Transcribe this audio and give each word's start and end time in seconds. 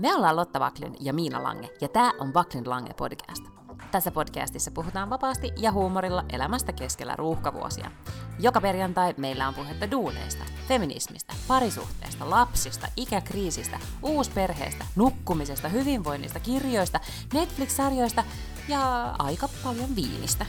Me 0.00 0.14
ollaan 0.14 0.36
Lotta 0.36 0.60
Vaklin 0.60 0.96
ja 1.00 1.12
Miina 1.12 1.42
Lange, 1.42 1.68
ja 1.80 1.88
tämä 1.88 2.12
on 2.18 2.34
Vaklin 2.34 2.70
Lange 2.70 2.94
podcast. 2.94 3.44
Tässä 3.90 4.10
podcastissa 4.10 4.70
puhutaan 4.70 5.10
vapaasti 5.10 5.52
ja 5.56 5.72
huumorilla 5.72 6.24
elämästä 6.32 6.72
keskellä 6.72 7.16
ruuhkavuosia. 7.16 7.90
Joka 8.38 8.60
perjantai 8.60 9.14
meillä 9.16 9.48
on 9.48 9.54
puhetta 9.54 9.90
duuneista, 9.90 10.44
feminismistä, 10.68 11.34
parisuhteesta, 11.48 12.30
lapsista, 12.30 12.86
ikäkriisistä, 12.96 13.78
uusperheestä, 14.02 14.84
nukkumisesta, 14.96 15.68
hyvinvoinnista, 15.68 16.40
kirjoista, 16.40 17.00
Netflix-sarjoista 17.34 18.24
ja 18.68 19.14
aika 19.18 19.48
paljon 19.64 19.96
viinistä. 19.96 20.46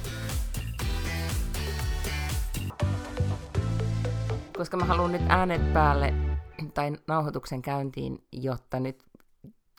Koska 4.58 4.78
mä 4.78 4.86
haluan 4.86 5.12
nyt 5.12 5.22
äänet 5.30 5.74
päälle 5.74 6.14
tai 6.74 6.92
nauhoituksen 7.08 7.62
käyntiin, 7.62 8.24
jotta 8.32 8.80
nyt 8.80 9.11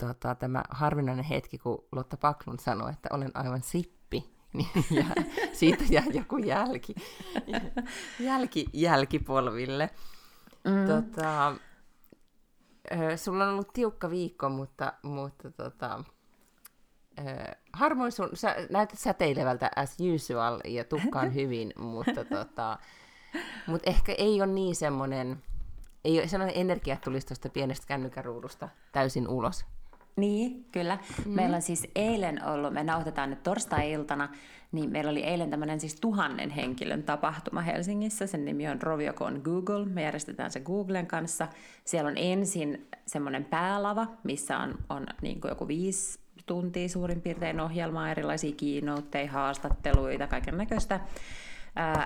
tota, 0.07 0.35
tämä 0.35 0.63
harvinainen 0.71 1.25
hetki, 1.25 1.59
kun 1.59 1.85
Lotta 1.93 2.17
Paklund 2.17 2.59
sanoi, 2.61 2.91
että 2.91 3.09
olen 3.13 3.31
aivan 3.35 3.63
sippi, 3.63 4.33
niin 4.53 4.69
jää, 4.91 5.15
siitä 5.53 5.85
jää 5.91 6.05
joku 6.13 6.37
jälki, 6.39 6.95
jälki 8.21 8.67
jälkipolville. 8.73 9.91
Mm. 10.65 10.87
Tota, 10.87 11.57
sulla 13.17 13.45
on 13.45 13.51
ollut 13.51 13.73
tiukka 13.73 14.11
viikko, 14.11 14.49
mutta, 14.49 14.93
mutta 15.03 15.51
tota, 15.51 16.05
harvoin 17.73 18.13
sun, 18.13 18.31
sä 18.35 18.57
näytät 18.71 18.99
säteilevältä 18.99 19.71
as 19.77 19.97
usual 20.15 20.61
ja 20.65 20.85
tukkaan 20.85 21.35
hyvin, 21.39 21.73
mutta 21.79 22.25
tota, 22.25 22.79
mut 23.67 23.83
ehkä 23.87 24.15
ei 24.19 24.43
ole 24.43 24.53
niin 24.53 24.77
semmoinen, 24.77 25.43
ei 26.05 26.19
ole 26.19 26.29
sellainen 26.29 26.61
energia 26.61 26.97
tulisi 26.97 27.27
tuosta 27.27 27.49
pienestä 27.49 27.87
kännykäruudusta 27.87 28.69
täysin 28.93 29.29
ulos. 29.29 29.65
Niin, 30.17 30.65
kyllä. 30.73 30.99
Mm. 31.27 31.33
Meillä 31.33 31.57
on 31.57 31.63
siis 31.63 31.87
eilen 31.95 32.45
ollut, 32.45 32.73
me 32.73 32.85
nauhoitetaan 32.85 33.31
nyt 33.31 33.43
torstai-iltana, 33.43 34.29
niin 34.73 34.91
meillä 34.91 35.11
oli 35.11 35.23
eilen 35.23 35.51
tämmöinen 35.51 35.81
siis 35.81 36.01
tuhannen 36.01 36.51
henkilön 36.51 37.03
tapahtuma 37.03 37.61
Helsingissä. 37.61 38.27
Sen 38.27 38.45
nimi 38.45 38.69
on 38.69 38.83
Roviocon 38.83 39.41
Google. 39.45 39.85
Me 39.85 40.03
järjestetään 40.03 40.51
se 40.51 40.61
Googlen 40.61 41.07
kanssa. 41.07 41.49
Siellä 41.85 42.09
on 42.09 42.17
ensin 42.17 42.87
semmoinen 43.07 43.45
päälava, 43.45 44.07
missä 44.25 44.59
on, 44.59 44.75
on 44.89 45.07
niin 45.23 45.41
kuin 45.41 45.49
joku 45.49 45.69
viisi 45.69 46.19
tuntia 46.47 46.89
suurin 46.89 47.21
piirtein 47.21 47.61
ohjelmaa, 47.61 48.11
erilaisia 48.11 48.55
keynoteja, 48.57 49.33
haastatteluita, 49.33 50.27
kaiken 50.27 50.59
näköistä. 50.59 51.01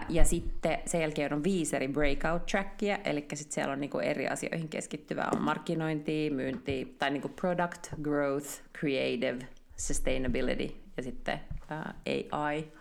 Ja 0.08 0.24
sitten 0.24 0.78
sen 0.86 1.00
jälkeen 1.00 1.32
on 1.32 1.44
viisi 1.44 1.76
eri 1.76 1.88
breakout-trackia, 1.88 2.98
eli 3.04 3.26
sitten 3.34 3.54
siellä 3.54 3.72
on 3.72 3.80
niinku 3.80 3.98
eri 3.98 4.28
asioihin 4.28 4.68
keskittyvää. 4.68 5.28
On 5.34 5.42
markkinointi, 5.42 6.30
myynti, 6.30 6.96
tai 6.98 7.10
niinku 7.10 7.28
product, 7.28 7.88
growth, 8.02 8.48
creative, 8.78 9.46
sustainability 9.76 10.74
ja 10.96 11.02
sitten 11.02 11.40
uh, 11.54 12.38
AI. 12.38 12.72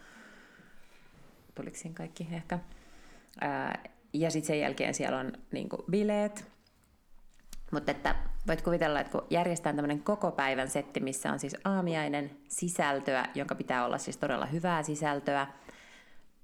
Tuliko 1.56 1.78
siinä 1.78 1.96
kaikki 1.96 2.28
ehkä? 2.32 2.60
Uh, 3.44 3.92
ja 4.14 4.32
sitten 4.32 4.48
sen 4.48 4.60
jälkeen 4.60 4.94
siellä 4.94 5.20
on 5.20 5.34
niinku 5.52 5.86
bileet. 5.92 6.52
Mutta 7.72 7.92
että 7.92 8.16
voit 8.48 8.62
kuvitella, 8.62 9.00
että 9.00 9.12
kun 9.12 9.28
järjestetään 9.30 9.76
tämmöinen 9.76 10.04
koko 10.04 10.32
päivän 10.32 10.70
setti, 10.70 11.00
missä 11.00 11.32
on 11.32 11.40
siis 11.40 11.56
aamiainen 11.66 12.32
sisältöä, 12.48 13.26
jonka 13.36 13.56
pitää 13.56 13.86
olla 13.86 13.98
siis 13.98 14.18
todella 14.18 14.46
hyvää 14.46 14.84
sisältöä, 14.84 15.48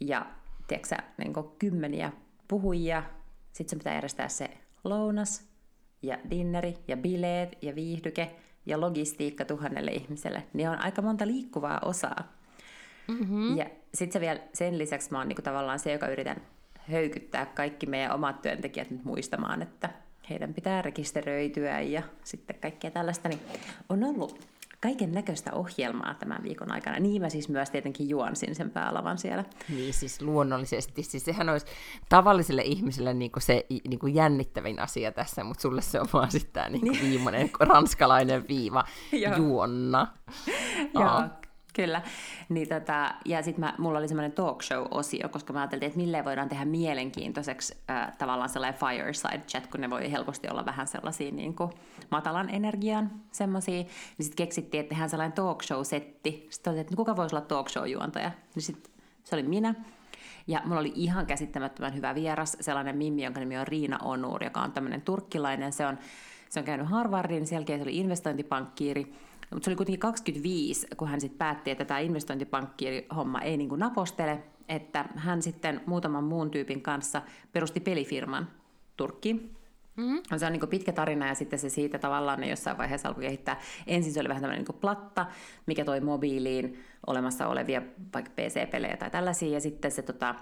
ja 0.01 0.25
tiedätkö, 0.67 0.95
niin 1.17 1.33
kymmeniä 1.59 2.11
puhujia. 2.47 3.03
Sitten 3.53 3.69
se 3.69 3.75
pitää 3.75 3.93
järjestää 3.93 4.27
se 4.27 4.49
lounas 4.83 5.47
ja 6.01 6.17
dinneri 6.29 6.77
ja 6.87 6.97
bileet 6.97 7.57
ja 7.61 7.75
viihdyke 7.75 8.35
ja 8.65 8.81
logistiikka 8.81 9.45
tuhannelle 9.45 9.91
ihmiselle. 9.91 10.43
Niin 10.53 10.69
on 10.69 10.77
aika 10.77 11.01
monta 11.01 11.27
liikkuvaa 11.27 11.79
osaa. 11.85 12.31
Mm-hmm. 13.07 13.57
Ja 13.57 13.65
sitten 13.93 14.13
se 14.13 14.19
vielä, 14.19 14.39
sen 14.53 14.77
lisäksi 14.77 15.11
mä 15.11 15.17
oon 15.17 15.27
niinku 15.27 15.41
tavallaan 15.41 15.79
se, 15.79 15.91
joka 15.91 16.07
yritän 16.07 16.41
höykyttää 16.91 17.45
kaikki 17.45 17.85
meidän 17.85 18.15
omat 18.15 18.41
työntekijät 18.41 18.91
nyt 18.91 19.03
muistamaan, 19.03 19.61
että 19.61 19.89
heidän 20.29 20.53
pitää 20.53 20.81
rekisteröityä 20.81 21.81
ja 21.81 22.03
sitten 22.23 22.55
kaikkea 22.61 22.91
tällaista, 22.91 23.29
niin 23.29 23.39
on 23.89 24.03
ollut 24.03 24.47
kaiken 24.81 25.11
näköistä 25.11 25.53
ohjelmaa 25.53 26.13
tämän 26.13 26.43
viikon 26.43 26.71
aikana. 26.71 26.99
Niin 26.99 27.21
mä 27.21 27.29
siis 27.29 27.49
myös 27.49 27.69
tietenkin 27.69 28.09
juonsin 28.09 28.55
sen 28.55 28.71
päälavan 28.71 29.17
siellä. 29.17 29.45
Niin 29.69 29.93
siis 29.93 30.21
luonnollisesti. 30.21 31.03
Siis 31.03 31.25
sehän 31.25 31.49
olisi 31.49 31.65
tavalliselle 32.09 32.61
ihmiselle 32.61 33.13
niin 33.13 33.31
kuin 33.31 33.43
se 33.43 33.65
niin 33.87 33.99
kuin 33.99 34.15
jännittävin 34.15 34.79
asia 34.79 35.11
tässä, 35.11 35.43
mutta 35.43 35.61
sulle 35.61 35.81
se 35.81 36.01
on 36.01 36.07
vaan 36.13 36.31
sitten 36.31 36.53
tämä 36.53 36.69
niin 36.69 36.81
kuin 36.81 37.01
viimeinen 37.01 37.49
ranskalainen 37.59 38.47
viiva 38.47 38.83
juonna. 39.37 40.07
Joo, 40.93 41.21
Kyllä. 41.73 42.01
Niin 42.49 42.69
tota, 42.69 43.13
ja 43.25 43.43
sitten 43.43 43.73
mulla 43.77 43.99
oli 43.99 44.07
semmoinen 44.07 44.31
talk 44.31 44.63
show-osio, 44.63 45.29
koska 45.29 45.53
mä 45.53 45.59
ajattelin, 45.59 45.83
että 45.83 45.97
milleen 45.99 46.25
voidaan 46.25 46.49
tehdä 46.49 46.65
mielenkiintoiseksi 46.65 47.77
äh, 47.89 48.17
tavallaan 48.17 48.49
sellainen 48.49 48.79
fireside 48.79 49.43
chat, 49.47 49.67
kun 49.67 49.81
ne 49.81 49.89
voi 49.89 50.11
helposti 50.11 50.47
olla 50.49 50.65
vähän 50.65 50.87
sellaisia 50.87 51.31
niin 51.31 51.55
kuin 51.55 51.71
matalan 52.09 52.49
energian 52.49 53.11
semmoisia. 53.31 53.73
Niin 53.73 53.87
sitten 54.19 54.35
keksittiin, 54.35 54.81
että 54.81 54.89
tehdään 54.89 55.09
sellainen 55.09 55.35
talk 55.35 55.63
show-setti. 55.63 56.47
Sitten 56.49 56.77
että 56.77 56.95
kuka 56.95 57.15
voisi 57.15 57.35
olla 57.35 57.45
talk 57.45 57.69
show-juontaja? 57.69 58.31
Niin 58.55 58.63
sitten 58.63 58.93
se 59.23 59.35
oli 59.35 59.43
minä. 59.43 59.75
Ja 60.47 60.61
mulla 60.65 60.79
oli 60.79 60.91
ihan 60.95 61.25
käsittämättömän 61.25 61.95
hyvä 61.95 62.15
vieras, 62.15 62.57
sellainen 62.59 62.97
mimmi, 62.97 63.23
jonka 63.23 63.39
nimi 63.39 63.57
on 63.57 63.67
Riina 63.67 63.97
Onur, 63.97 64.43
joka 64.43 64.61
on 64.61 64.71
tämmöinen 64.71 65.01
turkkilainen. 65.01 65.73
Se 65.73 65.85
on, 65.85 65.97
se 66.49 66.59
on 66.59 66.65
käynyt 66.65 66.89
Harvardin, 66.89 67.47
sen 67.47 67.55
jälkeen 67.55 67.79
se 67.79 67.83
oli 67.83 67.97
investointipankkiiri 67.97 69.13
mutta 69.51 69.65
se 69.65 69.69
oli 69.69 69.75
kuitenkin 69.75 69.99
25, 69.99 70.87
kun 70.97 71.07
hän 71.07 71.21
sitten 71.21 71.37
päätti, 71.37 71.71
että 71.71 71.85
tämä 71.85 71.99
investointipankki-homma 71.99 73.41
ei 73.41 73.57
niin 73.57 73.69
kuin 73.69 73.79
napostele, 73.79 74.43
että 74.69 75.05
hän 75.15 75.41
sitten 75.41 75.81
muutaman 75.85 76.23
muun 76.23 76.51
tyypin 76.51 76.81
kanssa 76.81 77.21
perusti 77.53 77.79
pelifirman 77.79 78.47
Turkkiin. 78.97 79.55
Mm-hmm. 79.95 80.21
Se 80.37 80.45
on 80.45 80.51
niin 80.51 80.69
pitkä 80.69 80.91
tarina 80.91 81.27
ja 81.27 81.35
sitten 81.35 81.59
se 81.59 81.69
siitä 81.69 81.99
tavallaan 81.99 82.39
ne 82.39 82.49
jossain 82.49 82.77
vaiheessa 82.77 83.07
alkoi 83.07 83.23
kehittää. 83.23 83.59
Ensin 83.87 84.13
se 84.13 84.19
oli 84.19 84.29
vähän 84.29 84.41
tämmöinen 84.41 84.65
niin 84.65 84.79
platta, 84.79 85.25
mikä 85.65 85.85
toi 85.85 86.01
mobiiliin 86.01 86.79
olemassa 87.07 87.47
olevia 87.47 87.81
vaikka 88.13 88.31
PC-pelejä 88.35 88.97
tai 88.97 89.09
tällaisia. 89.09 89.49
Ja 89.49 89.59
sitten 89.59 89.91
se 89.91 90.01
tota, 90.01 90.35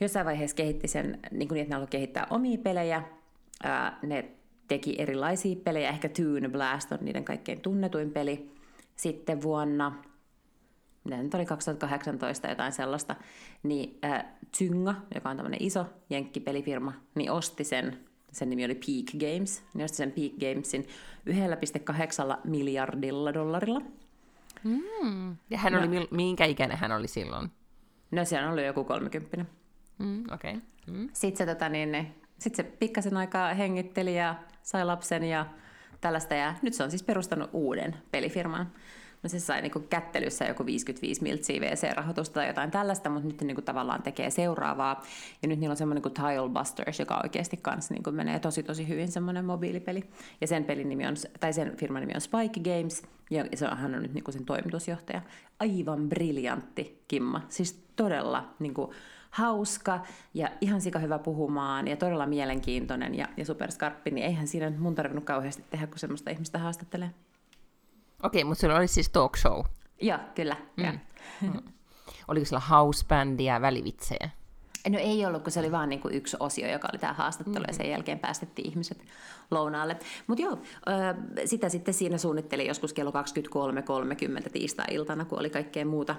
jossain 0.00 0.26
vaiheessa 0.26 0.56
kehitti 0.56 0.88
sen 0.88 1.18
niin, 1.30 1.48
kuin 1.48 1.56
niin 1.56 1.62
että 1.62 1.74
ne 1.74 1.76
alkoi 1.76 1.90
kehittää 1.90 2.26
omia 2.30 2.58
pelejä. 2.58 3.02
Ää, 3.62 3.98
ne 4.02 4.30
teki 4.70 4.94
erilaisia 4.98 5.56
pelejä, 5.64 5.90
ehkä 5.90 6.08
Toon 6.08 6.52
Blast 6.52 6.92
on 6.92 6.98
niiden 7.00 7.24
kaikkein 7.24 7.60
tunnetuin 7.60 8.10
peli. 8.10 8.50
Sitten 8.96 9.42
vuonna, 9.42 10.02
mitä 11.04 11.22
nyt 11.22 11.34
oli 11.34 11.46
2018 11.46 12.48
jotain 12.48 12.72
sellaista, 12.72 13.16
niin 13.62 13.98
äh, 14.04 14.24
Zynga, 14.56 14.94
joka 15.14 15.30
on 15.30 15.36
tämmöinen 15.36 15.62
iso 15.62 15.86
jenkkipelifirma, 16.10 16.92
niin 17.14 17.30
osti 17.30 17.64
sen, 17.64 18.00
sen 18.32 18.50
nimi 18.50 18.64
oli 18.64 18.74
Peak 18.74 19.34
Games, 19.34 19.62
niin 19.74 19.84
osti 19.84 19.96
sen 19.96 20.12
Peak 20.12 20.32
Gamesin 20.32 20.86
1,8 22.32 22.40
miljardilla 22.44 23.34
dollarilla. 23.34 23.80
Mm. 24.64 25.36
Ja 25.50 25.58
hän 25.58 25.72
no, 25.72 25.78
oli, 25.78 26.08
minkä 26.10 26.44
ikäinen 26.44 26.78
hän 26.78 26.92
oli 26.92 27.08
silloin? 27.08 27.50
No 28.10 28.24
se 28.24 28.42
on 28.42 28.48
ollut 28.48 28.64
joku 28.64 28.84
30. 28.84 29.44
Mm, 29.98 30.24
okay. 30.34 30.60
mm. 30.86 31.08
Sitten 31.12 31.46
se, 31.46 31.54
tota, 31.54 31.68
niin, 31.68 32.14
sit 32.40 32.54
se 32.54 32.62
pikkasen 32.62 33.16
aikaa 33.16 33.54
hengitteli 33.54 34.16
ja 34.16 34.34
sai 34.62 34.84
lapsen 34.84 35.24
ja 35.24 35.46
tällaista. 36.00 36.34
Ja 36.34 36.54
nyt 36.62 36.74
se 36.74 36.84
on 36.84 36.90
siis 36.90 37.02
perustanut 37.02 37.50
uuden 37.52 37.96
pelifirman. 38.10 38.72
No 39.22 39.28
se 39.28 39.40
sai 39.40 39.62
niin 39.62 39.88
kättelyssä 39.90 40.44
joku 40.44 40.66
55 40.66 41.22
miltsiä 41.22 41.60
VC-rahoitusta 41.60 42.34
tai 42.34 42.46
jotain 42.46 42.70
tällaista, 42.70 43.10
mutta 43.10 43.28
nyt 43.28 43.40
niin 43.40 43.64
tavallaan 43.64 44.02
tekee 44.02 44.30
seuraavaa. 44.30 45.04
Ja 45.42 45.48
nyt 45.48 45.58
niillä 45.58 45.72
on 45.72 45.76
semmoinen 45.76 46.02
kuin 46.02 46.14
Tile 46.14 46.48
Busters, 46.48 47.00
joka 47.00 47.20
oikeasti 47.22 47.56
kanssa 47.56 47.94
niin 47.94 48.14
menee 48.14 48.38
tosi 48.38 48.62
tosi 48.62 48.88
hyvin 48.88 49.12
semmoinen 49.12 49.44
mobiilipeli. 49.44 50.04
Ja 50.40 50.46
sen 50.46 50.64
pelin 50.64 50.88
nimi 50.88 51.06
on, 51.06 51.14
tai 51.40 51.52
sen 51.52 51.76
firman 51.76 52.00
nimi 52.00 52.12
on 52.14 52.20
Spike 52.20 52.60
Games, 52.60 53.02
ja 53.30 53.44
se 53.54 53.68
on, 53.68 53.76
hän 53.76 53.94
on 53.94 54.02
nyt 54.02 54.14
niin 54.14 54.24
sen 54.32 54.44
toimitusjohtaja. 54.44 55.22
Aivan 55.58 56.08
briljantti 56.08 57.02
Kimma, 57.08 57.40
siis 57.48 57.84
todella 57.96 58.54
niin 58.58 58.74
kuin, 58.74 58.90
hauska 59.30 60.00
ja 60.34 60.48
ihan 60.60 60.80
sika 60.80 60.98
hyvä 60.98 61.18
puhumaan 61.18 61.88
ja 61.88 61.96
todella 61.96 62.26
mielenkiintoinen 62.26 63.14
ja, 63.14 63.28
ja 63.36 63.44
superskarppi, 63.44 64.10
niin 64.10 64.26
eihän 64.26 64.46
siinä 64.46 64.72
mun 64.78 64.94
tarvinnut 64.94 65.24
kauheasti 65.24 65.64
tehdä, 65.70 65.86
kun 65.86 65.98
semmoista 65.98 66.30
ihmistä 66.30 66.58
haastattelee. 66.58 67.10
Okei, 68.22 68.44
mutta 68.44 68.60
sulla 68.60 68.76
oli 68.76 68.88
siis 68.88 69.08
talk 69.08 69.36
show. 69.36 69.64
Joo, 70.00 70.18
kyllä. 70.34 70.56
Mm. 70.76 70.84
Ja. 70.84 70.92
Mm. 71.40 71.52
Oliko 72.28 72.46
sillä 72.46 72.60
housebändiä 72.60 73.54
ja 73.54 73.60
välivitsejä? 73.60 74.30
No 74.88 74.98
ei 74.98 75.26
ollut, 75.26 75.42
kun 75.42 75.52
se 75.52 75.60
oli 75.60 75.72
vain 75.72 75.88
niin 75.88 76.00
kuin 76.00 76.14
yksi 76.14 76.36
osio, 76.40 76.68
joka 76.68 76.88
oli 76.92 76.98
tämä 76.98 77.12
haastattelu, 77.12 77.54
mm-hmm. 77.54 77.68
ja 77.68 77.74
sen 77.74 77.90
jälkeen 77.90 78.18
päästettiin 78.18 78.68
ihmiset 78.68 79.04
lounaalle. 79.50 79.96
Mutta 80.26 80.42
joo, 80.42 80.58
sitä 81.44 81.68
sitten 81.68 81.94
siinä 81.94 82.18
suunnittelin 82.18 82.66
joskus 82.66 82.92
kello 82.92 83.10
23.30 84.44 84.50
tiistai-iltana, 84.50 85.24
kun 85.24 85.38
oli 85.38 85.50
kaikkea 85.50 85.84
muuta 85.86 86.16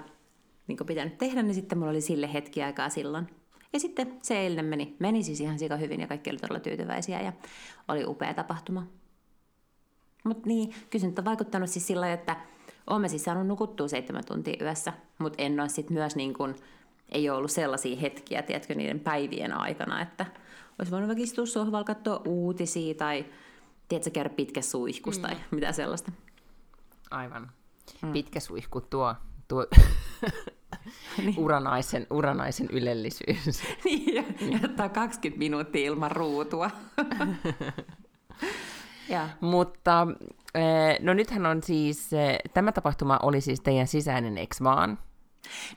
niin 0.66 0.78
pitänyt 0.86 1.18
tehdä, 1.18 1.42
niin 1.42 1.54
sitten 1.54 1.78
mulla 1.78 1.90
oli 1.90 2.00
sille 2.00 2.32
hetki 2.32 2.62
aikaa 2.62 2.88
silloin. 2.88 3.26
Ja 3.72 3.80
sitten 3.80 4.18
se 4.22 4.38
eilinen 4.38 4.64
meni, 4.64 4.96
meni 4.98 5.22
siis 5.22 5.40
ihan 5.40 5.58
sika 5.58 5.76
hyvin 5.76 6.00
ja 6.00 6.06
kaikki 6.06 6.30
oli 6.30 6.38
todella 6.38 6.60
tyytyväisiä 6.60 7.20
ja 7.20 7.32
oli 7.88 8.04
upea 8.04 8.34
tapahtuma. 8.34 8.86
Mutta 10.24 10.48
niin, 10.48 10.74
nyt 11.02 11.18
on 11.18 11.24
vaikuttanut 11.24 11.70
siis 11.70 11.86
sillä 11.86 12.00
lailla, 12.00 12.14
että 12.20 12.36
olen 12.86 13.10
siis 13.10 13.24
saanut 13.24 13.46
nukuttua 13.46 13.88
seitsemän 13.88 14.24
tuntia 14.24 14.56
yössä, 14.60 14.92
mutta 15.18 15.42
en 15.42 15.60
ole 15.60 15.68
sitten 15.68 15.94
myös 15.94 16.16
niin 16.16 16.34
kuin, 16.34 16.54
ei 17.08 17.30
ole 17.30 17.38
ollut 17.38 17.50
sellaisia 17.50 17.96
hetkiä, 17.96 18.42
tiedätkö, 18.42 18.74
niiden 18.74 19.00
päivien 19.00 19.52
aikana, 19.52 20.02
että 20.02 20.26
olisi 20.78 20.92
voinut 20.92 21.08
vaikka 21.08 21.24
istua 21.24 21.46
sohvalla, 21.46 21.84
katsoa 21.84 22.22
uutisia 22.26 22.94
tai 22.94 23.24
tiedätkö, 23.88 24.10
käydä 24.10 24.28
pitkä 24.28 24.62
suihkus 24.62 25.16
mm. 25.16 25.22
tai 25.22 25.36
mitä 25.50 25.72
sellaista. 25.72 26.12
Aivan. 27.10 27.50
Mm. 28.02 28.12
Pitkä 28.12 28.40
suihku 28.40 28.80
tuo, 28.80 29.14
tuo 29.52 29.66
niin. 31.24 31.34
uranaisen, 31.38 32.06
uranaisen 32.10 32.68
ylellisyys. 32.70 33.62
niin, 33.84 34.14
ja 34.14 34.22
jättää 34.62 34.88
20 34.88 35.38
minuuttia 35.38 35.86
ilman 35.86 36.10
ruutua. 36.10 36.70
ja. 39.08 39.28
Mutta 39.40 40.06
eh, 40.54 41.00
no 41.00 41.14
nythän 41.14 41.46
on 41.46 41.62
siis, 41.62 42.12
eh, 42.12 42.38
tämä 42.54 42.72
tapahtuma 42.72 43.18
oli 43.22 43.40
siis 43.40 43.60
teidän 43.60 43.86
sisäinen, 43.86 44.38
ex 44.38 44.62
vaan? 44.62 44.98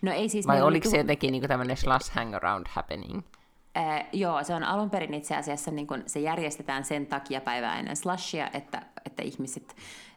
No 0.01 0.12
ei 0.12 0.30
siis... 0.30 0.48
Vai 0.48 0.62
oliko 0.62 0.89
se 0.89 0.98
jotenkin 0.98 1.31
niin 1.31 1.48
tämmöinen 1.48 1.77
slash 1.77 2.12
hangaround 2.12 2.66
happening? 2.69 3.22
Äh, 3.77 4.06
joo, 4.13 4.44
se 4.44 4.54
on 4.54 4.63
alun 4.63 4.89
perin 4.89 5.13
itse 5.13 5.36
asiassa, 5.36 5.72
niin 5.72 5.88
kun 5.88 6.04
se 6.06 6.19
järjestetään 6.19 6.83
sen 6.83 7.06
takia 7.06 7.42
päivää 7.42 7.80
ennen 7.80 7.95
slashia, 7.95 8.50
että, 8.54 8.81
että 9.06 9.24
ihmiset, 9.24 9.75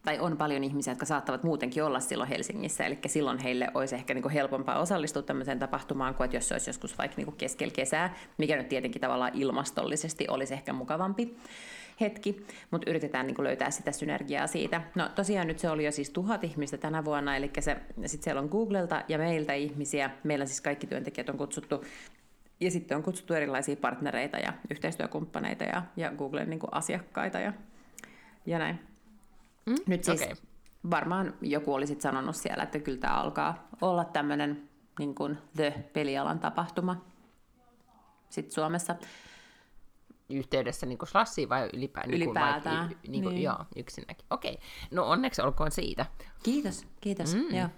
tai 0.09 0.19
on 0.19 0.37
paljon 0.37 0.65
ihmisiä, 0.65 0.91
jotka 0.91 1.07
saattavat 1.07 1.43
muutenkin 1.43 1.85
olla 1.85 2.01
silloin 2.01 2.29
Helsingissä, 2.29 2.87
eli 2.87 2.99
silloin 3.07 3.39
heille 3.39 3.69
olisi 3.75 3.95
ehkä 3.95 4.15
niin 4.15 4.31
helpompaa 4.31 4.79
osallistua 4.79 5.23
tämmöiseen 5.23 5.59
tapahtumaan 5.59 6.15
kuin 6.15 6.25
että 6.25 6.37
jos 6.37 6.49
se 6.49 6.55
olisi 6.55 6.71
joskus 6.71 6.99
vaikka 6.99 7.17
niin 7.17 7.33
keskellä 7.33 7.73
kesää, 7.75 8.15
mikä 8.39 8.57
nyt 8.57 8.69
tietenkin 8.69 9.01
tavallaan 9.01 9.31
ilmastollisesti 9.35 10.27
olisi 10.29 10.55
ehkä 10.55 10.73
mukavampi 10.73 11.37
hetki, 12.01 12.47
mutta 12.71 12.91
yritetään 12.91 13.27
niin 13.27 13.45
löytää 13.45 13.71
sitä 13.71 13.93
synergiaa 13.93 14.47
siitä. 14.47 14.81
No 14.95 15.09
tosiaan 15.15 15.47
nyt 15.47 15.59
se 15.59 15.71
oli 15.71 15.85
jo 15.85 15.93
siis 15.93 16.11
tuhat 16.11 16.45
ihmistä 16.45 16.77
tänä 16.77 17.05
vuonna, 17.05 17.37
eli 17.37 17.51
se, 17.61 17.77
sit 18.07 18.23
siellä 18.23 18.41
on 18.41 18.49
Googlelta 18.51 19.03
ja 19.09 19.19
meiltä 19.19 19.53
ihmisiä. 19.53 20.11
Meillä 20.25 20.47
siis 20.47 20.61
kaikki 20.61 20.87
työntekijät 20.87 21.29
on 21.29 21.39
kutsuttu 21.39 21.85
ja 22.61 22.71
sitten 22.71 22.97
on 22.97 23.03
kutsuttu 23.03 23.35
erilaisia 23.35 23.77
partnereita 23.77 24.39
ja 24.39 24.53
yhteistyökumppaneita 24.71 25.65
ja, 25.65 25.83
ja 25.97 26.13
Googlen 26.13 26.51
niin 26.51 26.61
asiakkaita 26.73 27.41
ja, 27.41 27.53
ja 28.47 28.59
näin. 28.59 28.88
Mm, 29.69 29.76
Nyt 29.87 30.05
siis 30.05 30.23
okay. 30.23 30.35
varmaan 30.91 31.35
joku 31.41 31.75
olisi 31.75 31.97
sanonut 32.00 32.37
siellä, 32.37 32.62
että 32.62 32.79
kyllä 32.79 32.99
tämä 32.99 33.15
alkaa 33.15 33.69
olla 33.81 34.05
tämmöinen 34.05 34.69
niin 34.99 35.15
kuin 35.15 35.38
The-pelialan 35.56 36.38
tapahtuma 36.38 37.05
sitten 38.29 38.55
Suomessa. 38.55 38.97
Yhteydessä 40.31 40.87
niin 40.87 40.99
kuin 40.99 41.09
slassiin 41.09 41.49
vai 41.49 41.70
ylipäätään? 41.73 42.15
Ylipäätään. 42.15 42.88
Niin 42.88 42.99
kuin, 43.00 43.12
niin 43.12 43.23
kuin, 43.23 43.35
niin. 43.35 43.44
Joo, 43.44 43.65
yksinäkin. 43.76 44.26
Okei, 44.31 44.53
okay. 44.53 44.67
no 44.91 45.09
onneksi 45.09 45.43
olkoon 45.43 45.71
siitä. 45.71 46.06
Kiitos, 46.43 46.87
kiitos. 47.00 47.35
Mm. 47.35 47.56
Joo. 47.56 47.69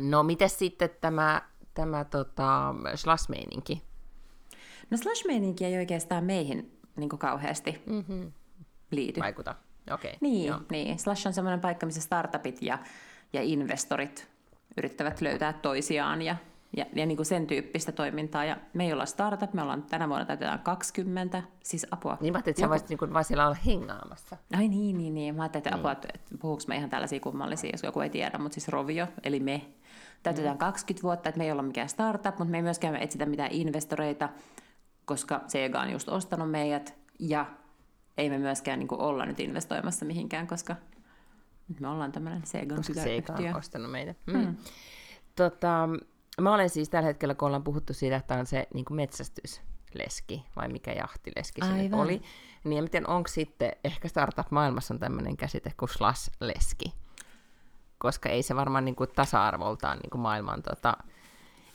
No 0.00 0.22
miten 0.22 0.50
sitten 0.50 0.90
tämä 1.00 1.42
tämä 1.74 2.04
tota, 2.04 2.74
slash-meininki? 2.94 3.82
No 4.90 4.96
slash-meininki 4.96 5.64
ei 5.64 5.76
oikeastaan 5.78 6.24
meihin 6.24 6.78
niin 6.96 7.08
kuin 7.08 7.20
kauheasti 7.20 7.82
mm-hmm. 7.86 8.32
liity. 8.90 9.20
Vaikuta. 9.20 9.54
Okay. 9.90 10.12
Niin, 10.20 10.48
Joo. 10.48 10.60
niin, 10.70 10.98
slash 10.98 11.26
on 11.26 11.32
semmoinen 11.32 11.60
paikka, 11.60 11.86
missä 11.86 12.00
startupit 12.00 12.62
ja, 12.62 12.78
ja 13.32 13.42
investorit 13.42 14.32
yrittävät 14.76 15.20
löytää 15.20 15.52
toisiaan 15.52 16.22
ja, 16.22 16.36
ja, 16.76 16.86
ja 16.94 17.06
niin 17.06 17.16
kuin 17.16 17.26
sen 17.26 17.46
tyyppistä 17.46 17.92
toimintaa. 17.92 18.44
Ja 18.44 18.56
me 18.74 18.86
ei 18.86 18.92
olla 18.92 19.06
startup, 19.06 19.52
me 19.52 19.62
ollaan 19.62 19.82
tänä 19.82 20.08
vuonna 20.08 20.24
täytetään 20.24 20.58
20, 20.58 21.42
siis 21.62 21.86
apua. 21.90 22.18
Niin 22.20 22.32
mä 22.32 22.36
ajattelin, 22.36 22.52
että 22.52 22.60
sä 22.60 22.68
voisit 22.68 22.88
niin 22.88 23.12
vaan 23.12 23.24
siellä 23.24 23.46
olla 23.46 23.56
hengaamassa. 23.66 24.36
Ai 24.56 24.68
niin, 24.68 24.98
niin, 24.98 25.14
niin. 25.14 25.34
Mä 25.34 25.42
ajattelin, 25.42 25.66
että 25.66 25.76
apua, 25.76 25.92
niin. 25.92 26.10
että 26.14 26.34
puhuuko 26.40 26.62
me 26.66 26.76
ihan 26.76 26.90
tällaisia 26.90 27.20
kummallisia, 27.20 27.70
jos 27.72 27.82
joku 27.82 28.00
ei 28.00 28.10
tiedä, 28.10 28.38
mutta 28.38 28.54
siis 28.54 28.68
Rovio, 28.68 29.06
eli 29.22 29.40
me, 29.40 29.62
täytetään 30.22 30.58
20 30.58 31.02
vuotta, 31.02 31.28
että 31.28 31.38
me 31.38 31.44
ei 31.44 31.52
olla 31.52 31.62
mikään 31.62 31.88
startup, 31.88 32.38
mutta 32.38 32.50
me 32.50 32.58
ei 32.58 32.62
myöskään 32.62 32.96
etsitä 32.96 33.26
mitään 33.26 33.52
investoreita, 33.52 34.28
koska 35.04 35.40
Sega 35.46 35.80
on 35.80 35.90
just 35.90 36.08
ostanut 36.08 36.50
meidät, 36.50 36.94
ja 37.18 37.46
ei 38.16 38.30
me 38.30 38.38
myöskään 38.38 38.78
niin 38.78 38.88
kuin, 38.88 39.00
olla 39.00 39.26
nyt 39.26 39.40
investoimassa 39.40 40.04
mihinkään, 40.04 40.46
koska 40.46 40.76
me 41.80 41.88
ollaan 41.88 42.12
tämmöinen 42.12 42.46
Sega 42.46 42.76
Koska 42.76 42.94
Sega 42.94 43.32
on 43.32 43.56
ostanut 43.56 43.90
meitä. 43.90 44.14
Mm. 44.26 44.36
Mm. 44.36 44.56
Tota, 45.36 45.88
mä 46.40 46.54
olen 46.54 46.70
siis 46.70 46.88
tällä 46.88 47.06
hetkellä, 47.06 47.34
kun 47.34 47.46
ollaan 47.46 47.64
puhuttu 47.64 47.94
siitä, 47.94 48.16
että 48.16 48.34
on 48.34 48.46
se 48.46 48.66
niin 48.74 48.84
kuin 48.84 48.96
metsästysleski, 48.96 50.44
vai 50.56 50.68
mikä 50.68 50.92
jahtileski 50.92 51.60
se 51.64 51.72
Aivan. 51.72 52.00
oli, 52.00 52.22
niin 52.64 52.84
en 52.84 52.90
tiedä, 52.90 53.06
onko 53.08 53.28
sitten, 53.28 53.72
ehkä 53.84 54.08
startup-maailmassa 54.08 54.94
on 54.94 55.00
tämmöinen 55.00 55.36
käsite 55.36 55.72
kuin 55.78 55.88
slash-leski 55.88 57.02
koska 58.02 58.28
ei 58.28 58.42
se 58.42 58.56
varmaan 58.56 58.84
niin 58.84 58.94
kuin 58.94 59.10
tasa-arvoltaan 59.16 59.98
niin 59.98 60.10
kuin 60.10 60.20
maailman, 60.20 60.62
tota, 60.62 60.96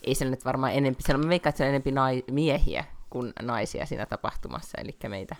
ei 0.02 0.14
se 0.14 0.24
nyt 0.24 0.44
varmaan 0.44 0.72
enempi, 0.72 1.02
siellä 1.02 1.24
mä 1.24 1.28
veikkaan, 1.28 1.50
että 1.50 1.56
se 1.58 1.64
on 1.64 1.68
enempi 1.68 1.92
nai, 1.92 2.24
miehiä 2.30 2.84
kuin 3.10 3.32
naisia 3.42 3.86
siinä 3.86 4.06
tapahtumassa, 4.06 4.78
eli 4.80 4.96
meitä 5.08 5.36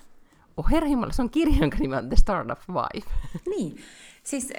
Oh 0.58 0.70
herra 0.70 0.88
Jumala, 0.88 1.12
se 1.12 1.22
on 1.22 1.31
kirja, 1.31 1.56
jonka 1.60 1.76
nimi 1.81 1.96
on 1.96 2.08
The 2.08 2.16
Startup 2.16 2.58
Wife. 2.69 3.10
Niin, 3.56 3.76
siis 4.22 4.52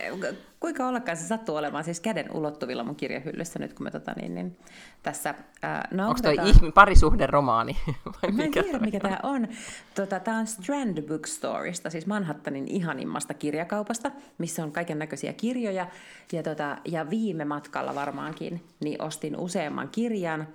kuinka 0.59 0.87
ollakaan 0.87 1.17
se 1.17 1.27
sattuu 1.27 1.55
olemaan 1.55 1.83
siis 1.83 1.99
käden 1.99 2.35
ulottuvilla 2.35 2.83
mun 2.83 2.95
kirjahyllyssä 2.95 3.59
nyt, 3.59 3.73
kun 3.73 3.83
me 3.83 3.91
tota, 3.91 4.13
niin, 4.21 4.35
niin, 4.35 4.57
tässä 5.03 5.29
äh, 5.63 6.07
Onko 6.07 6.19
toi 6.23 6.35
ihmi, 6.45 6.71
parisuhderomaani? 6.71 7.77
Vai 8.05 8.31
mä 8.31 8.43
en 8.43 8.49
mikä 8.49 8.63
tiedä, 8.63 8.79
mikä 8.79 8.99
tämä 8.99 9.19
on. 9.23 9.47
Tota, 9.95 10.19
tämä 10.19 10.37
on 10.37 10.47
Strand 10.47 11.01
Bookstoreista, 11.01 11.89
siis 11.89 12.07
Manhattanin 12.07 12.67
ihanimmasta 12.67 13.33
kirjakaupasta, 13.33 14.11
missä 14.37 14.63
on 14.63 14.71
kaiken 14.71 14.99
näköisiä 14.99 15.33
kirjoja. 15.33 15.87
Ja, 16.31 16.43
tota, 16.43 16.77
ja 16.85 17.09
viime 17.09 17.45
matkalla 17.45 17.95
varmaankin 17.95 18.63
niin 18.79 19.01
ostin 19.01 19.37
useamman 19.37 19.89
kirjan, 19.89 20.47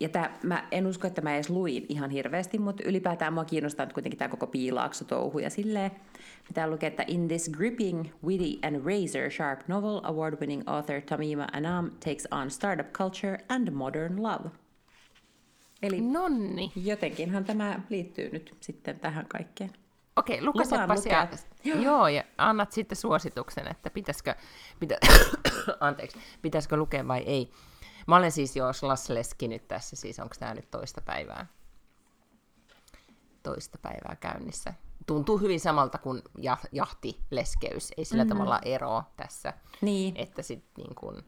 ja 0.00 0.08
tää, 0.08 0.38
mä 0.42 0.68
en 0.70 0.86
usko, 0.86 1.06
että 1.06 1.20
mä 1.20 1.34
edes 1.34 1.50
luin 1.50 1.86
ihan 1.88 2.10
hirveästi, 2.10 2.58
mutta 2.58 2.82
ylipäätään 2.86 3.32
mua 3.32 3.44
kiinnostaa 3.44 3.86
nyt 3.86 3.92
kuitenkin 3.92 4.18
tämä 4.18 4.28
koko 4.28 4.46
piilaakso 4.46 5.04
touhu 5.04 5.38
ja 5.38 5.50
silleen. 5.50 5.90
Täällä 6.54 6.72
lukee, 6.72 6.86
että 6.86 7.04
in 7.06 7.28
this 7.28 7.50
gripping, 7.50 8.06
witty 8.24 8.58
and 8.66 8.76
razor 8.76 9.30
sharp 9.30 9.60
novel, 9.68 10.00
award-winning 10.04 10.62
author 10.66 11.00
Tamima 11.00 11.46
Anam 11.52 11.90
takes 11.90 12.28
on 12.30 12.50
startup 12.50 12.92
culture 12.92 13.38
and 13.48 13.70
modern 13.70 14.22
love. 14.22 14.50
Eli 15.82 16.00
Nonni. 16.00 16.72
jotenkinhan 16.76 17.44
tämä 17.44 17.80
liittyy 17.90 18.30
nyt 18.32 18.56
sitten 18.60 19.00
tähän 19.00 19.26
kaikkeen. 19.28 19.70
Okei, 20.16 20.44
lukasepas 20.44 21.06
ja, 21.06 21.28
joo, 21.64 22.08
ja 22.08 22.24
annat 22.38 22.72
sitten 22.72 22.96
suosituksen, 22.96 23.68
että 23.68 23.90
pitäisikö, 23.90 24.34
pitä, 24.80 24.96
anteeksi, 25.80 26.18
pitäisikö 26.42 26.76
lukea 26.76 27.08
vai 27.08 27.22
ei. 27.26 27.52
Mä 28.06 28.16
olen 28.16 28.32
siis 28.32 28.56
jo 28.56 28.72
Slasleski 28.72 29.48
nyt 29.48 29.68
tässä, 29.68 29.96
siis 29.96 30.18
onko 30.18 30.34
tämä 30.38 30.54
nyt 30.54 30.70
toista 30.70 31.00
päivää? 31.00 31.46
Toista 33.42 33.78
päivää 33.82 34.16
käynnissä. 34.20 34.74
Tuntuu 35.06 35.38
hyvin 35.38 35.60
samalta 35.60 35.98
kuin 35.98 36.22
jahtileskeys, 36.72 37.92
ei 37.96 38.04
sillä 38.04 38.24
mm-hmm. 38.24 38.36
tavalla 38.36 38.60
eroa 38.64 39.04
tässä. 39.16 39.52
Niin. 39.80 40.16
Että 40.16 40.42
sit 40.42 40.64
niin 40.76 40.94
kun, 40.94 41.22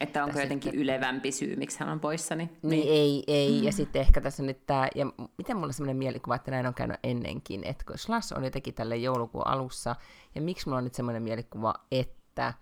että 0.00 0.24
onko 0.24 0.40
jotenkin 0.40 0.70
sitten... 0.70 0.80
ylevämpi 0.80 1.32
syy, 1.32 1.56
miksi 1.56 1.80
hän 1.80 1.88
on 1.88 2.00
poissa. 2.00 2.34
Niin, 2.34 2.58
niin 2.62 2.88
ei, 2.88 3.24
ei. 3.26 3.58
Mm. 3.58 3.64
Ja 3.64 3.72
sitten 3.72 4.00
ehkä 4.00 4.20
tässä 4.20 4.42
nyt 4.42 4.66
tämä, 4.66 4.88
ja 4.94 5.06
miten 5.38 5.56
mulla 5.56 5.66
on 5.66 5.72
sellainen 5.72 5.96
mielikuva, 5.96 6.34
että 6.34 6.50
näin 6.50 6.66
on 6.66 6.74
käynyt 6.74 6.98
ennenkin, 7.02 7.64
että 7.64 7.84
kun 7.84 7.98
Slash 7.98 8.36
on 8.36 8.44
jotenkin 8.44 8.74
tälle 8.74 8.96
joulukuun 8.96 9.46
alussa, 9.46 9.96
ja 10.34 10.40
miksi 10.40 10.66
mulla 10.66 10.78
on 10.78 10.84
nyt 10.84 10.94
sellainen 10.94 11.22
mielikuva, 11.22 11.74
että, 11.92 12.54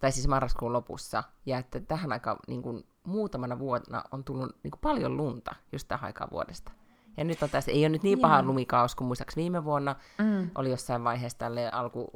tai 0.00 0.12
siis 0.12 0.28
marraskuun 0.28 0.72
lopussa, 0.72 1.22
ja 1.46 1.58
että 1.58 1.80
tähän 1.80 2.12
aikaan 2.12 2.36
niin 2.46 2.62
kun, 2.62 2.84
muutamana 3.04 3.58
vuonna 3.58 4.04
on 4.10 4.24
tullut 4.24 4.56
niin 4.62 4.70
kuin 4.70 4.80
paljon 4.80 5.16
lunta 5.16 5.54
just 5.72 5.88
tähän 5.88 6.04
aikaan 6.04 6.30
vuodesta. 6.30 6.72
Ja 7.16 7.24
nyt 7.24 7.42
on 7.42 7.50
tässä, 7.50 7.70
ei 7.70 7.82
ole 7.82 7.88
nyt 7.88 8.02
niin 8.02 8.18
paha 8.20 8.42
lumikaus 8.42 8.94
kuin 8.94 9.06
muistaakseni 9.06 9.42
viime 9.42 9.64
vuonna, 9.64 9.96
mm. 10.18 10.50
oli 10.54 10.70
jossain 10.70 11.04
vaiheessa 11.04 11.38
tälle 11.38 11.70
alku 11.70 12.10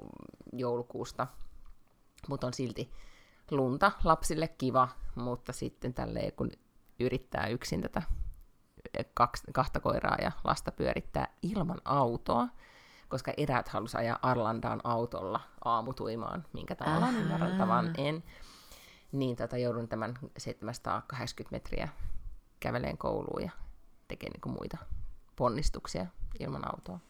joulukuusta, 0.53 1.27
mutta 2.29 2.47
on 2.47 2.55
silti 2.55 2.93
lunta 3.51 3.93
lapsille 4.05 4.49
kiva, 4.49 4.89
mutta 5.15 5.53
sitten 5.53 5.95
tälle 5.95 6.31
kun 6.31 6.51
yrittää 7.01 7.47
yksin 7.47 7.81
tätä 7.81 8.03
kaksi, 9.15 9.45
kahta 9.53 9.81
koiraa 9.81 10.17
ja 10.23 10.33
lasta 10.45 10.73
pyörittää 10.73 11.29
ilman 11.43 11.81
autoa, 11.85 12.49
koska 13.09 13.33
eräät 13.37 13.69
halusivat 13.69 14.01
ajaa 14.01 14.19
Arlandaan 14.23 14.81
autolla 14.85 15.41
aamutuimaan, 15.65 16.45
minkä 16.53 16.75
tavallaan 16.75 17.17
ymmärrän 17.17 17.59
tavan 17.59 17.95
en 17.99 18.25
niin 19.13 19.37
tota, 19.37 19.59
joudun 19.59 19.89
tämän 19.89 20.19
780 20.39 21.57
metriä 21.57 21.89
käveleen 22.61 22.99
kouluun 22.99 23.43
ja 23.43 23.51
tekemään 24.09 24.41
niin 24.45 24.55
muita 24.55 24.77
ponnistuksia 25.37 26.07
ilman 26.41 26.69
autoa. 26.73 27.01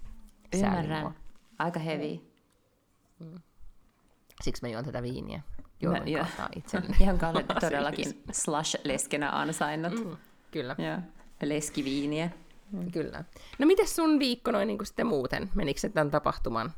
Ymmärrän. 0.55 1.15
Aika 1.59 1.81
heavy. 1.81 2.21
Mm. 3.19 3.41
Siksi 4.43 4.63
mä 4.63 4.69
juon 4.69 4.85
tätä 4.85 5.03
viiniä. 5.03 5.41
Joudun 5.81 6.03
no, 6.39 6.49
itselleni. 6.57 6.97
Jonka 7.07 7.29
olet 7.29 7.47
todellakin 7.61 8.23
slash-leskenä 8.33 9.31
ansainnut. 9.31 10.05
Mm, 10.05 10.17
kyllä. 10.51 10.77
Ja 10.79 11.03
leskiviiniä. 11.43 12.31
Mm. 12.73 12.91
Kyllä. 12.91 13.25
No 13.59 13.67
miten 13.67 13.89
sun 13.89 14.19
viikko 14.19 14.51
noin 14.51 14.69
niin 14.69 14.87
sitten 14.87 15.07
muuten? 15.07 15.51
Menikö 15.55 15.81
se 15.81 15.89
tämän 15.89 16.11
tapahtuman 16.11 16.73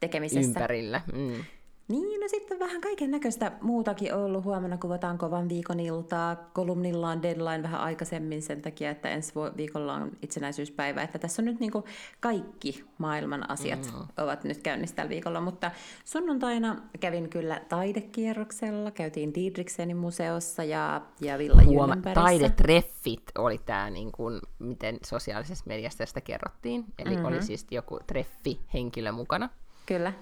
tekemisessä. 0.00 0.40
Ympärillä. 0.40 1.00
Mm. 1.12 1.44
Niin, 1.90 2.20
no 2.20 2.28
sitten 2.28 2.58
vähän 2.58 2.80
kaiken 2.80 3.10
näköistä 3.10 3.52
muutakin 3.60 4.14
ollut. 4.14 4.44
Huomenna 4.44 4.78
kuvataan 4.78 5.18
kovan 5.18 5.48
viikon 5.48 5.80
iltaa. 5.80 6.36
Kolumnilla 6.36 7.08
on 7.08 7.22
deadline 7.22 7.62
vähän 7.62 7.80
aikaisemmin 7.80 8.42
sen 8.42 8.62
takia, 8.62 8.90
että 8.90 9.08
ensi 9.08 9.32
viikolla 9.56 9.94
on 9.94 10.10
itsenäisyyspäivä. 10.22 11.02
Että 11.02 11.18
tässä 11.18 11.42
on 11.42 11.46
nyt 11.46 11.60
niin 11.60 11.72
kaikki 12.20 12.84
maailman 12.98 13.50
asiat 13.50 13.92
mm. 13.92 14.24
ovat 14.24 14.44
nyt 14.44 14.58
käynnissä 14.58 14.96
tällä 14.96 15.08
viikolla. 15.08 15.40
Mutta 15.40 15.70
sunnuntaina 16.04 16.76
kävin 17.00 17.28
kyllä 17.28 17.60
taidekierroksella. 17.68 18.90
Käytiin 18.90 19.34
Diedrichsenin 19.34 19.96
museossa 19.96 20.64
ja, 20.64 21.00
ja 21.20 21.38
Villa 21.38 21.62
Huoma, 21.62 21.96
Taidetreffit 22.14 23.22
oli 23.38 23.58
tämä, 23.58 23.90
niin 23.90 24.12
kuin, 24.12 24.40
miten 24.58 24.98
sosiaalisessa 25.06 25.64
mediassa 25.68 25.98
tästä 25.98 26.20
kerrottiin. 26.20 26.84
Eli 26.98 27.10
mm-hmm. 27.10 27.24
oli 27.24 27.42
siis 27.42 27.66
joku 27.70 27.98
treffi-henkilö 28.06 29.12
mukana. 29.12 29.48
Kyllä. 29.86 30.12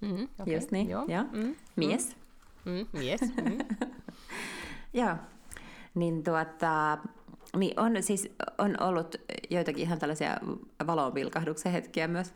Mm, 0.00 0.28
okay. 0.38 0.54
Just 0.54 0.70
niin, 0.70 0.90
joo. 0.90 1.04
Ja. 1.08 1.24
Mm, 1.32 1.54
mies. 1.76 2.16
Mm, 2.64 2.86
mies. 2.92 3.20
Mm. 3.20 3.58
joo. 5.00 5.16
Niin 5.94 6.24
tuota, 6.24 6.98
niin 7.56 7.80
on 7.80 8.02
siis 8.02 8.28
on 8.58 8.82
ollut 8.82 9.14
joitakin 9.50 9.82
ihan 9.82 9.98
tällaisia 9.98 10.36
valonpilkahduksen 10.86 11.72
hetkiä 11.72 12.08
myös. 12.08 12.34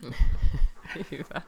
Hyvä. 1.10 1.42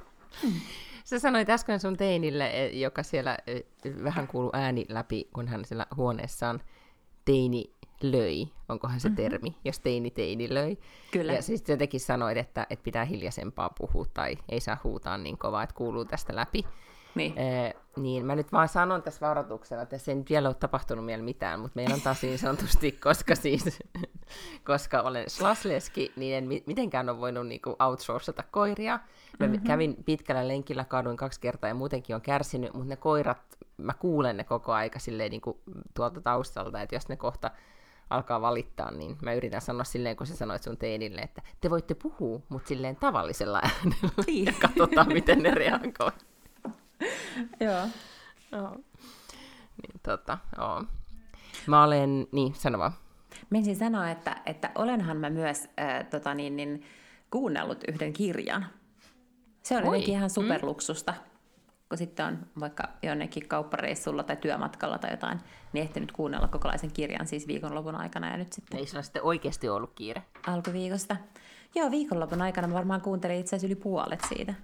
Sä 1.05 1.19
sanoit 1.19 1.51
äsken 1.51 1.81
sun 1.81 1.97
teinille, 1.97 2.47
e, 2.47 2.69
joka 2.69 3.03
siellä 3.03 3.39
e, 3.47 3.61
vähän 4.05 4.29
kuuluu 4.29 4.51
ääni 4.53 4.87
läpi, 4.89 5.29
kun 5.35 5.49
hän 5.49 5.65
siellä 5.65 5.87
huoneessaan 5.97 6.61
teini 7.25 7.74
löi, 8.03 8.49
onkohan 8.69 9.01
se 9.01 9.09
mm-hmm. 9.09 9.17
termi, 9.17 9.57
jos 9.65 9.81
teini 9.81 10.11
teini 10.11 10.55
löi. 10.55 10.79
Kyllä. 11.13 11.33
Ja 11.33 11.43
siis 11.43 11.69
jotenkin 11.69 12.01
sanoit, 12.01 12.39
että, 12.39 12.67
että 12.71 12.83
pitää 12.83 13.05
hiljaisempaa 13.05 13.71
puhua 13.79 14.07
tai 14.15 14.37
ei 14.49 14.61
saa 14.61 14.77
huutaa 14.85 15.19
niin 15.19 15.39
kovaa, 15.39 15.63
että 15.63 15.75
kuuluu 15.75 16.05
tästä 16.05 16.37
läpi. 16.37 16.65
Niin. 17.15 17.39
Ee, 17.39 17.75
niin 17.97 18.27
mä 18.27 18.37
nyt 18.37 18.53
vaan 18.53 18.69
sanon 18.69 19.03
tässä 19.03 19.27
varoituksena, 19.27 19.83
että 19.83 19.99
se 19.99 20.11
ei 20.11 20.17
nyt 20.17 20.31
vielä 20.31 20.49
ole 20.49 20.55
tapahtunut 20.55 21.07
vielä 21.07 21.23
mitään, 21.23 21.61
mutta 21.61 21.77
meillä 21.77 21.95
on 21.95 22.01
taas 22.01 22.23
niin 22.23 22.39
sanotusti, 22.39 22.93
koska 23.05 23.35
siis, 23.35 23.79
koska 24.67 25.03
olen 25.03 25.31
slasleski, 25.31 26.13
niin 26.17 26.37
en 26.37 26.63
mitenkään 26.67 27.09
ole 27.09 27.21
voinut 27.21 27.47
niinku 27.47 27.77
outsourcata 27.79 28.43
koiria. 28.51 29.01
Mä 29.41 29.47
mm-hmm. 29.47 29.67
kävin 29.67 29.97
pitkällä 30.05 30.49
lenkillä, 30.49 30.85
kaaduin 30.85 31.17
kaksi 31.17 31.41
kertaa 31.41 31.69
ja 31.69 31.75
muutenkin 31.75 32.17
on 32.17 32.23
kärsinyt, 32.23 32.75
mutta 32.75 32.89
ne 32.89 32.97
koirat, 32.97 33.59
mä 33.77 33.93
kuulen 33.93 34.37
ne 34.37 34.45
koko 34.45 34.73
aika 34.73 34.99
silleen 34.99 35.31
niinku 35.31 35.61
tuolta 35.95 36.21
taustalta, 36.21 36.81
että 36.81 36.97
jos 36.97 37.09
ne 37.09 37.17
kohta 37.17 37.51
alkaa 38.15 38.41
valittaa, 38.41 38.91
niin 38.91 39.19
mä 39.23 39.33
yritän 39.33 39.61
sanoa 39.61 39.85
silleen, 39.85 40.17
kun 40.17 40.27
sä 40.27 40.37
sanoit 40.37 40.63
sun 40.63 40.77
teinille, 40.77 41.21
että 41.21 41.43
te 41.61 41.71
voitte 41.71 41.95
puhua, 41.95 42.41
mutta 42.49 42.69
silleen 42.69 42.97
tavallisella 42.97 43.61
äänellä. 43.63 44.25
Niin. 44.27 44.45
Ja 44.45 44.53
katsotaan, 44.69 45.13
miten 45.13 45.43
ne 45.43 45.51
reagoi. 45.51 46.13
Joo. 47.61 47.87
Joo. 48.53 48.77
Niin, 49.83 50.01
tota, 50.03 50.39
joo. 50.59 50.85
Mä 51.67 51.85
olen, 51.85 52.27
niin, 52.33 52.55
sano 52.55 52.79
vaan. 52.79 52.93
Menisin 53.51 53.77
sanoa, 53.77 54.11
että, 54.11 54.43
että 54.47 54.71
olenhan 54.75 55.17
mä 55.17 55.31
myös 55.31 55.69
äh, 55.81 56.07
tota 56.11 56.35
niin, 56.35 56.57
niin, 56.57 56.83
kuunnellut 57.31 57.85
yhden 57.89 58.13
kirjan. 58.13 58.67
Se 59.63 59.77
on 59.77 59.85
jotenkin 59.85 60.15
ihan 60.15 60.31
mm. 60.31 60.35
superluksusta. 60.35 61.13
Mm 61.13 61.34
kun 61.95 61.99
sitten 61.99 62.27
on 62.27 62.39
vaikka 62.61 62.89
jonnekin 63.03 63.49
kauppareissulla 63.49 64.23
tai 64.23 64.37
työmatkalla 64.37 64.99
tai 64.99 65.11
jotain, 65.11 65.39
niin 65.73 65.83
ehtinyt 65.83 66.13
kuunnella 66.13 66.49
kokonaisen 66.49 66.93
kirjan 66.93 67.27
siis 67.27 67.47
viikonlopun 67.47 67.95
aikana. 67.95 68.31
Ja 68.31 68.37
nyt 68.37 68.53
sitten... 68.53 68.79
Ei 68.79 68.87
sulla 68.87 69.03
sitten 69.03 69.23
oikeasti 69.23 69.69
ollut 69.69 69.93
kiire? 69.95 70.23
Alkuviikosta. 70.47 71.17
Joo, 71.75 71.91
viikonlopun 71.91 72.43
aikana 72.43 72.69
mä 72.69 72.75
varmaan 72.75 73.01
kuuntelin 73.01 73.41
itse 73.41 73.57
asiassa 73.57 73.67
yli 73.67 73.75
puolet 73.75 74.21
siitä. 74.29 74.55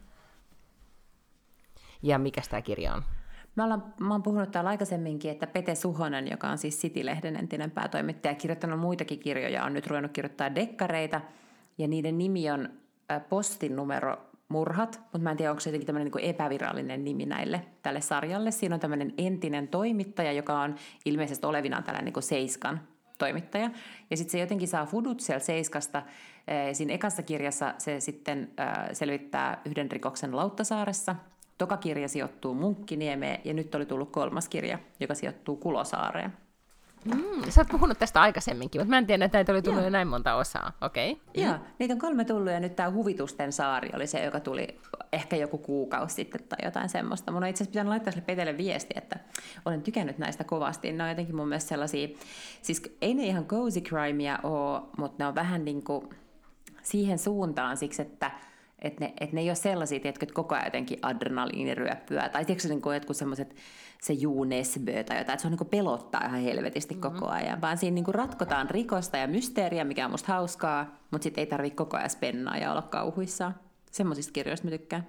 Ja 2.02 2.18
mikä 2.18 2.40
tämä 2.50 2.62
kirja 2.62 2.94
on? 2.94 3.02
Mä, 3.56 3.64
ollaan, 3.64 3.94
mä 4.00 4.14
oon 4.14 4.22
puhunut 4.22 4.50
täällä 4.50 4.70
aikaisemminkin, 4.70 5.30
että 5.30 5.46
Pete 5.46 5.74
Suhonen, 5.74 6.30
joka 6.30 6.48
on 6.48 6.58
siis 6.58 6.78
City-lehden 6.80 7.36
entinen 7.36 7.70
päätoimittaja, 7.70 8.34
kirjoittanut 8.34 8.80
muitakin 8.80 9.18
kirjoja, 9.18 9.64
on 9.64 9.74
nyt 9.74 9.86
ruvennut 9.86 10.12
kirjoittaa 10.12 10.54
dekkareita, 10.54 11.20
ja 11.78 11.88
niiden 11.88 12.18
nimi 12.18 12.50
on 12.50 12.68
postin 13.28 13.76
numero 13.76 14.29
murhat, 14.50 15.00
mutta 15.02 15.18
mä 15.18 15.30
en 15.30 15.36
tiedä, 15.36 15.50
onko 15.50 15.60
se 15.60 15.70
jotenkin 15.70 15.86
tämmöinen 15.86 16.12
niin 16.14 16.24
epävirallinen 16.24 17.04
nimi 17.04 17.26
näille 17.26 17.62
tälle 17.82 18.00
sarjalle. 18.00 18.50
Siinä 18.50 18.74
on 18.74 18.80
tämmöinen 18.80 19.14
entinen 19.18 19.68
toimittaja, 19.68 20.32
joka 20.32 20.60
on 20.60 20.74
ilmeisesti 21.04 21.46
olevinaan 21.46 21.84
tällainen 21.84 22.12
niin 22.14 22.22
Seiskan 22.22 22.80
toimittaja. 23.18 23.70
Ja 24.10 24.16
sitten 24.16 24.32
se 24.32 24.38
jotenkin 24.38 24.68
saa 24.68 24.86
fudut 24.86 25.20
siellä 25.20 25.40
Seiskasta. 25.40 26.02
Siinä 26.72 26.94
ekassa 26.94 27.22
kirjassa 27.22 27.74
se 27.78 28.00
sitten 28.00 28.50
selvittää 28.92 29.60
yhden 29.64 29.90
rikoksen 29.90 30.36
Lauttasaaressa. 30.36 31.16
Toka 31.58 31.76
kirja 31.76 32.08
sijoittuu 32.08 32.54
Munkkiniemeen 32.54 33.40
ja 33.44 33.54
nyt 33.54 33.74
oli 33.74 33.86
tullut 33.86 34.10
kolmas 34.10 34.48
kirja, 34.48 34.78
joka 35.00 35.14
sijoittuu 35.14 35.56
Kulosaareen. 35.56 36.32
Mm, 37.04 37.50
sä 37.50 37.60
oot 37.60 37.68
puhunut 37.68 37.98
tästä 37.98 38.20
aikaisemminkin, 38.20 38.80
mutta 38.80 38.90
mä 38.90 38.98
en 38.98 39.06
tiedä, 39.06 39.24
että 39.24 39.38
näitä 39.38 39.52
oli 39.52 39.62
tullut 39.62 39.82
jo 39.82 39.90
näin 39.90 40.08
monta 40.08 40.34
osaa. 40.34 40.72
Okei. 40.80 41.12
Okay. 41.12 41.44
Joo, 41.44 41.52
mm. 41.52 41.60
niitä 41.78 41.94
on 41.94 42.00
kolme 42.00 42.24
tullut 42.24 42.52
ja 42.52 42.60
nyt 42.60 42.76
tämä 42.76 42.90
Huvitusten 42.90 43.52
saari 43.52 43.90
oli 43.94 44.06
se, 44.06 44.24
joka 44.24 44.40
tuli 44.40 44.80
ehkä 45.12 45.36
joku 45.36 45.58
kuukausi 45.58 46.14
sitten 46.14 46.40
tai 46.48 46.58
jotain 46.64 46.88
semmoista. 46.88 47.32
Mun 47.32 47.42
on 47.42 47.48
itse 47.48 47.64
asiassa 47.64 47.70
pitänyt 47.70 47.88
laittaa 47.88 48.12
sille 48.12 48.24
Petelle 48.26 48.56
viesti, 48.56 48.94
että 48.96 49.18
olen 49.64 49.82
tykännyt 49.82 50.18
näistä 50.18 50.44
kovasti. 50.44 50.92
Ne 50.92 51.02
on 51.02 51.08
jotenkin 51.08 51.36
mun 51.36 51.48
mielestä 51.48 51.68
sellaisia, 51.68 52.08
siis 52.62 52.82
ei 53.00 53.14
ne 53.14 53.26
ihan 53.26 53.44
cozy 53.44 53.80
crimea 53.80 54.38
ole, 54.42 54.82
mutta 54.96 55.24
ne 55.24 55.28
on 55.28 55.34
vähän 55.34 55.64
niin 55.64 55.84
kuin 55.84 56.08
siihen 56.82 57.18
suuntaan 57.18 57.76
siksi, 57.76 58.02
että 58.02 58.30
että 58.80 59.04
ne, 59.04 59.14
et 59.20 59.32
ne 59.32 59.40
ei 59.40 59.48
ole 59.48 59.54
sellaisia, 59.54 60.00
tiedätkö, 60.00 60.24
että 60.24 60.34
koko 60.34 60.54
ajan 60.54 60.66
jotenkin 60.66 60.98
adrenaliiniryöppyä. 61.02 62.28
Tai 62.28 62.44
tiedätkö 62.44 62.68
niin 62.68 62.82
kuin 62.82 62.94
jotkut 62.94 63.16
semmoiset, 63.16 63.56
se 64.02 64.12
Juu 64.12 64.44
Nesbö 64.44 64.92
tai 64.92 65.00
jotain, 65.00 65.20
että 65.20 65.36
se 65.36 65.46
on 65.46 65.50
niin 65.50 65.58
kuin 65.58 65.70
pelottaa 65.70 66.26
ihan 66.26 66.40
helvetisti 66.40 66.94
mm-hmm. 66.94 67.12
koko 67.12 67.28
ajan. 67.28 67.60
Vaan 67.60 67.78
siinä 67.78 67.94
niin 67.94 68.04
kuin 68.04 68.14
ratkotaan 68.14 68.70
rikosta 68.70 69.16
ja 69.16 69.28
mysteeriä, 69.28 69.84
mikä 69.84 70.04
on 70.04 70.10
musta 70.10 70.32
hauskaa, 70.32 70.98
mutta 71.10 71.22
sitten 71.22 71.42
ei 71.42 71.46
tarvitse 71.46 71.76
koko 71.76 71.96
ajan 71.96 72.10
spennaa 72.10 72.56
ja 72.56 72.70
olla 72.70 72.82
kauhuissaan. 72.82 73.54
Semmoisista 73.90 74.32
kirjoista 74.32 74.66
mä 74.66 74.70
tykkään. 74.70 75.06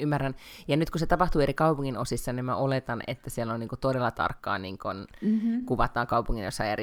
Ymmärrän. 0.00 0.34
Ja 0.68 0.76
nyt 0.76 0.90
kun 0.90 0.98
se 0.98 1.06
tapahtuu 1.06 1.40
eri 1.40 1.54
kaupungin 1.54 1.98
osissa, 1.98 2.32
niin 2.32 2.44
mä 2.44 2.56
oletan, 2.56 3.02
että 3.06 3.30
siellä 3.30 3.54
on 3.54 3.60
niinku 3.60 3.76
todella 3.76 4.10
tarkkaan 4.10 4.62
niinku 4.62 4.88
mm-hmm. 5.20 5.64
kuvataan 5.64 6.06
kaupungin 6.06 6.46
osa 6.46 6.64
ja 6.64 6.76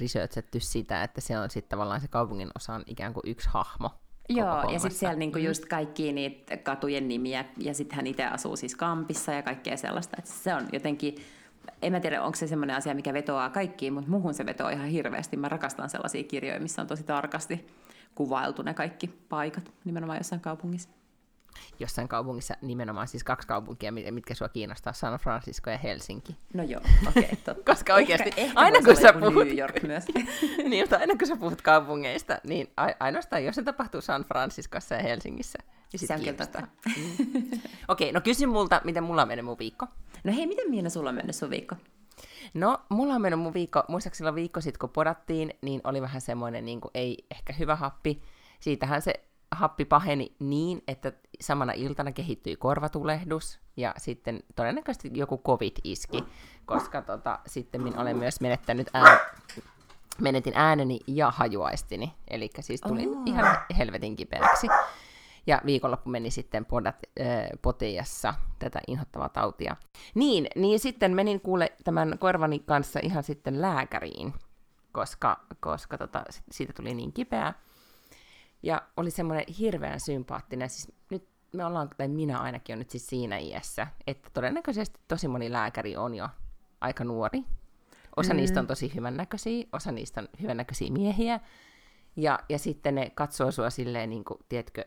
researchetty 0.00 0.60
sitä, 0.60 1.02
että 1.02 1.20
se 1.20 1.38
on 1.38 1.50
sitten 1.50 1.70
tavallaan 1.70 2.00
se 2.00 2.08
kaupungin 2.08 2.50
osa 2.56 2.74
on 2.74 2.82
ikään 2.86 3.14
kuin 3.14 3.22
yksi 3.26 3.48
hahmo. 3.52 3.90
Joo, 4.28 4.70
ja 4.72 4.78
sitten 4.78 4.98
siellä 4.98 5.16
niinku 5.16 5.38
mm. 5.38 5.44
just 5.44 5.64
kaikki 5.64 6.12
niitä 6.12 6.56
katujen 6.56 7.08
nimiä, 7.08 7.44
ja 7.58 7.74
sitten 7.74 7.96
hän 7.96 8.06
itse 8.06 8.24
asuu 8.24 8.56
siis 8.56 8.76
kampissa 8.76 9.32
ja 9.32 9.42
kaikkea 9.42 9.76
sellaista. 9.76 10.16
Et 10.18 10.26
se 10.26 10.54
on 10.54 10.68
jotenkin, 10.72 11.14
en 11.82 11.92
mä 11.92 12.00
tiedä, 12.00 12.22
onko 12.22 12.36
se 12.36 12.46
semmoinen 12.46 12.76
asia, 12.76 12.94
mikä 12.94 13.12
vetoaa 13.12 13.50
kaikkiin, 13.50 13.92
mutta 13.92 14.10
muuhun 14.10 14.34
se 14.34 14.46
vetoaa 14.46 14.70
ihan 14.70 14.88
hirveästi. 14.88 15.36
Mä 15.36 15.48
rakastan 15.48 15.90
sellaisia 15.90 16.24
kirjoja, 16.24 16.60
missä 16.60 16.82
on 16.82 16.88
tosi 16.88 17.04
tarkasti 17.04 17.66
kuvailtu 18.14 18.62
ne 18.62 18.74
kaikki 18.74 19.06
paikat 19.28 19.72
nimenomaan 19.84 20.18
jossain 20.18 20.40
kaupungissa 20.40 20.88
jossain 21.78 22.08
kaupungissa 22.08 22.54
nimenomaan 22.62 23.08
siis 23.08 23.24
kaksi 23.24 23.48
kaupunkia, 23.48 23.92
mitkä 23.92 24.34
sua 24.34 24.48
kiinnostaa, 24.48 24.92
San 24.92 25.18
Francisco 25.18 25.70
ja 25.70 25.78
Helsinki. 25.78 26.36
No 26.54 26.62
joo, 26.62 26.80
okei, 27.08 27.22
okay, 27.22 27.36
totta. 27.36 27.72
Koska 27.72 27.94
oikeasti, 27.94 28.28
ehkä, 28.28 28.40
ehkä 28.40 28.60
aina 28.60 28.78
kun 28.84 28.96
sä 28.96 29.12
puhut... 29.12 29.46
New 29.46 29.58
York 29.58 29.82
myös. 29.82 30.04
niin, 30.68 30.82
mutta 30.82 30.96
aina 30.96 31.16
kun 31.16 31.28
sä 31.28 31.36
puhut 31.36 31.62
kaupungeista, 31.62 32.38
niin 32.44 32.72
ainoastaan 33.00 33.44
jos 33.44 33.54
se 33.54 33.62
tapahtuu 33.62 34.00
San 34.00 34.24
Franciscossa 34.24 34.94
ja 34.94 35.02
Helsingissä, 35.02 35.58
niin 35.92 36.00
sit 36.00 36.08
se 36.08 36.14
on 36.14 36.20
kiinnostaa. 36.20 36.62
Mm. 36.62 37.12
okei, 37.88 38.08
okay, 38.08 38.12
no 38.12 38.20
kysy 38.20 38.46
multa, 38.46 38.80
miten 38.84 39.04
mulla 39.04 39.22
on 39.22 39.28
mennyt 39.28 39.46
mun 39.46 39.58
viikko. 39.58 39.86
No 40.24 40.32
hei, 40.32 40.46
miten 40.46 40.70
Miina 40.70 40.90
sulla 40.90 41.08
on 41.08 41.16
mennyt 41.16 41.36
sun 41.36 41.50
viikko? 41.50 41.76
No, 42.54 42.78
mulla 42.88 43.14
on 43.14 43.20
mennyt 43.20 43.40
mun 43.40 43.54
viikko, 43.54 43.84
muistaakseni 43.88 44.34
viikko 44.34 44.60
sitten, 44.60 44.78
kun 44.78 44.90
podattiin, 44.90 45.54
niin 45.62 45.80
oli 45.84 46.02
vähän 46.02 46.20
semmoinen, 46.20 46.64
niin 46.64 46.80
kuin, 46.80 46.90
ei 46.94 47.26
ehkä 47.30 47.52
hyvä 47.52 47.76
happi. 47.76 48.22
Siitähän 48.60 49.02
se 49.02 49.12
happi 49.54 49.84
paheni 49.84 50.36
niin, 50.38 50.82
että 50.88 51.12
samana 51.40 51.72
iltana 51.72 52.12
kehittyi 52.12 52.56
korvatulehdus 52.56 53.60
ja 53.76 53.94
sitten 53.96 54.42
todennäköisesti 54.56 55.10
joku 55.12 55.40
covid 55.46 55.76
iski, 55.84 56.24
koska 56.66 57.02
tota, 57.02 57.38
sitten 57.46 57.82
minä 57.82 58.00
olen 58.00 58.16
myös 58.16 58.40
menettänyt 58.40 58.90
ään, 58.92 59.18
menetin 60.20 60.52
ääneni 60.56 61.00
ja 61.06 61.30
hajuaistini, 61.30 62.12
eli 62.28 62.50
siis 62.60 62.80
tulin 62.80 63.08
oh. 63.08 63.22
ihan 63.26 63.56
helvetin 63.78 64.16
kipeäksi. 64.16 64.66
Ja 65.46 65.60
viikonloppu 65.66 66.10
meni 66.10 66.30
sitten 66.30 66.64
podat, 66.64 66.96
äh, 67.20 67.26
poteassa 67.62 68.34
tätä 68.58 68.80
inhottavaa 68.88 69.28
tautia. 69.28 69.76
Niin, 70.14 70.46
niin 70.56 70.78
sitten 70.78 71.14
menin 71.14 71.40
kuule 71.40 71.72
tämän 71.84 72.18
korvani 72.18 72.58
kanssa 72.58 73.00
ihan 73.02 73.22
sitten 73.22 73.60
lääkäriin, 73.62 74.34
koska, 74.92 75.40
koska 75.60 75.98
tota, 75.98 76.24
siitä 76.50 76.72
tuli 76.72 76.94
niin 76.94 77.12
kipeää. 77.12 77.54
Ja 78.64 78.82
oli 78.96 79.10
semmoinen 79.10 79.44
hirveän 79.58 80.00
sympaattinen, 80.00 80.70
siis 80.70 80.92
nyt 81.10 81.28
me 81.52 81.64
ollaan, 81.64 81.90
tai 81.96 82.08
minä 82.08 82.38
ainakin 82.38 82.72
on 82.72 82.78
nyt 82.78 82.90
siis 82.90 83.06
siinä 83.06 83.38
iässä, 83.38 83.86
että 84.06 84.30
todennäköisesti 84.34 85.00
tosi 85.08 85.28
moni 85.28 85.52
lääkäri 85.52 85.96
on 85.96 86.14
jo 86.14 86.28
aika 86.80 87.04
nuori. 87.04 87.44
Osa 88.16 88.34
mm. 88.34 88.36
niistä 88.36 88.60
on 88.60 88.66
tosi 88.66 88.94
hyvännäköisiä, 88.94 89.64
osa 89.72 89.92
niistä 89.92 90.20
on 90.20 90.28
hyvännäköisiä 90.42 90.90
miehiä. 90.90 91.40
Ja, 92.16 92.38
ja 92.48 92.58
sitten 92.58 92.94
ne 92.94 93.10
katsoo 93.10 93.52
sua 93.52 93.70
silleen, 93.70 94.10
niin 94.10 94.24
kuin, 94.24 94.40
tiedätkö, 94.48 94.84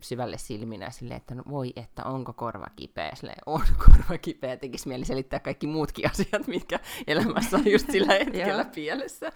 syvälle 0.00 0.38
silminä 0.38 0.90
silleen, 0.90 1.16
että 1.16 1.34
no 1.34 1.42
voi, 1.48 1.72
että 1.76 2.04
onko 2.04 2.32
korva 2.32 2.66
kipeä. 2.76 3.10
Silleen, 3.14 3.38
on 3.46 3.62
korva 3.86 4.18
kipeä. 4.18 4.56
Tekisi 4.56 4.88
mieli 4.88 5.04
selittää 5.04 5.40
kaikki 5.40 5.66
muutkin 5.66 6.06
asiat, 6.10 6.46
mitkä 6.46 6.80
elämässä 7.06 7.56
on 7.56 7.70
just 7.70 7.90
sillä 7.90 8.12
hetkellä 8.24 8.64
pielessä. 8.64 9.32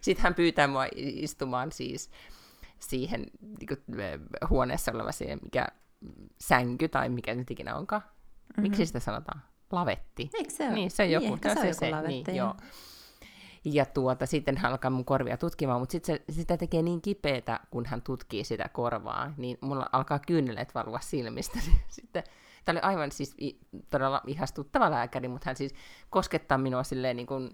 Sitten 0.00 0.22
hän 0.22 0.34
pyytää 0.34 0.68
mua 0.68 0.86
istumaan 0.96 1.72
siis 1.72 2.10
siihen 2.82 3.26
niin 3.40 3.68
kuin, 3.68 3.80
huoneessa 4.50 4.92
oleva 4.92 5.12
siihen, 5.12 5.38
mikä 5.42 5.66
sänky 6.40 6.88
tai 6.88 7.08
mikä 7.08 7.34
nyt 7.34 7.50
ikinä 7.50 7.76
onkaan. 7.76 8.02
Mm-hmm. 8.02 8.62
Miksi 8.62 8.86
sitä 8.86 9.00
sanotaan? 9.00 9.42
Lavetti. 9.72 10.30
Eikö 10.34 10.50
se 10.50 10.64
ole? 10.64 10.74
Niin, 10.74 10.90
se 10.90 11.02
on 11.02 11.10
joku. 11.10 11.26
Niin, 11.26 11.38
se, 11.42 11.54
se, 11.54 11.60
on 11.60 11.66
joku 11.66 11.78
se, 11.78 11.90
lavetti, 11.90 12.22
niin, 12.26 12.36
joo. 12.36 12.54
Ja 13.64 13.86
tuota, 13.86 14.26
sitten 14.26 14.56
hän 14.56 14.72
alkaa 14.72 14.90
mun 14.90 15.04
korvia 15.04 15.36
tutkimaan, 15.36 15.80
mutta 15.80 15.92
sitten 15.92 16.16
se, 16.16 16.34
sitä 16.34 16.56
tekee 16.56 16.82
niin 16.82 17.02
kipeätä, 17.02 17.60
kun 17.70 17.86
hän 17.86 18.02
tutkii 18.02 18.44
sitä 18.44 18.68
korvaa, 18.72 19.34
niin 19.36 19.58
mulla 19.60 19.88
alkaa 19.92 20.18
kyyneleet 20.18 20.74
valua 20.74 21.00
silmistä. 21.00 21.58
sitten, 21.88 22.24
tämä 22.64 22.74
oli 22.74 22.80
aivan 22.82 23.12
siis 23.12 23.36
todella 23.90 24.20
ihastuttava 24.26 24.90
lääkäri, 24.90 25.28
mutta 25.28 25.48
hän 25.48 25.56
siis 25.56 25.74
koskettaa 26.10 26.58
minua 26.58 26.82
silleen 26.82 27.16
niin 27.16 27.26
kuin 27.26 27.50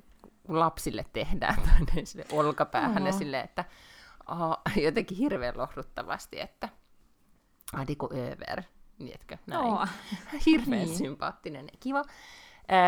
lapsille 0.49 1.05
tehdään, 1.13 1.57
tai 1.95 2.07
sille 2.07 2.27
olkapäähän 2.33 3.07
ja 3.07 3.13
silleen, 3.13 3.45
että 3.45 3.65
jotenkin 4.87 5.19
hirveän 5.19 5.59
lohduttavasti, 5.59 6.41
että 6.41 6.69
adiko 7.73 8.11
över, 8.15 8.63
mietkö, 8.99 9.39
näin. 9.47 9.65
Oo. 9.65 9.87
Hirveän 10.47 10.87
Niin. 10.87 10.99
sympaattinen 10.99 11.65
ja 11.73 11.79
kiva. 11.81 12.03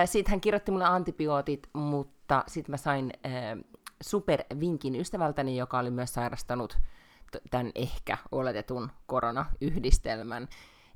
Sitten 0.04 0.30
hän 0.30 0.40
kirjoitti 0.40 0.70
mulle 0.73 0.85
antibiootit, 0.85 1.68
mutta 1.73 2.44
sitten 2.47 2.73
mä 2.73 2.76
sain 2.76 3.12
supervinkin 4.02 4.97
ystävältäni, 4.97 5.56
joka 5.56 5.78
oli 5.78 5.90
myös 5.90 6.14
sairastanut 6.14 6.78
tämän 7.50 7.73
ehkä 7.75 8.18
oletetun 8.32 8.90
koronayhdistelmän, 9.06 10.49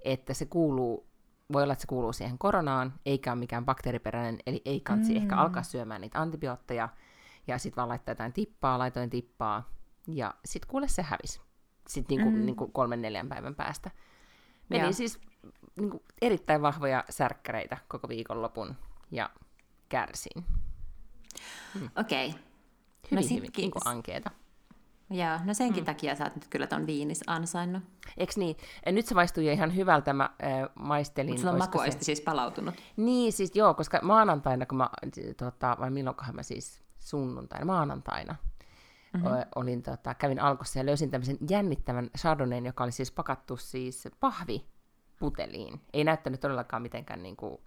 että 0.05 0.35
se 0.35 0.47
kuuluu, 0.47 1.07
voi 1.53 1.63
olla, 1.63 1.73
että 1.73 1.83
se 1.83 1.87
kuuluu 1.89 2.13
siihen 2.13 2.39
koronaan, 2.39 2.93
eikä 3.07 3.33
ole 3.33 3.39
mikään 3.39 3.65
bakteeriperäinen, 3.65 4.39
eli 4.47 4.63
ei 4.65 4.81
kansi 4.81 5.13
mm. 5.13 5.17
ehkä 5.17 5.37
alkaa 5.37 5.63
syömään 5.63 6.01
niitä 6.01 6.21
antibiootteja, 6.21 6.89
ja 7.47 7.59
sitten 7.59 7.77
vaan 7.77 7.89
laittaa 7.89 8.13
jotain 8.13 8.33
tippaa, 8.33 8.79
laitoin 8.79 9.11
tippaa, 9.11 9.71
ja 10.07 10.35
sitten 10.45 10.71
kuule 10.71 10.89
se 10.89 11.03
hävisi. 11.03 11.41
Sitten 11.89 12.17
niinku, 12.17 12.37
mm. 12.37 12.47
niinku 12.47 12.69
kolmen 12.69 13.03
neljän 13.03 13.29
päivän 13.29 13.55
päästä. 13.55 13.91
Meni 14.69 14.83
Joo. 14.83 14.93
siis 14.93 15.21
niinku, 15.77 16.03
erittäin 16.23 16.63
vahvoja 16.63 17.05
särkkäreitä 17.11 17.77
koko 17.89 18.09
viikonlopun, 18.09 18.75
ja 19.11 19.31
kärsin. 19.89 20.45
Okei. 21.97 22.29
Okay. 22.29 22.41
Hyvin, 23.11 23.25
sit 23.25 23.37
hyvin 23.37 23.51
niinku 23.57 23.79
ankeeta. 23.85 24.31
Joo, 25.11 25.39
no 25.45 25.55
senkin 25.55 25.83
mm. 25.83 25.87
takia 25.87 26.15
sä 26.15 26.25
oot 26.25 26.35
nyt 26.35 26.47
kyllä 26.51 26.67
ton 26.67 26.87
viinis 26.87 27.23
ansainnut. 27.27 27.83
Eiks 28.17 28.37
niin? 28.37 28.57
Ja 28.87 28.93
nyt 28.93 29.07
se 29.07 29.15
maistui 29.15 29.47
jo 29.47 29.53
ihan 29.53 29.77
hyvältä. 29.77 30.13
Mä 30.13 30.25
äh, 30.25 30.69
maistelin... 30.75 31.31
Mutta 31.31 31.41
sulla 31.41 31.53
on 31.53 31.59
makuaisti 31.59 32.05
siis 32.05 32.21
palautunut. 32.21 32.75
Niin, 32.97 33.33
siis 33.33 33.57
joo, 33.57 33.75
koska 33.75 34.01
maanantaina, 34.03 34.67
kun 34.67 34.79
mä, 34.79 34.91
tota, 35.37 35.77
vai 35.81 35.91
milloinkohan 35.91 36.35
mä 36.35 36.43
siis 36.43 36.83
sunnuntaina, 36.99 37.65
maanantaina, 37.65 38.37
mm-hmm. 39.15 39.45
olin, 39.55 39.83
tota, 39.83 40.15
kävin 40.15 40.41
alkossa 40.41 40.79
ja 40.79 40.87
löysin 40.87 41.11
tämmöisen 41.11 41.39
jännittävän 41.51 42.11
chardonnayn, 42.19 42.67
joka 42.67 42.85
oli 42.85 42.93
siis 42.93 43.13
pakattu 43.13 43.57
siis 43.57 44.09
pahviputeliin. 44.21 45.81
Ei 45.93 46.05
näyttänyt 46.05 46.41
todellakaan 46.41 46.83
mitenkään 46.83 47.23
niin 47.23 47.37
kuin 47.37 47.59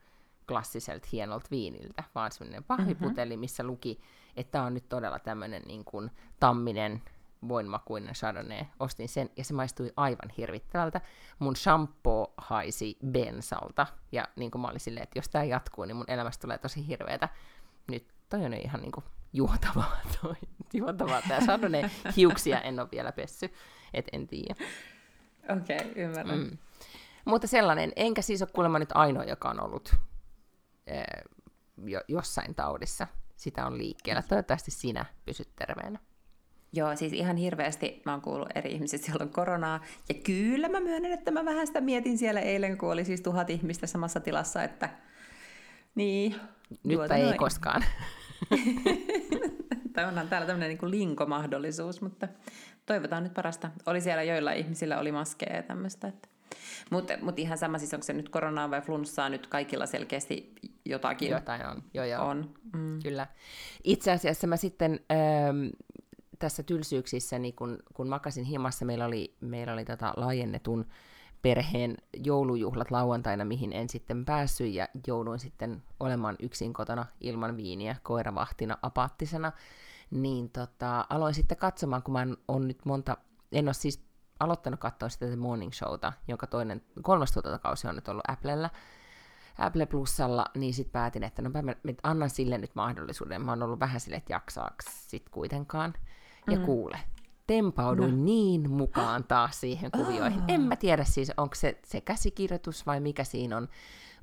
klassiselta 0.47 1.07
hienolta 1.11 1.47
viiniltä, 1.51 2.03
vaan 2.15 2.31
semmoinen 2.31 2.63
pahviputeli, 2.63 3.29
mm-hmm. 3.29 3.39
missä 3.39 3.63
luki, 3.63 4.01
että 4.35 4.51
tämä 4.51 4.65
on 4.65 4.73
nyt 4.73 4.89
todella 4.89 5.19
tämmöinen 5.19 5.61
niin 5.67 5.85
kuin 5.85 6.11
tamminen 6.39 7.01
voinmakuinen 7.47 8.13
chardonnay. 8.13 8.65
Ostin 8.79 9.09
sen 9.09 9.29
ja 9.37 9.43
se 9.43 9.53
maistui 9.53 9.93
aivan 9.95 10.29
hirvittävältä. 10.37 11.01
Mun 11.39 11.55
shampoo 11.55 12.33
haisi 12.37 12.97
bensalta 13.11 13.87
ja 14.11 14.27
niin 14.35 14.51
kuin 14.51 14.61
mä 14.61 14.67
olin 14.67 14.79
silleen, 14.79 15.03
että 15.03 15.19
jos 15.19 15.29
tämä 15.29 15.43
jatkuu, 15.43 15.85
niin 15.85 15.95
mun 15.95 16.11
elämästä 16.11 16.41
tulee 16.41 16.57
tosi 16.57 16.87
hirveätä. 16.87 17.29
Nyt 17.87 18.07
toi 18.29 18.45
on 18.45 18.53
ihan 18.53 18.81
niin 18.81 18.91
kuin 18.91 19.03
juotavaa 19.33 19.97
toi. 20.21 20.35
Juotavaa 20.73 21.21
tää 21.27 21.41
chardonnay. 21.41 21.89
Hiuksia 22.15 22.61
en 22.61 22.79
ole 22.79 22.87
vielä 22.91 23.11
pessy, 23.11 23.53
et 23.93 24.05
en 24.11 24.27
tiedä. 24.27 24.55
Okei, 25.49 25.77
okay, 25.77 25.91
ymmärrän. 25.95 26.39
Mm. 26.39 26.57
Mutta 27.25 27.47
sellainen, 27.47 27.91
enkä 27.95 28.21
siis 28.21 28.41
ole 28.41 28.49
kuulemma 28.53 28.79
nyt 28.79 28.89
ainoa, 28.93 29.23
joka 29.23 29.49
on 29.49 29.63
ollut 29.63 29.95
eh, 30.87 31.03
jo, 31.85 32.01
jossain 32.07 32.55
taudissa. 32.55 33.07
Sitä 33.35 33.65
on 33.65 33.77
liikkeellä. 33.77 34.21
Toivottavasti 34.21 34.71
sinä 34.71 35.05
pysyt 35.25 35.49
terveenä. 35.55 35.99
Joo, 36.73 36.95
siis 36.95 37.13
ihan 37.13 37.37
hirveästi 37.37 38.01
mä 38.05 38.11
oon 38.11 38.21
kuullut 38.21 38.49
eri 38.55 38.71
ihmiset, 38.71 39.03
siellä 39.03 39.23
on 39.23 39.29
koronaa. 39.29 39.83
Ja 40.09 40.15
kyllä 40.15 40.69
mä 40.69 40.79
myönnän, 40.79 41.11
että 41.11 41.31
mä 41.31 41.45
vähän 41.45 41.67
sitä 41.67 41.81
mietin 41.81 42.17
siellä 42.17 42.41
eilen, 42.41 42.77
kun 42.77 42.91
oli 42.91 43.05
siis 43.05 43.21
tuhat 43.21 43.49
ihmistä 43.49 43.87
samassa 43.87 44.19
tilassa, 44.19 44.63
että 44.63 44.89
niin. 45.95 46.35
Nyt 46.83 46.99
tai 47.07 47.21
ei 47.21 47.37
koskaan. 47.37 47.83
tai 49.93 50.05
onhan 50.05 50.27
täällä 50.27 50.47
tämmöinen 50.47 50.77
niin 50.81 50.91
linkomahdollisuus, 50.91 52.01
mutta 52.01 52.27
toivotaan 52.85 53.23
nyt 53.23 53.33
parasta. 53.33 53.71
Oli 53.85 54.01
siellä 54.01 54.23
joilla 54.23 54.51
ihmisillä 54.51 54.99
oli 54.99 55.11
maskeja 55.11 55.55
ja 55.55 55.63
tämmöistä. 55.63 56.11
Mutta 56.91 57.13
mut 57.21 57.39
ihan 57.39 57.57
sama, 57.57 57.77
siis 57.77 57.93
onko 57.93 58.03
se 58.03 58.13
nyt 58.13 58.29
koronaa 58.29 58.71
vai 58.71 58.81
flunssaa, 58.81 59.29
nyt 59.29 59.47
kaikilla 59.47 59.85
selkeästi 59.85 60.53
jotakin 60.85 61.29
Jotain 61.31 61.65
on. 61.67 61.83
Joo, 61.93 62.05
joo. 62.05 62.27
on. 62.27 62.53
Mm. 62.73 62.99
Kyllä. 63.03 63.27
Itse 63.83 64.11
asiassa 64.11 64.47
mä 64.47 64.57
sitten 64.57 64.99
ähm, 65.11 65.67
tässä 66.39 66.63
tylsyyksissä, 66.63 67.39
niin 67.39 67.55
kun, 67.55 67.79
kun 67.93 68.09
makasin 68.09 68.43
himassa, 68.43 68.85
meillä 68.85 69.05
oli, 69.05 69.35
meillä 69.41 69.73
oli 69.73 69.85
tota 69.85 70.13
laajennetun 70.17 70.85
perheen 71.41 71.97
joulujuhlat 72.13 72.91
lauantaina, 72.91 73.45
mihin 73.45 73.73
en 73.73 73.89
sitten 73.89 74.25
päässyt, 74.25 74.73
ja 74.73 74.87
jouduin 75.07 75.39
sitten 75.39 75.83
olemaan 75.99 76.35
yksin 76.39 76.73
kotona 76.73 77.05
ilman 77.21 77.57
viiniä, 77.57 77.95
koiravahtina, 78.03 78.77
apaattisena, 78.81 79.51
niin 80.11 80.49
tota, 80.49 81.05
aloin 81.09 81.33
sitten 81.33 81.57
katsomaan, 81.57 82.03
kun 82.03 82.13
mä 82.13 82.21
en 82.21 82.37
on 82.47 82.67
nyt 82.67 82.85
monta, 82.85 83.17
en 83.51 83.67
ole 83.67 83.73
siis 83.73 84.03
aloittanut 84.39 84.79
katsoa 84.79 85.09
sitä 85.09 85.25
The 85.27 85.35
Morning 85.35 85.73
Showta, 85.73 86.13
jonka 86.27 86.47
toinen, 86.47 86.81
kolmas 87.01 87.31
tuotantokausi 87.31 87.87
on 87.87 87.95
nyt 87.95 88.07
ollut 88.07 88.23
Applella, 88.27 88.69
Apple 89.57 89.85
Plusalla, 89.85 90.45
niin 90.55 90.73
sitten 90.73 90.91
päätin, 90.91 91.23
että 91.23 91.41
no 91.41 91.49
mä, 91.49 91.61
mä 91.61 91.73
annan 92.03 92.29
sille 92.29 92.57
nyt 92.57 92.75
mahdollisuuden. 92.75 93.41
Mä 93.41 93.51
oon 93.51 93.63
ollut 93.63 93.79
vähän 93.79 93.99
sille, 93.99 94.17
että 94.17 94.33
jaksaaks 94.33 94.85
sit 95.09 95.29
kuitenkaan. 95.29 95.93
Ja 96.51 96.59
Mm. 96.59 96.65
kuule, 96.65 96.99
tempauduin 97.47 98.17
No. 98.17 98.23
niin 98.23 98.71
mukaan 98.71 99.23
taas 99.23 99.59
siihen 99.59 99.91
kuvioihin. 99.91 100.39
Ah. 100.39 100.45
En 100.47 100.61
mä 100.61 100.75
tiedä 100.75 101.03
siis, 101.03 101.31
onko 101.37 101.55
se, 101.55 101.79
se 101.85 102.01
käsikirjoitus 102.01 102.85
vai 102.85 102.99
mikä 102.99 103.23
siinä 103.23 103.57
on. 103.57 103.69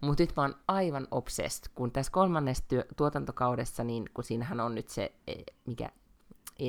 Mutta 0.00 0.22
nyt 0.22 0.32
mä 0.37 0.42
oon 0.42 0.54
aivan 0.68 1.08
obsessed, 1.10 1.64
kun 1.74 1.92
tässä 1.92 2.12
kolmannessa 2.12 2.64
työ, 2.68 2.84
tuotantokaudessa, 2.96 3.84
niin 3.84 4.04
kun 4.14 4.24
siinähän 4.24 4.60
on 4.60 4.74
nyt 4.74 4.88
se, 4.88 5.12
eh, 5.26 5.44
mikä 5.66 5.90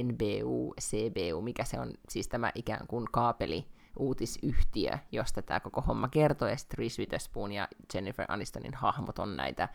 NBU, 0.03 0.73
CBU, 0.81 1.41
mikä 1.41 1.63
se 1.63 1.79
on, 1.79 1.93
siis 2.09 2.27
tämä 2.27 2.51
ikään 2.55 2.87
kuin 2.87 3.05
kaapeli, 3.11 3.65
uutisyhtiö, 3.99 4.97
josta 5.11 5.41
tämä 5.41 5.59
koko 5.59 5.81
homma 5.81 6.07
kertoo, 6.07 6.47
ja 6.47 6.57
sitten 6.57 6.77
Reese 6.77 7.01
Witherspoon 7.01 7.51
ja 7.51 7.67
Jennifer 7.93 8.25
Anistonin 8.27 8.73
hahmot 8.73 9.19
on 9.19 9.37
näitä 9.37 9.69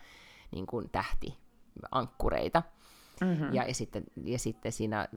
niin 0.51 0.65
kuin 0.65 0.89
tähtiankkureita. 0.91 2.63
Mm-hmm. 3.21 3.53
Ja, 3.53 3.63
ja, 3.63 3.73
sitten, 3.73 4.03
ja 4.23 4.39
sitten 4.39 4.71
siinä 4.71 5.07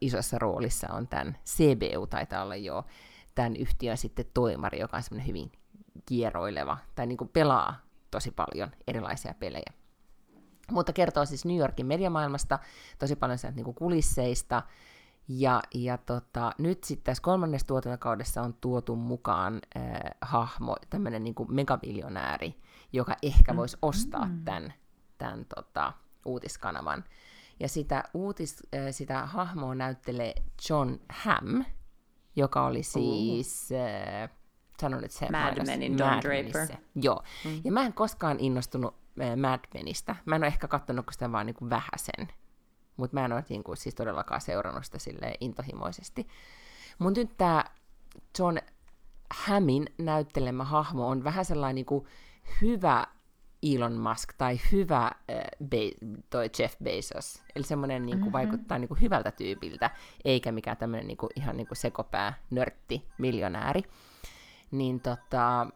isossa 0.00 0.38
roolissa 0.38 0.92
on 0.92 1.08
tämän 1.08 1.36
CBU, 1.46 2.06
taitaa 2.06 2.42
olla 2.42 2.56
jo 2.56 2.84
tämän 3.34 3.56
yhtiön 3.56 3.96
sitten 3.96 4.26
toimari, 4.34 4.80
joka 4.80 4.96
on 4.96 5.02
semmoinen 5.02 5.26
hyvin 5.26 5.52
kieroileva, 6.06 6.78
tai 6.94 7.06
niin 7.06 7.18
kuin 7.18 7.28
pelaa 7.28 7.76
tosi 8.10 8.30
paljon 8.30 8.70
erilaisia 8.86 9.34
pelejä. 9.38 9.72
Mutta 10.70 10.92
kertoo 10.92 11.24
siis 11.24 11.44
New 11.44 11.56
Yorkin 11.56 11.86
mediamaailmasta, 11.86 12.58
tosi 12.98 13.16
paljon 13.16 13.38
sieltä 13.38 13.56
niin 13.56 13.64
kuin 13.64 13.74
kulisseista, 13.74 14.62
ja, 15.28 15.62
ja 15.74 15.98
tota, 15.98 16.52
nyt 16.58 16.84
sitten 16.84 17.04
tässä 17.04 17.22
kolmannessa 17.22 17.66
tuotantokaudessa 17.66 18.42
on 18.42 18.54
tuotu 18.54 18.96
mukaan 18.96 19.60
äh, 19.76 19.82
hahmo, 20.20 20.76
tämmöinen 20.90 21.24
niin 21.24 21.34
kuin 21.34 21.54
megaviljonääri, 21.54 22.54
joka 22.92 23.16
ehkä 23.22 23.56
voisi 23.56 23.76
ostaa 23.82 24.28
tämän, 24.44 24.74
tämän 25.18 25.46
tota, 25.54 25.92
uutiskanavan. 26.26 27.04
Ja 27.60 27.68
sitä, 27.68 28.04
uutis, 28.14 28.62
äh, 28.74 28.80
sitä 28.90 29.26
hahmoa 29.26 29.74
näyttelee 29.74 30.34
John 30.70 30.96
Hamm, 31.08 31.64
joka 32.36 32.66
oli 32.66 32.82
siis, 32.82 33.68
äh, 33.72 34.30
sanon 34.80 35.02
nyt 35.02 35.10
se, 35.10 35.30
Mad 35.30 35.66
Menin 35.66 35.98
Don 35.98 36.08
Mad 36.08 36.22
Draper. 36.22 36.76
Joo, 36.94 37.22
mm. 37.44 37.60
ja 37.64 37.72
mä 37.72 37.86
en 37.86 37.92
koskaan 37.92 38.40
innostunut 38.40 38.94
äh, 39.20 39.36
Mad 39.36 39.60
Menistä. 39.74 40.16
Mä 40.24 40.36
en 40.36 40.42
ole 40.42 40.46
ehkä 40.46 40.68
katsonut 40.68 41.06
sitä 41.10 41.32
vaan 41.32 41.46
niin 41.46 41.70
vähäsen. 41.70 42.28
Mutta 42.96 43.14
mä 43.14 43.24
en 43.24 43.32
ole 43.32 43.44
niin 43.48 43.64
kuin, 43.64 43.76
siis 43.76 43.94
todellakaan 43.94 44.40
seurannut 44.40 44.84
sitä 44.84 44.98
silleen 44.98 45.34
intohimoisesti. 45.40 46.28
Mun 46.98 47.12
nyt 47.12 47.36
tää 47.36 47.70
John 48.38 48.58
Hammin 49.34 49.86
näyttelemä 49.98 50.64
hahmo 50.64 51.08
on 51.08 51.24
vähän 51.24 51.44
sellainen 51.44 51.74
niin 51.74 51.86
kuin 51.86 52.06
hyvä 52.62 53.06
Elon 53.62 53.92
Musk 53.92 54.32
tai 54.38 54.60
hyvä 54.72 55.04
äh, 55.04 55.12
Be- 55.68 56.18
toi 56.30 56.50
Jeff 56.58 56.76
Bezos. 56.82 57.42
Eli 57.56 57.64
semmoinen 57.64 58.06
niin 58.06 58.18
mm-hmm. 58.18 58.32
vaikuttaa 58.32 58.78
niin 58.78 58.88
kuin, 58.88 59.00
hyvältä 59.00 59.30
tyypiltä, 59.30 59.90
eikä 60.24 60.52
mikään 60.52 60.76
tämmöinen 60.76 61.06
niin 61.06 61.16
kuin, 61.16 61.30
ihan 61.36 61.56
niin 61.56 61.66
kuin 61.66 61.78
sekopää, 61.78 62.34
nörtti, 62.50 63.08
miljonääri. 63.18 63.82
Niin 64.70 65.00
tota, 65.00 65.66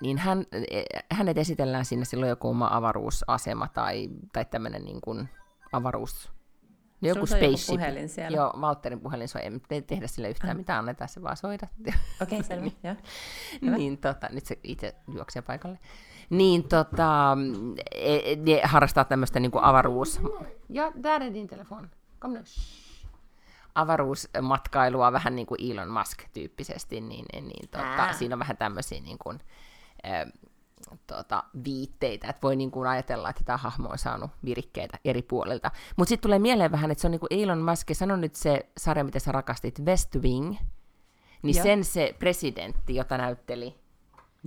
niin 0.00 0.18
hän, 0.18 0.38
äh, 0.38 1.04
hänet 1.10 1.38
esitellään 1.38 1.84
sinne 1.84 2.04
silloin 2.04 2.30
joku 2.30 2.48
oma 2.48 2.68
avaruusasema 2.72 3.68
tai, 3.68 4.08
tai 4.32 4.44
tämmöinen 4.44 4.84
niin 4.84 5.00
kuin 5.00 5.28
avaruus 5.72 6.34
joku 7.02 7.26
spaceship. 7.26 7.68
Joku 7.68 7.78
puhelin 7.78 8.08
siellä. 8.08 8.36
Joo, 8.36 8.52
Valtterin 8.60 9.00
puhelin 9.00 9.28
soi. 9.28 9.42
Ei 9.70 9.82
tehdä 9.82 10.06
sille 10.06 10.30
yhtään 10.30 10.50
ah. 10.50 10.56
mitään, 10.56 10.78
annetaan 10.78 11.08
se 11.08 11.22
vaan 11.22 11.36
soida. 11.36 11.66
Okei, 11.80 11.94
okay, 12.22 12.42
selvä. 12.42 12.62
niin, 13.60 13.72
niin 13.72 13.98
tota, 13.98 14.28
nyt 14.32 14.46
se 14.46 14.58
itse 14.62 14.94
juoksee 15.14 15.42
paikalle. 15.42 15.78
Niin 16.30 16.68
tota, 16.68 17.36
e, 17.94 18.36
ne 18.36 18.60
harrastaa 18.64 19.04
tämmöistä 19.04 19.40
niinku 19.40 19.58
avaruus... 19.62 20.20
Ja, 20.68 20.92
där 21.02 21.22
är 21.22 21.32
din 21.32 21.46
telefon. 21.46 21.90
Kom 22.18 22.32
nu. 22.32 22.40
Avaruusmatkailua 23.74 25.12
vähän 25.12 25.36
niin 25.36 25.46
kuin 25.46 25.72
Elon 25.72 25.90
Musk-tyyppisesti, 25.90 27.00
niin, 27.00 27.26
niin 27.32 27.68
tota, 27.68 28.12
siinä 28.12 28.34
on 28.34 28.38
vähän 28.38 28.56
tämmöisiä 28.56 29.00
niin 29.00 29.18
kuin, 29.18 29.40
tota, 31.06 31.44
viitteitä, 31.64 32.28
että 32.28 32.42
voi 32.42 32.56
niin 32.56 32.70
kuin 32.70 32.88
ajatella, 32.88 33.30
että 33.30 33.44
tämä 33.44 33.56
hahmo 33.56 33.88
on 33.88 33.98
saanut 33.98 34.30
virikkeitä 34.44 34.98
eri 35.04 35.22
puolilta. 35.22 35.70
Mutta 35.96 36.08
sitten 36.08 36.22
tulee 36.22 36.38
mieleen 36.38 36.72
vähän, 36.72 36.90
että 36.90 37.02
se 37.02 37.06
on 37.06 37.10
niin 37.10 37.20
kuin 37.20 37.42
Elon 37.42 37.62
Musk, 37.62 37.88
sano 37.92 38.16
nyt 38.16 38.34
se 38.34 38.68
sarja, 38.76 39.04
mitä 39.04 39.18
sä 39.18 39.32
rakastit, 39.32 39.80
West 39.80 40.16
Wing, 40.16 40.56
niin 41.42 41.56
Joo. 41.56 41.62
sen 41.62 41.84
se 41.84 42.14
presidentti, 42.18 42.94
jota 42.94 43.18
näytteli... 43.18 43.83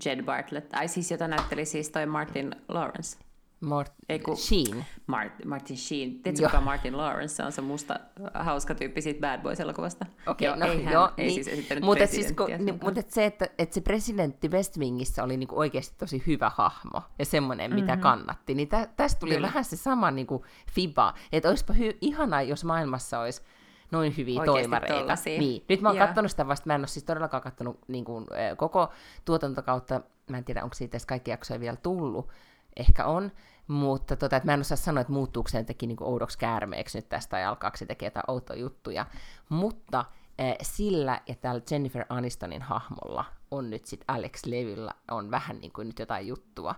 Jed 0.06 0.24
Bartlett, 0.24 0.74
ai 0.74 0.88
siis 0.88 1.12
jota 1.12 1.28
näytteli 1.28 1.66
siis 1.66 1.90
toi 1.90 2.06
Martin 2.06 2.56
Lawrence. 2.68 3.18
Mort- 3.66 3.94
Eiku, 4.10 4.36
Sheen. 4.36 4.86
Mart- 5.12 5.46
Martin 5.46 5.78
Sheen. 5.78 6.20
Tiedätkö, 6.20 6.46
kuka 6.46 6.62
Martin 6.62 6.98
Lawrence? 6.98 7.36
Se 7.36 7.44
on 7.44 7.52
se 7.52 7.62
musta 7.62 8.00
hauska 8.34 8.76
tyyppi 8.76 9.02
siitä 9.02 9.20
Bad 9.20 9.42
Boys-elokuvasta. 9.42 10.06
Okei, 10.28 10.50
okay, 10.50 10.60
no 10.60 10.66
ei 10.66 10.84
hän, 10.84 10.94
joo. 10.94 11.12
Ei 11.18 11.28
niin, 11.28 11.44
siis 11.44 11.68
mutta 11.82 12.08
siis, 12.08 12.32
kun, 12.32 12.48
niin, 12.66 12.80
mutta 12.84 13.02
se, 13.08 13.26
että, 13.26 13.48
että 13.58 13.74
se 13.74 13.82
presidentti 13.82 14.48
West 14.52 14.78
Wingissä 14.78 15.24
oli 15.24 15.38
niin 15.38 15.48
kuin 15.48 15.60
oikeasti 15.60 15.96
tosi 15.98 16.24
hyvä 16.28 16.52
hahmo 16.56 17.02
ja 17.20 17.26
semmoinen, 17.26 17.76
mitä 17.76 17.88
mm-hmm. 17.88 18.02
kannatti, 18.02 18.54
niin 18.54 18.68
tä, 18.68 18.88
tästä 18.96 19.20
tuli 19.20 19.34
Kyllä. 19.34 19.48
vähän 19.48 19.64
se 19.64 19.78
sama 19.78 20.12
niin 20.12 20.28
kuin 20.28 20.44
fiba, 20.72 21.14
että 21.32 21.50
olisipa 21.50 21.74
hy- 21.74 21.98
ihanaa, 22.02 22.42
jos 22.42 22.64
maailmassa 22.64 23.20
olisi 23.20 23.42
noin 23.92 24.18
hyviä 24.18 24.40
Oikeasti 24.40 24.62
toimareita. 24.62 25.14
Niin. 25.26 25.64
Nyt 25.70 25.82
mä 25.82 25.90
oon 25.90 25.98
katsonut 25.98 26.32
sitä 26.32 26.48
vasta, 26.48 26.68
mä 26.68 26.76
en 26.76 26.82
ole 26.82 26.88
siis 26.88 27.04
todellakaan 27.04 27.44
katsonut 27.44 27.80
niin 27.88 28.06
kuin, 28.06 28.28
koko 28.58 28.90
tuotantokautta, 29.26 30.02
mä 30.30 30.38
en 30.38 30.44
tiedä, 30.44 30.64
onko 30.64 30.74
siitä 30.74 30.92
edes 30.92 31.06
kaikki 31.06 31.32
jaksoja 31.32 31.60
vielä 31.60 31.78
tullut, 31.78 32.30
ehkä 32.78 33.06
on, 33.06 33.32
mutta 33.68 34.16
tota, 34.16 34.36
että 34.36 34.48
mä 34.48 34.54
en 34.54 34.60
osaa 34.60 34.78
sanoa, 34.78 35.02
että 35.02 35.14
muuttuuko 35.14 35.50
se 35.50 35.58
jotenkin 35.58 35.88
niin 35.88 36.04
oudoksi 36.04 36.38
käärmeeksi 36.38 36.98
nyt 36.98 37.10
tästä 37.10 37.30
tai 37.32 37.46
alkaako 37.46 37.78
se 37.78 37.86
tekee 37.86 38.08
jotain 38.08 38.24
outoja 38.28 38.60
juttuja, 38.60 39.06
mutta 39.50 40.00
äh, 40.00 40.56
sillä 40.62 41.22
ja 41.28 41.36
tällä 41.36 41.62
Jennifer 41.72 42.06
Anistonin 42.10 42.62
hahmolla 42.62 43.26
on 43.52 43.70
nyt 43.70 43.86
sitten 43.86 44.06
Alex 44.16 44.46
Levyllä 44.46 44.92
on 45.12 45.32
vähän 45.32 45.60
niin 45.60 45.72
kuin 45.72 45.88
nyt 45.88 46.00
jotain 46.00 46.28
juttua. 46.28 46.76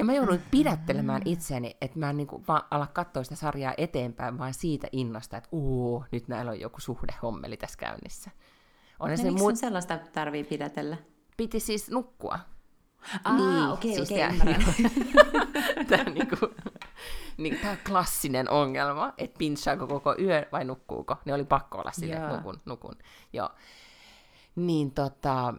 Ja 0.00 0.04
mä 0.04 0.14
joudun 0.14 0.40
pidättelemään 0.50 1.22
itseäni, 1.24 1.76
että 1.80 1.98
mä 1.98 2.10
en 2.10 2.16
niin 2.16 2.26
kuin 2.26 2.44
vaan 2.48 2.62
ala 2.70 2.86
katsoa 2.86 3.22
sitä 3.22 3.36
sarjaa 3.36 3.74
eteenpäin, 3.78 4.38
vaan 4.38 4.54
siitä 4.54 4.88
innosta, 4.92 5.36
että 5.36 5.48
uu, 5.52 6.04
nyt 6.12 6.28
näillä 6.28 6.50
on 6.50 6.60
joku 6.60 6.80
suhdehommeli 6.80 7.56
tässä 7.56 7.78
käynnissä. 7.78 8.30
On 9.00 9.10
no, 9.10 9.16
se 9.16 9.22
miksi 9.22 9.38
muut... 9.38 9.56
sellaista 9.56 9.98
tarvii 10.12 10.44
pidätellä? 10.44 10.96
Piti 11.36 11.60
siis 11.60 11.90
nukkua. 11.90 12.38
Ah, 13.24 13.36
niin, 13.36 13.68
okei, 13.68 13.94
siis 13.94 14.10
okei, 14.10 14.28
ymmärrän. 14.28 14.64
tämä, 15.88 16.04
niinku, 16.04 16.36
niin, 17.36 17.58
tämä 17.62 17.76
klassinen 17.86 18.50
ongelma, 18.50 19.12
että 19.18 19.38
pinssaako 19.38 19.86
koko 19.86 20.14
yö 20.18 20.46
vai 20.52 20.64
nukkuuko. 20.64 21.16
Ne 21.24 21.34
oli 21.34 21.44
pakko 21.44 21.78
olla 21.78 21.92
sille, 21.92 22.36
nukun, 22.36 22.60
nukun. 22.64 22.94
Joo. 23.32 23.50
Niin, 24.56 24.90
tota, 24.90 25.54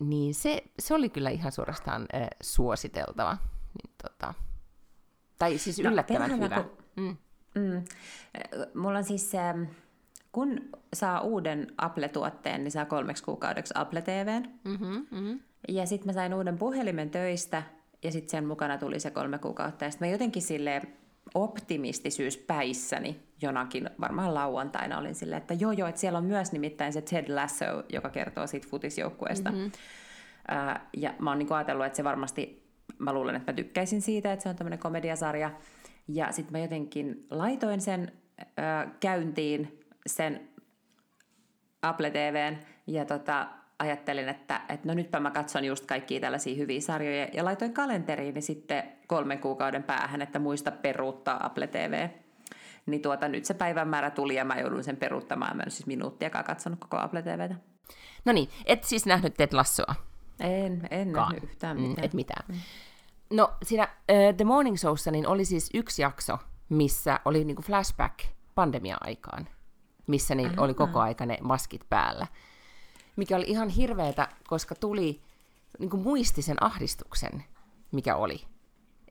niin 0.00 0.34
se, 0.34 0.62
se 0.78 0.94
oli 0.94 1.08
kyllä 1.08 1.30
ihan 1.30 1.52
suorastaan 1.52 2.06
äh, 2.14 2.28
suositeltava. 2.42 3.36
Niin, 3.76 3.94
tota, 4.02 4.34
tai 5.38 5.58
siis 5.58 5.78
no, 5.78 5.90
yllättävän 5.90 6.30
no, 6.30 6.36
hyvä. 6.36 6.62
Kun, 6.62 6.76
mm. 6.96 7.16
Mm. 7.54 7.84
Mulla 8.74 8.98
on 8.98 9.04
siis... 9.04 9.34
Ähm, 9.34 9.62
kun 10.32 10.60
saa 10.94 11.20
uuden 11.20 11.66
Apple-tuotteen, 11.78 12.64
niin 12.64 12.72
saa 12.72 12.84
kolmeksi 12.84 13.24
kuukaudeksi 13.24 13.74
Apple 13.76 14.02
TVn. 14.02 14.48
Mm-hmm, 14.64 15.06
mm-hmm. 15.10 15.40
Ja 15.68 15.86
sitten 15.86 16.06
mä 16.06 16.12
sain 16.12 16.34
uuden 16.34 16.58
puhelimen 16.58 17.10
töistä, 17.10 17.62
ja 18.02 18.12
sitten 18.12 18.30
sen 18.30 18.46
mukana 18.46 18.78
tuli 18.78 19.00
se 19.00 19.10
kolme 19.10 19.38
kuukautta. 19.38 19.84
Ja 19.84 19.90
sitten 19.90 20.08
mä 20.08 20.12
jotenkin 20.12 20.42
sille 20.42 20.82
optimistisyyspäissäni 21.34 23.22
jonakin, 23.42 23.90
varmaan 24.00 24.34
lauantaina 24.34 24.98
olin 24.98 25.14
silleen, 25.14 25.42
että 25.42 25.54
joo 25.54 25.72
joo, 25.72 25.88
että 25.88 26.00
siellä 26.00 26.18
on 26.18 26.24
myös 26.24 26.52
nimittäin 26.52 26.92
se 26.92 27.02
Ted 27.02 27.34
Lasso, 27.34 27.64
joka 27.88 28.10
kertoo 28.10 28.46
siitä 28.46 28.68
futisjoukkueesta. 28.68 29.50
Mm-hmm. 29.50 29.70
Ja 30.96 31.14
mä 31.18 31.30
oon 31.30 31.38
niinku 31.38 31.54
ajatellut, 31.54 31.86
että 31.86 31.96
se 31.96 32.04
varmasti, 32.04 32.65
mä 32.98 33.12
luulen, 33.12 33.36
että 33.36 33.52
mä 33.52 33.56
tykkäisin 33.56 34.02
siitä, 34.02 34.32
että 34.32 34.42
se 34.42 34.48
on 34.48 34.56
tämmöinen 34.56 34.78
komediasarja. 34.78 35.50
Ja 36.08 36.32
sitten 36.32 36.52
mä 36.52 36.58
jotenkin 36.58 37.26
laitoin 37.30 37.80
sen 37.80 38.12
uh, 38.40 38.92
käyntiin, 39.00 39.80
sen 40.06 40.48
Apple 41.82 42.10
TVn, 42.10 42.56
ja 42.86 43.04
tota, 43.04 43.48
ajattelin, 43.78 44.28
että, 44.28 44.60
että 44.68 44.88
no 44.88 44.94
nytpä 44.94 45.20
mä 45.20 45.30
katson 45.30 45.64
just 45.64 45.86
kaikkia 45.86 46.20
tällaisia 46.20 46.56
hyviä 46.56 46.80
sarjoja 46.80 47.28
ja 47.32 47.44
laitoin 47.44 47.74
kalenteriin 47.74 48.42
sitten 48.42 48.82
kolmen 49.06 49.38
kuukauden 49.38 49.82
päähän, 49.82 50.22
että 50.22 50.38
muista 50.38 50.70
peruuttaa 50.70 51.46
Apple 51.46 51.66
TV. 51.66 52.08
Niin 52.86 53.02
tuota, 53.02 53.28
nyt 53.28 53.44
se 53.44 53.54
päivämäärä 53.54 54.10
tuli 54.10 54.34
ja 54.34 54.44
mä 54.44 54.60
joudun 54.60 54.84
sen 54.84 54.96
peruuttamaan. 54.96 55.56
Mä 55.56 55.62
en 55.62 55.70
siis 55.70 55.86
minuuttiakaan 55.86 56.44
katsonut 56.44 56.78
koko 56.80 56.96
Apple 56.96 57.22
TVtä. 57.22 57.54
No 58.24 58.32
niin, 58.32 58.48
et 58.66 58.84
siis 58.84 59.06
nähnyt 59.06 59.34
Ted 59.34 59.52
Lassoa? 59.52 59.94
En, 60.40 60.88
en 60.90 61.12
nähnyt 61.12 61.44
yhtään 61.44 61.76
mitään. 61.76 61.96
Mm, 61.98 62.04
et 62.04 62.14
mitään. 62.14 62.44
Mm. 62.48 62.56
No 63.30 63.52
siinä 63.62 63.88
uh, 64.12 64.36
The 64.36 64.44
Morning 64.44 64.76
Showssa 64.76 65.10
niin 65.10 65.26
oli 65.26 65.44
siis 65.44 65.70
yksi 65.74 66.02
jakso, 66.02 66.38
missä 66.68 67.20
oli 67.24 67.44
niinku 67.44 67.62
flashback 67.62 68.18
pandemia-aikaan, 68.54 69.48
missä 70.06 70.34
niin 70.34 70.60
oli 70.60 70.74
koko 70.74 71.00
aika 71.00 71.26
ne 71.26 71.38
maskit 71.42 71.82
päällä 71.90 72.26
mikä 73.16 73.36
oli 73.36 73.44
ihan 73.48 73.68
hirveetä, 73.68 74.28
koska 74.46 74.74
tuli 74.74 75.22
niin 75.78 75.90
kuin 75.90 76.02
muisti 76.02 76.42
sen 76.42 76.62
ahdistuksen, 76.62 77.44
mikä 77.92 78.16
oli. 78.16 78.44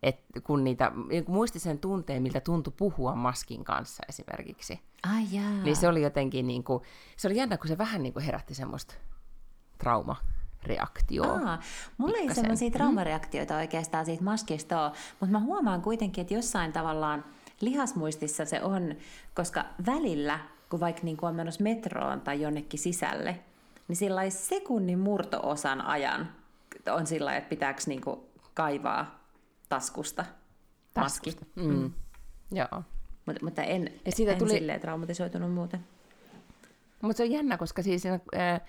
Et 0.03 0.19
kun 0.43 0.63
niitä, 0.63 0.91
niin 1.09 1.25
kuin 1.25 1.35
muisti 1.35 1.59
sen 1.59 1.79
tunteen, 1.79 2.23
miltä 2.23 2.39
tuntui 2.39 2.73
puhua 2.77 3.15
maskin 3.15 3.63
kanssa 3.63 4.03
esimerkiksi. 4.09 4.79
Ai 5.13 5.23
jaa. 5.31 5.63
Niin 5.63 5.75
se 5.75 5.87
oli 5.87 6.01
jotenkin, 6.01 6.47
niin 6.47 6.63
kuin, 6.63 6.83
se 7.17 7.27
oli 7.27 7.37
jännä, 7.37 7.57
kun 7.57 7.67
se 7.67 7.77
vähän 7.77 8.03
niin 8.03 8.13
kuin 8.13 8.25
herätti 8.25 8.55
semmoista 8.55 8.95
trauma 9.77 10.15
reaktioa. 10.65 11.39
Aa, 11.45 11.59
mulla 11.97 12.17
ei 12.17 12.35
semmoisia 12.35 12.69
mm. 12.69 12.73
traumareaktioita 12.73 13.57
oikeastaan 13.57 14.05
siitä 14.05 14.23
maskista 14.23 14.81
ole, 14.81 14.91
mutta 15.19 15.31
mä 15.31 15.39
huomaan 15.39 15.81
kuitenkin, 15.81 16.21
että 16.21 16.33
jossain 16.33 16.73
tavallaan 16.73 17.25
lihasmuistissa 17.61 18.45
se 18.45 18.61
on, 18.61 18.95
koska 19.35 19.65
välillä, 19.85 20.39
kun 20.69 20.79
vaikka 20.79 21.01
niin 21.03 21.17
kuin 21.17 21.27
on 21.27 21.35
menossa 21.35 21.63
metroon 21.63 22.21
tai 22.21 22.41
jonnekin 22.41 22.79
sisälle, 22.79 23.39
niin 23.87 23.95
sillä 23.95 24.29
sekunnin 24.29 24.99
murtoosan 24.99 25.81
ajan 25.81 26.29
on 26.91 27.07
sillä 27.07 27.37
että 27.37 27.49
pitääkö 27.49 27.81
niinku 27.87 28.29
kaivaa 28.53 29.19
taskusta 29.69 30.25
maski. 30.95 31.31
Taskusta. 31.31 31.45
Mm. 31.55 31.73
Mm. 31.73 31.91
Joo. 32.51 32.83
Mut, 33.25 33.41
mutta 33.41 33.63
en, 33.63 33.91
ja 34.05 34.11
siitä 34.11 34.31
en 34.31 34.37
tuli... 34.37 34.49
silleen 34.49 34.81
traumatisoitunut 34.81 35.53
muuten. 35.53 35.85
Mutta 37.01 37.17
se 37.17 37.23
on 37.23 37.31
jännä, 37.31 37.57
koska 37.57 37.81
siis 37.81 38.01
siinä, 38.01 38.19
äh, 38.35 38.61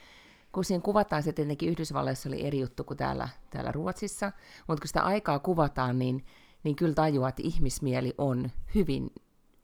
kun 0.57 0.65
siinä 0.65 0.83
kuvataan, 0.83 1.23
se 1.23 1.33
tietenkin 1.33 1.69
Yhdysvalloissa 1.69 2.29
oli 2.29 2.47
eri 2.47 2.61
juttu 2.61 2.85
kuin 2.85 2.97
täällä, 2.97 3.29
täällä 3.51 3.73
Ruotsissa, 3.73 4.33
mutta 4.69 4.81
kun 4.81 4.89
sitä 4.89 5.03
aikaa 5.03 5.39
kuvataan, 5.39 5.99
niin, 5.99 6.27
niin 6.65 6.77
kyllä 6.77 6.95
tajuaa, 6.95 7.29
että 7.29 7.43
ihmismieli 7.45 8.15
on 8.19 8.51
hyvin 8.75 9.11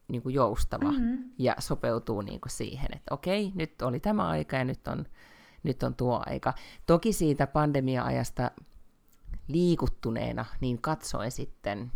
niin 0.09 0.22
kuin 0.22 0.35
joustava 0.35 0.92
mm-hmm. 0.92 1.24
ja 1.38 1.57
sopeutuu 1.59 2.20
niin 2.20 2.40
kuin 2.40 2.52
siihen, 2.52 2.88
että 2.92 3.14
okei, 3.14 3.52
nyt 3.55 3.83
oli 3.83 4.00
tämä 4.00 4.28
aika 4.28 4.57
ja 4.57 4.64
nyt 4.64 4.88
on 4.88 5.07
nyt 5.62 5.83
on 5.83 5.94
tuo 5.94 6.22
aika. 6.26 6.55
Toki 6.87 7.12
siitä 7.12 7.46
pandemia-ajasta 7.46 8.50
liikuttuneena, 9.48 10.44
niin 10.61 10.83
katsoin 10.83 11.31
sitten 11.31 11.92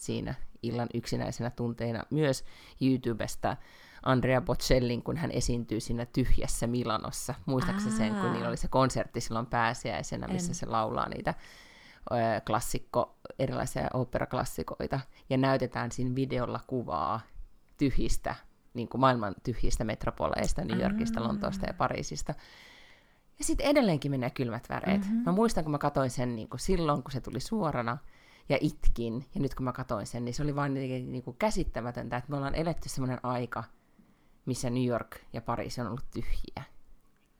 siinä 0.00 0.34
illan 0.62 0.88
yksinäisenä 0.94 1.50
tunteina 1.50 2.02
myös 2.10 2.44
YouTubesta 2.80 3.56
Andrea 4.02 4.40
Bocellin, 4.40 5.02
kun 5.02 5.16
hän 5.16 5.30
esiintyy 5.30 5.80
siinä 5.80 6.06
tyhjässä 6.06 6.66
Milanossa. 6.66 7.34
Muistaakseni 7.46 7.96
sen, 7.96 8.14
kun 8.14 8.32
niillä 8.32 8.48
oli 8.48 8.56
se 8.56 8.68
konsertti 8.68 9.20
silloin 9.20 9.46
pääsiäisenä, 9.46 10.28
missä 10.28 10.50
en. 10.50 10.54
se 10.54 10.66
laulaa 10.66 11.08
niitä 11.08 11.34
klassikko, 12.46 13.16
erilaisia 13.38 13.88
operaklassikoita, 13.94 15.00
ja 15.30 15.36
näytetään 15.36 15.92
siinä 15.92 16.14
videolla 16.14 16.60
kuvaa 16.66 17.20
tyhjistä, 17.78 18.34
niin 18.74 18.88
kuin 18.88 19.00
maailman 19.00 19.34
tyhjistä 19.42 19.84
metropoleista, 19.84 20.64
New 20.64 20.80
Yorkista, 20.80 21.22
Lontoosta 21.22 21.66
ja 21.66 21.74
Pariisista. 21.74 22.34
Ja 23.38 23.44
sitten 23.44 23.66
edelleenkin 23.66 24.10
menee 24.10 24.30
kylmät 24.30 24.68
väreet. 24.68 25.00
Mm-hmm. 25.00 25.22
Mä 25.24 25.32
muistan, 25.32 25.64
kun 25.64 25.70
mä 25.70 25.78
katsoin 25.78 26.10
sen 26.10 26.36
niin 26.36 26.48
kuin 26.48 26.60
silloin, 26.60 27.02
kun 27.02 27.12
se 27.12 27.20
tuli 27.20 27.40
suorana, 27.40 27.98
ja 28.48 28.58
itkin. 28.60 29.26
Ja 29.34 29.40
nyt 29.40 29.54
kun 29.54 29.64
mä 29.64 29.72
katsoin 29.72 30.06
sen, 30.06 30.24
niin 30.24 30.34
se 30.34 30.42
oli 30.42 30.56
vain 30.56 30.74
niin 30.74 31.22
kuin 31.22 31.36
käsittämätöntä, 31.36 32.16
että 32.16 32.30
me 32.30 32.36
ollaan 32.36 32.54
eletty 32.54 32.88
semmoinen 32.88 33.20
aika, 33.22 33.64
missä 34.46 34.70
New 34.70 34.86
York 34.86 35.16
ja 35.32 35.42
Pariisi 35.42 35.80
on 35.80 35.86
ollut 35.86 36.10
tyhjiä. 36.10 36.62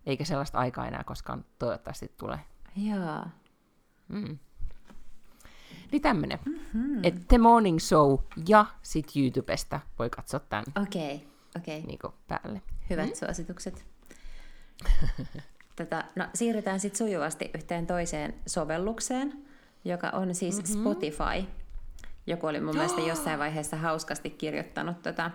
Eikä 0.07 0.25
sellaista 0.25 0.59
aikaa 0.59 0.87
enää 0.87 1.05
koskaan 1.05 1.45
toivottavasti 1.59 2.13
tule. 2.17 2.41
Joo. 2.77 3.25
Mm. 4.09 4.39
Niin 5.93 6.03
tämmönen. 6.03 6.39
Mm-hmm. 6.45 7.05
Että 7.05 7.21
The 7.29 7.39
Morning 7.39 7.79
Show 7.79 8.19
ja 8.49 8.67
sit 8.83 9.07
YouTubesta 9.17 9.81
voi 9.99 10.11
katsoa 10.11 10.41
tämän 10.41 10.65
Okei, 10.83 11.15
okay, 11.15 11.27
okei. 11.57 11.79
Okay. 11.79 11.87
niin 11.87 11.99
päälle. 12.29 12.63
Hyvät 12.91 13.09
mm. 13.09 13.15
suositukset. 13.15 13.87
Tätä, 15.77 16.05
no, 16.17 16.27
siirrytään 16.35 16.81
sitten 16.81 16.99
sujuvasti 16.99 17.51
yhteen 17.55 17.87
toiseen 17.87 18.35
sovellukseen, 18.47 19.33
joka 19.85 20.11
on 20.11 20.35
siis 20.35 20.57
mm-hmm. 20.57 20.81
Spotify. 20.81 21.53
Joku 22.27 22.47
oli 22.47 22.61
mun 22.61 22.75
mielestä 22.75 23.01
jossain 23.11 23.39
vaiheessa 23.39 23.77
hauskasti 23.77 24.31
kirjoittanut 24.31 25.03
tätä 25.03 25.25
äh, 25.25 25.33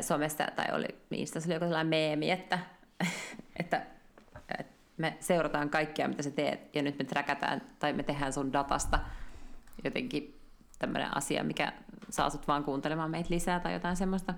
somesta, 0.00 0.46
tai 0.56 0.66
oli, 0.72 0.88
niistä 1.10 1.40
oli 1.46 1.54
joku 1.54 1.64
sellainen 1.64 1.86
meemi, 1.86 2.30
että, 2.30 2.58
että, 3.58 3.86
me 4.96 5.16
seurataan 5.20 5.70
kaikkea, 5.70 6.08
mitä 6.08 6.22
sä 6.22 6.30
teet, 6.30 6.74
ja 6.74 6.82
nyt 6.82 6.98
me 6.98 7.04
träkätään, 7.04 7.62
tai 7.78 7.92
me 7.92 8.02
tehdään 8.02 8.32
sun 8.32 8.52
datasta 8.52 8.98
jotenkin 9.84 10.40
tämmöinen 10.78 11.16
asia, 11.16 11.44
mikä 11.44 11.72
saa 12.10 12.30
sut 12.30 12.48
vaan 12.48 12.64
kuuntelemaan 12.64 13.10
meitä 13.10 13.34
lisää 13.34 13.60
tai 13.60 13.72
jotain 13.72 13.96
semmoista. 13.96 14.34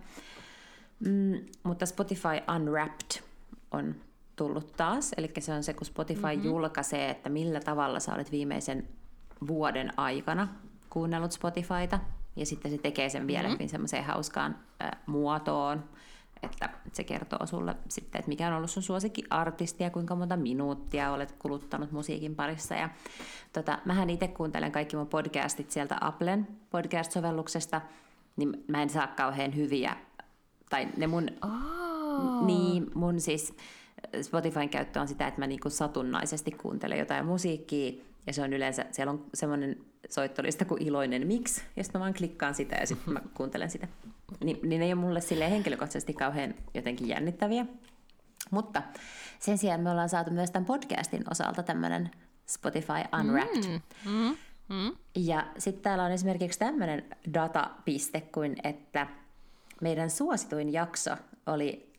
Mm, 1.01 1.47
mutta 1.63 1.87
Spotify 1.87 2.55
Unwrapped 2.57 3.23
on 3.71 3.95
tullut 4.37 4.73
taas, 4.77 5.13
eli 5.17 5.33
se 5.39 5.53
on 5.53 5.63
se, 5.63 5.75
kun 5.75 5.87
Spotify 5.87 6.23
mm-hmm. 6.23 6.45
julkaisee, 6.45 7.11
että 7.11 7.29
millä 7.29 7.61
tavalla 7.61 8.01
sä 8.01 8.15
olet 8.15 8.33
viimeisen 8.33 8.89
vuoden 9.47 9.93
aikana 9.97 10.49
kuunnellut 10.91 11.33
Spotifyta, 11.33 11.99
ja 12.39 12.47
sitten 12.47 12.71
se 12.71 12.79
tekee 12.79 13.09
sen 13.09 13.27
vielä 13.27 13.43
mm-hmm. 13.43 13.55
hyvin 13.55 13.69
semmoiseen 13.69 14.05
hauskaan 14.05 14.57
äh, 14.83 14.91
muotoon, 15.07 15.85
että 16.43 16.69
se 16.93 17.05
kertoo 17.05 17.47
sulle 17.47 17.77
sitten, 17.89 18.19
että 18.19 18.29
mikä 18.29 18.49
on 18.49 18.55
ollut 18.55 18.71
sun 18.71 18.83
suosikkiartisti 18.83 19.85
ja 19.85 19.91
kuinka 19.91 20.15
monta 20.15 20.37
minuuttia 20.37 21.13
olet 21.13 21.33
kuluttanut 21.39 21.93
musiikin 21.93 22.35
parissa. 22.35 22.75
Ja 22.75 22.89
tota, 23.53 23.79
mähän 23.85 24.11
itse 24.11 24.29
kuuntelen 24.29 24.73
kaikki 24.73 24.97
mun 24.97 25.07
podcastit 25.07 25.71
sieltä 25.71 25.99
Applen 26.01 26.49
podcast-sovelluksesta, 26.71 27.81
niin 28.37 28.65
mä 28.69 28.83
en 28.83 28.91
saa 28.91 29.07
kauhean 29.07 29.57
hyviä, 29.57 29.97
tai 30.71 30.89
ne 30.97 31.07
mun, 31.07 31.29
oh. 31.43 32.45
niin 32.47 32.91
mun 32.95 33.21
siis 33.21 33.55
Spotifyn 34.23 34.69
käyttö 34.69 35.01
on 35.01 35.09
sitä, 35.09 35.27
että 35.27 35.41
mä 35.41 35.47
niinku 35.47 35.71
satunnaisesti 35.71 36.51
kuuntelen 36.51 36.99
jotain 36.99 37.27
musiikkia, 37.27 37.93
ja 38.27 38.33
se 38.33 38.43
on 38.43 38.53
yleensä, 38.53 38.87
siellä 38.91 39.11
on 39.11 39.25
semmoinen 39.35 39.77
soittolista 40.09 40.65
kuin 40.65 40.83
iloinen 40.83 41.27
miksi, 41.27 41.63
ja 41.77 41.85
sitten 41.85 41.99
mä 41.99 42.03
vaan 42.03 42.15
klikkaan 42.15 42.55
sitä 42.55 42.77
ja 42.77 42.87
sitten 42.87 43.13
mä 43.13 43.21
kuuntelen 43.37 43.71
sitä. 43.71 43.89
Ni, 44.45 44.61
niin 44.63 44.81
ne 44.81 44.87
ei 44.87 44.93
ole 44.93 45.01
mulle 45.01 45.21
sille 45.21 45.51
henkilökohtaisesti 45.51 46.13
kauhean 46.13 46.55
jotenkin 46.75 47.09
jännittäviä. 47.09 47.67
Mutta 48.51 48.83
sen 49.39 49.59
sijaan 49.59 49.81
me 49.81 49.91
ollaan 49.91 50.09
saatu 50.09 50.31
myös 50.31 50.51
tämän 50.51 50.67
podcastin 50.67 51.25
osalta 51.31 51.63
tämmöinen 51.63 52.11
Spotify 52.47 52.93
Unwrapped. 53.21 53.81
Mm, 54.05 54.13
mm, 54.13 54.37
mm. 54.69 54.97
Ja 55.17 55.47
sitten 55.59 55.83
täällä 55.83 56.05
on 56.05 56.13
esimerkiksi 56.13 56.59
tämmöinen 56.59 57.05
datapiste 57.35 58.21
kuin, 58.21 58.57
että 58.65 59.07
meidän 59.81 60.11
suosituin 60.11 60.73
jakso 60.73 61.17
oli 61.47 61.93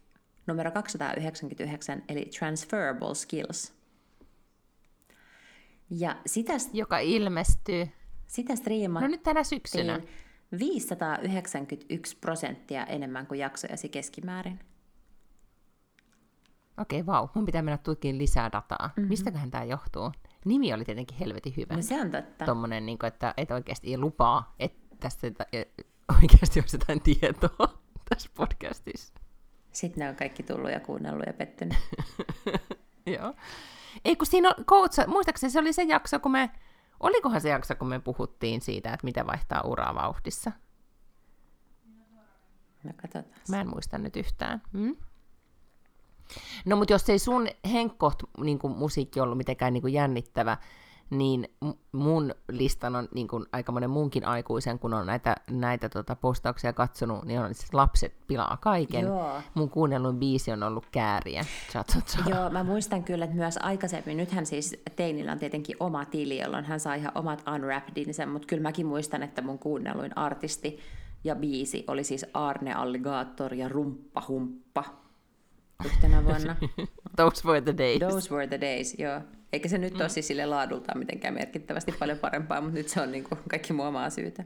numero 0.47 0.71
299, 0.71 2.03
eli 2.09 2.25
Transferable 2.39 3.15
Skills. 3.15 3.78
Ja 5.89 6.15
sitä, 6.25 6.53
Joka 6.73 6.99
ilmestyy. 6.99 7.87
Sitä 8.27 8.55
striimattiin 8.55 9.11
no 9.11 9.11
nyt 9.11 9.23
tänä 9.23 9.43
syksynä. 9.43 10.01
591 10.59 12.17
prosenttia 12.21 12.85
enemmän 12.85 13.27
kuin 13.27 13.39
jaksojasi 13.39 13.89
keskimäärin. 13.89 14.59
Okei, 16.77 17.05
vau. 17.05 17.27
Mun 17.35 17.45
pitää 17.45 17.61
mennä 17.61 17.77
tutkimaan 17.77 18.17
lisää 18.17 18.51
dataa. 18.51 18.87
Mm-hmm. 18.87 19.09
Mistäköhän 19.09 19.51
tämä 19.51 19.63
johtuu? 19.63 20.11
Nimi 20.45 20.73
oli 20.73 20.85
tietenkin 20.85 21.17
helvetin 21.17 21.53
hyvä. 21.57 21.75
No 21.75 21.81
se 21.81 22.01
on 22.01 22.11
totta. 22.11 22.45
Tuommoinen, 22.45 22.85
niin 22.85 22.99
kuin, 22.99 23.07
että, 23.07 23.33
että 23.37 23.53
oikeasti 23.55 23.87
ei 23.87 23.97
lupaa, 23.97 24.55
että 24.59 24.95
tästä 24.99 25.27
oikeasti 26.21 26.59
olisi 26.59 26.77
jotain 26.77 27.01
tietoa 27.01 27.79
tässä 28.09 28.29
podcastissa. 28.35 29.13
Sitten 29.71 30.03
ne 30.03 30.09
on 30.09 30.15
kaikki 30.15 30.43
tullut 30.43 30.71
ja 30.71 30.79
kuunnellut 30.79 31.25
ja 31.27 31.33
pettynyt. 31.33 31.77
Joo. 33.17 33.33
Ei 34.05 34.15
kun 34.15 34.27
siinä 34.27 34.49
on, 34.49 34.65
coach, 34.65 35.07
muistaakseni 35.07 35.51
se 35.51 35.59
oli 35.59 35.73
se 35.73 35.83
jakso, 35.83 36.19
kun 36.19 36.31
me, 36.31 36.49
olikohan 36.99 37.41
se 37.41 37.49
jakso, 37.49 37.75
kun 37.75 37.87
me 37.87 37.99
puhuttiin 37.99 38.61
siitä, 38.61 38.93
että 38.93 39.03
miten 39.05 39.27
vaihtaa 39.27 39.61
uraa 39.61 39.95
vauhdissa? 39.95 40.51
No 42.83 42.91
katsotaan. 43.01 43.41
Mä 43.49 43.61
en 43.61 43.69
muista 43.69 43.97
nyt 43.97 44.15
yhtään. 44.15 44.61
Hmm? 44.73 44.95
No 46.65 46.75
mutta 46.75 46.93
jos 46.93 47.09
ei 47.09 47.19
sun 47.19 47.47
henkkoht 47.71 48.23
niin 48.37 48.59
musiikki 48.63 49.19
ollut 49.19 49.37
mitenkään 49.37 49.73
niin 49.73 49.93
jännittävä, 49.93 50.57
niin 51.09 51.47
mun 51.91 52.35
listan 52.51 52.95
on 52.95 53.07
niin 53.13 53.27
kuin 53.27 53.45
aika 53.51 53.71
monen 53.71 53.89
munkin 53.89 54.25
aikuisen, 54.25 54.79
kun 54.79 54.93
on 54.93 55.07
näitä, 55.07 55.35
näitä 55.51 55.89
tota 55.89 56.15
postauksia 56.15 56.73
katsonut, 56.73 57.25
niin 57.25 57.39
on 57.39 57.53
siis 57.53 57.73
lapset 57.73 58.13
pilaa 58.27 58.57
kaiken. 58.61 59.05
Joo. 59.05 59.41
Mun 59.53 59.69
kuunnellun 59.69 60.19
biisi 60.19 60.51
on 60.51 60.63
ollut 60.63 60.85
kääriä. 60.91 61.45
Cha, 61.71 61.83
cha, 61.83 62.01
cha. 62.01 62.29
Joo, 62.29 62.49
mä 62.49 62.63
muistan 62.63 63.03
kyllä, 63.03 63.25
että 63.25 63.37
myös 63.37 63.57
aikaisemmin, 63.61 64.17
nythän 64.17 64.45
siis 64.45 64.75
Teinillä 64.95 65.31
on 65.31 65.39
tietenkin 65.39 65.75
oma 65.79 66.05
tili, 66.05 66.41
jolloin 66.41 66.65
hän 66.65 66.79
saa 66.79 66.95
ihan 66.95 67.11
omat 67.15 67.43
unwrappedinsä, 67.55 68.25
mutta 68.25 68.47
kyllä 68.47 68.63
mäkin 68.63 68.85
muistan, 68.85 69.23
että 69.23 69.41
mun 69.41 69.59
kuunnelluin 69.59 70.17
artisti 70.17 70.79
ja 71.23 71.35
biisi 71.35 71.83
oli 71.87 72.03
siis 72.03 72.25
Arne 72.33 72.73
Alligator 72.73 73.53
ja 73.53 73.69
Rumppa 73.69 74.23
Humppa 74.27 74.83
yhtenä 75.85 76.23
vuonna. 76.23 76.55
Those 77.15 77.47
were 77.47 77.61
the 77.61 77.77
days. 77.77 77.99
Those 77.99 78.35
were 78.35 78.47
the 78.47 78.61
days, 78.61 78.95
joo. 78.99 79.21
Eikä 79.53 79.69
se 79.69 79.77
nyt 79.77 79.93
mm. 79.93 79.99
ole 79.99 80.09
siis 80.09 80.27
sille 80.27 80.45
laadultaan 80.45 80.99
mitenkään 80.99 81.33
merkittävästi 81.33 81.91
paljon 81.91 82.17
parempaa, 82.17 82.61
mutta 82.61 82.77
nyt 82.77 82.89
se 82.89 83.01
on 83.01 83.11
niin 83.11 83.23
kuin 83.23 83.39
kaikki 83.49 83.73
muu 83.73 83.85
omaa 83.85 84.09
syytä. 84.09 84.43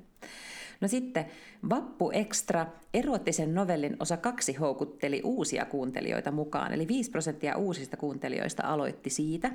No 0.82 0.88
sitten 0.88 1.26
Vappu 1.70 2.12
Extra, 2.12 2.66
erottisen 2.94 3.54
novellin 3.54 3.98
osa 4.00 4.18
kaksi 4.18 4.54
houkutteli 4.54 5.22
uusia 5.24 5.66
kuuntelijoita 5.66 6.32
mukaan, 6.32 6.74
eli 6.74 6.88
5 6.88 7.12
prosenttia 7.12 7.58
uusista 7.58 7.98
kuuntelijoista 7.98 8.64
aloitti 8.64 9.10
siitä. 9.10 9.52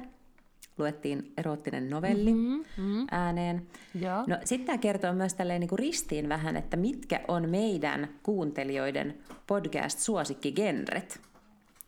Luettiin 0.78 1.32
erottinen 1.37 1.90
novelli 1.90 2.32
mm-hmm, 2.32 2.64
mm-hmm. 2.76 3.06
ääneen. 3.11 3.66
Ja. 3.94 4.24
No, 4.26 4.38
sitten 4.44 4.66
tämä 4.66 4.78
kertoo 4.78 5.12
myös 5.12 5.34
tälleen 5.34 5.61
niin 5.61 5.68
kuin 5.68 5.78
ristiin 5.78 6.28
vähän, 6.28 6.56
että 6.56 6.76
mitkä 6.76 7.20
on 7.28 7.50
meidän 7.50 8.08
kuuntelijoiden 8.22 9.18
podcast-suosikkigenret. 9.46 11.20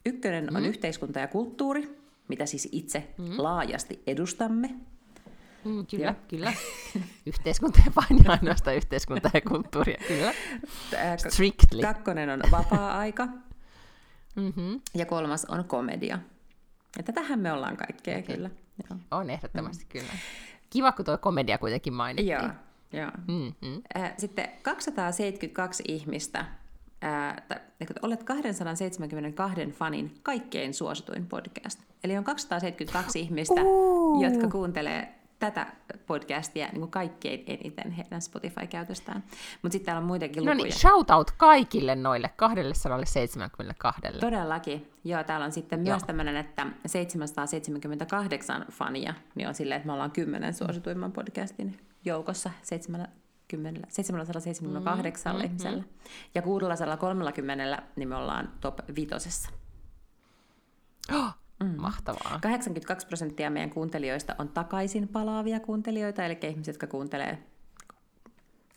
Ykkönen 0.07 0.47
mm. 0.47 0.57
on 0.57 0.65
yhteiskunta 0.65 1.21
ja 1.21 1.29
kulttuuri, 1.29 2.00
mitä 2.31 2.47
siis 2.47 2.69
itse 2.73 3.15
mm. 3.19 3.25
laajasti 3.39 4.03
edustamme. 4.07 4.71
Mm, 5.65 5.87
kyllä, 5.87 6.07
ja. 6.07 6.15
kyllä. 6.29 6.53
Yhteiskunta 7.27 7.79
ja 7.87 7.93
vain 7.97 8.31
ainoastaan 8.31 8.77
yhteiskunta 8.77 9.31
ja 9.35 9.41
kulttuuria, 9.41 9.99
kyllä. 10.09 10.33
Strictly. 11.17 11.83
Kakkonen 11.83 12.31
on 12.31 12.41
vapaa-aika. 12.51 13.27
mm-hmm. 14.37 14.81
Ja 14.95 15.07
kolmas 15.07 15.45
on 15.45 15.65
komedia. 15.65 16.19
Ja 16.97 17.03
tätähän 17.03 17.39
me 17.39 17.53
ollaan 17.53 17.77
kaikkea, 17.77 18.19
okay. 18.19 18.37
kyllä. 18.37 18.51
Joo. 18.91 19.01
On 19.11 19.31
ehdottomasti, 19.31 19.85
mm. 19.85 19.89
kyllä. 19.89 20.13
Kiva, 20.71 20.93
kun 20.93 21.05
tuo 21.05 21.19
komedia 21.19 21.59
kuitenkin 21.59 21.93
mainittiin. 21.93 22.33
Joo, 22.33 22.51
joo. 22.93 23.11
Mm-hmm. 23.29 23.83
Sitten 24.19 24.49
272 24.63 25.83
ihmistä 25.89 26.45
olet 28.03 28.23
272 28.23 29.67
fanin 29.67 30.15
kaikkein 30.23 30.75
suosituin 30.75 31.27
podcast. 31.27 31.81
Eli 32.05 32.19
on 32.19 32.25
272 32.25 33.21
ihmistä, 33.21 33.61
uh. 33.65 34.23
jotka 34.23 34.49
kuuntelee 34.49 35.21
tätä 35.41 35.67
podcastia 36.07 36.67
niin 36.67 36.81
kuin 36.81 36.91
kaikkein 36.91 37.45
eniten 37.47 37.91
heidän 37.91 38.23
Spotify-käytöstään. 38.23 39.25
Mutta 39.63 39.73
sitten 39.73 39.87
täällä 39.87 40.01
on 40.01 40.07
muitakin 40.07 40.43
lukuja. 40.43 40.55
No 40.55 40.63
niin, 40.63 40.73
shout 40.73 41.11
out 41.11 41.31
kaikille 41.31 41.95
noille 41.95 42.31
272. 42.37 44.01
Todellakin. 44.21 44.91
Joo, 45.05 45.25
täällä 45.25 45.47
on 45.47 45.53
sitten 45.53 45.87
Joo. 45.87 45.95
myös 45.95 46.03
tämmöinen, 46.03 46.37
että 46.37 46.67
778 46.87 48.67
fania, 48.73 49.15
niin 49.35 49.49
on 49.49 49.55
silleen, 49.55 49.77
että 49.77 49.87
me 49.87 49.93
ollaan 49.93 50.11
kymmenen 50.11 50.55
suosituimman 50.55 51.13
podcastin 51.13 51.81
joukossa 52.05 52.51
7, 52.63 53.09
778 53.89 55.37
mm, 55.37 55.45
ihmisellä. 55.45 55.79
Mm-hmm. 55.79 56.31
Ja 56.35 56.43
630 56.43 57.83
niin 57.97 58.09
me 58.09 58.17
ollaan 58.17 58.53
top 58.61 58.79
vitosessa. 58.97 59.51
Oh, 61.15 61.35
mm. 61.61 61.75
Mahtavaa. 61.81 62.39
82 62.43 63.07
prosenttia 63.07 63.51
meidän 63.51 63.71
kuuntelijoista 63.71 64.35
on 64.39 64.49
takaisin 64.49 65.09
palaavia 65.09 65.61
kuuntelijoita, 65.61 66.25
eli 66.25 66.39
ihmiset, 66.43 66.75
jotka 66.75 66.87
kuuntelee 66.87 67.39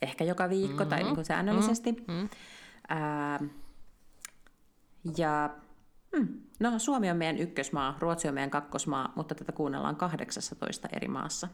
ehkä 0.01 0.23
joka 0.23 0.49
viikko 0.49 0.77
mm-hmm. 0.77 0.89
tai 0.89 1.03
niin 1.03 1.15
kuin 1.15 1.25
säännöllisesti. 1.25 1.91
Mm-hmm. 1.91 2.29
Ää, 2.89 3.39
ja 5.17 5.49
mm, 6.15 6.27
no, 6.59 6.79
Suomi 6.79 7.11
on 7.11 7.17
meidän 7.17 7.37
ykkösmaa, 7.37 7.97
Ruotsi 7.99 8.27
on 8.27 8.33
meidän 8.33 8.49
kakkosmaa, 8.49 9.13
mutta 9.15 9.35
tätä 9.35 9.51
kuunnellaan 9.51 9.95
18 9.95 10.89
eri 10.93 11.07
maassa. 11.07 11.47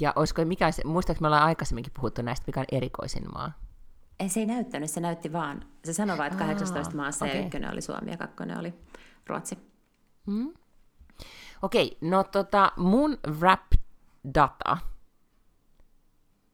Ja 0.00 0.12
olisiko, 0.16 0.44
mikä, 0.44 0.70
se- 0.70 0.84
muistaaks 0.84 1.20
me 1.20 1.26
ollaan 1.26 1.42
aikaisemminkin 1.42 1.92
puhuttu 1.96 2.22
näistä, 2.22 2.44
mikä 2.46 2.60
on 2.60 2.66
erikoisin 2.72 3.32
maa? 3.32 3.52
Ei, 4.20 4.28
se 4.28 4.40
ei 4.40 4.46
näyttänyt, 4.46 4.90
se 4.90 5.00
näytti 5.00 5.32
vaan. 5.32 5.64
Se 5.84 5.92
sanoi 5.92 6.18
vaan, 6.18 6.32
että 6.32 6.44
Aa, 6.44 6.48
18 6.48 6.96
maassa 6.96 7.24
okei. 7.24 7.36
ja 7.36 7.44
ykkönen 7.44 7.72
oli 7.72 7.80
Suomi 7.80 8.10
ja 8.10 8.16
kakkonen 8.16 8.58
oli 8.58 8.74
Ruotsi. 9.26 9.58
Okei, 11.62 11.98
no 12.00 12.24
tota, 12.24 12.72
mun 12.76 13.18
rap-data 13.40 14.76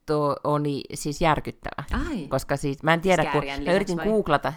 to 0.07 0.37
oli 0.44 0.85
siis 0.94 1.20
järkyttävä. 1.20 1.85
Ai. 2.09 2.29
Koska 2.29 2.57
siis, 2.57 2.83
mä 2.83 2.94
en 2.94 3.00
tiedä, 3.00 3.22
kun 3.22 3.31
Skääriän 3.31 3.64
mä 3.64 3.72
yritin 3.72 3.96
vai? 3.96 4.07
googlata. 4.07 4.52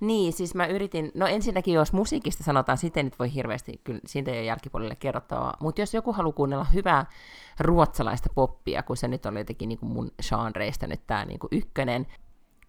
Niin, 0.00 0.32
siis 0.32 0.54
mä 0.54 0.66
yritin, 0.66 1.12
no 1.14 1.26
ensinnäkin 1.26 1.74
jos 1.74 1.92
musiikista 1.92 2.44
sanotaan, 2.44 2.78
sitten 2.78 3.04
nyt 3.04 3.18
voi 3.18 3.34
hirveästi, 3.34 3.80
kyllä 3.84 4.00
siitä 4.06 4.30
ei 4.30 4.38
ole 4.38 4.44
jälkipuolelle 4.44 4.96
kerrottavaa, 4.96 5.56
mutta 5.60 5.80
jos 5.80 5.94
joku 5.94 6.12
haluaa 6.12 6.32
kuunnella 6.32 6.64
hyvää 6.64 7.06
ruotsalaista 7.60 8.28
poppia, 8.34 8.82
kun 8.82 8.96
se 8.96 9.08
nyt 9.08 9.26
oli 9.26 9.38
jotenkin 9.38 9.68
niin 9.68 9.78
kuin 9.78 9.92
mun 9.92 10.10
genreista 10.28 10.86
nyt 10.86 11.06
tämä 11.06 11.24
niin 11.24 11.38
kuin 11.38 11.48
ykkönen, 11.52 12.06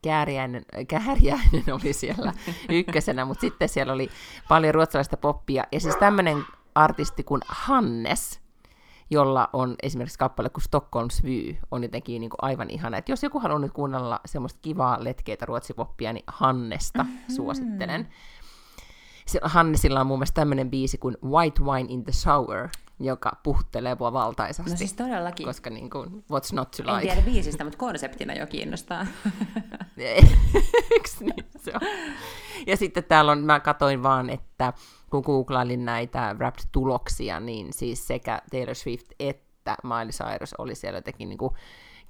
Kääriäinen, 0.01 0.65
Kääriäinen 0.87 1.63
oli 1.73 1.93
siellä 1.93 2.33
ykkösenä, 2.69 3.25
mutta 3.25 3.41
sitten 3.41 3.69
siellä 3.69 3.93
oli 3.93 4.09
paljon 4.47 4.73
ruotsalaista 4.73 5.17
poppia, 5.17 5.63
ja 5.71 5.79
siis 5.79 5.95
tämmöinen 5.95 6.45
artisti 6.75 7.23
kuin 7.23 7.41
Hannes, 7.47 8.41
jolla 9.09 9.49
on 9.53 9.75
esimerkiksi 9.83 10.19
kappale 10.19 10.49
kuin 10.49 10.63
Stockholms 10.63 11.23
Vy, 11.23 11.57
on 11.71 11.83
jotenkin 11.83 12.19
niin 12.19 12.29
kuin 12.29 12.39
aivan 12.41 12.69
ihana. 12.69 12.97
Et 12.97 13.09
jos 13.09 13.23
joku 13.23 13.39
haluaa 13.39 13.59
nyt 13.59 13.71
kuunnella 13.71 14.19
semmoista 14.25 14.59
kivaa 14.61 15.03
letkeitä 15.03 15.45
ruotsipoppia, 15.45 16.13
niin 16.13 16.25
Hannesta 16.27 17.05
suosittelen. 17.35 18.07
Se, 19.25 19.39
Hannesilla 19.43 20.01
on 20.01 20.07
muun 20.07 20.19
muassa 20.19 20.33
tämmöinen 20.33 20.69
biisi 20.69 20.97
kuin 20.97 21.17
White 21.25 21.61
Wine 21.61 21.93
in 21.93 22.03
the 22.03 22.11
Shower, 22.11 22.69
joka 22.99 23.31
puhuttelee 23.43 23.95
mua 23.99 24.13
valtaisasti. 24.13 24.71
No 24.71 24.77
siis 24.77 24.93
todellakin. 24.93 25.45
koska 25.45 25.69
niin 25.69 25.89
kuin, 25.89 26.09
what's 26.09 26.53
not 26.55 26.71
to 26.71 26.83
En 26.83 26.95
like? 26.95 27.07
tiedä 27.07 27.21
biisistä, 27.21 27.63
mutta 27.65 27.77
konseptina 27.77 28.33
jo 28.33 28.47
kiinnostaa. 28.47 29.07
Eiks 29.97 31.19
niin 31.19 31.45
se 31.57 31.71
on? 31.75 31.81
Ja 32.67 32.77
sitten 32.77 33.03
täällä 33.03 33.31
on, 33.31 33.39
mä 33.39 33.59
katoin 33.59 34.03
vaan, 34.03 34.29
että 34.29 34.73
kun 35.09 35.23
googlailin 35.25 35.85
näitä 35.85 36.35
rap-tuloksia, 36.39 37.39
niin 37.39 37.73
siis 37.73 38.07
sekä 38.07 38.41
Taylor 38.51 38.75
Swift 38.75 39.07
että 39.19 39.77
Miley 39.83 40.11
Cyrus 40.11 40.53
oli 40.57 40.75
siellä 40.75 40.97
jotenkin 40.97 41.29
niin 41.29 41.37
kuin 41.37 41.53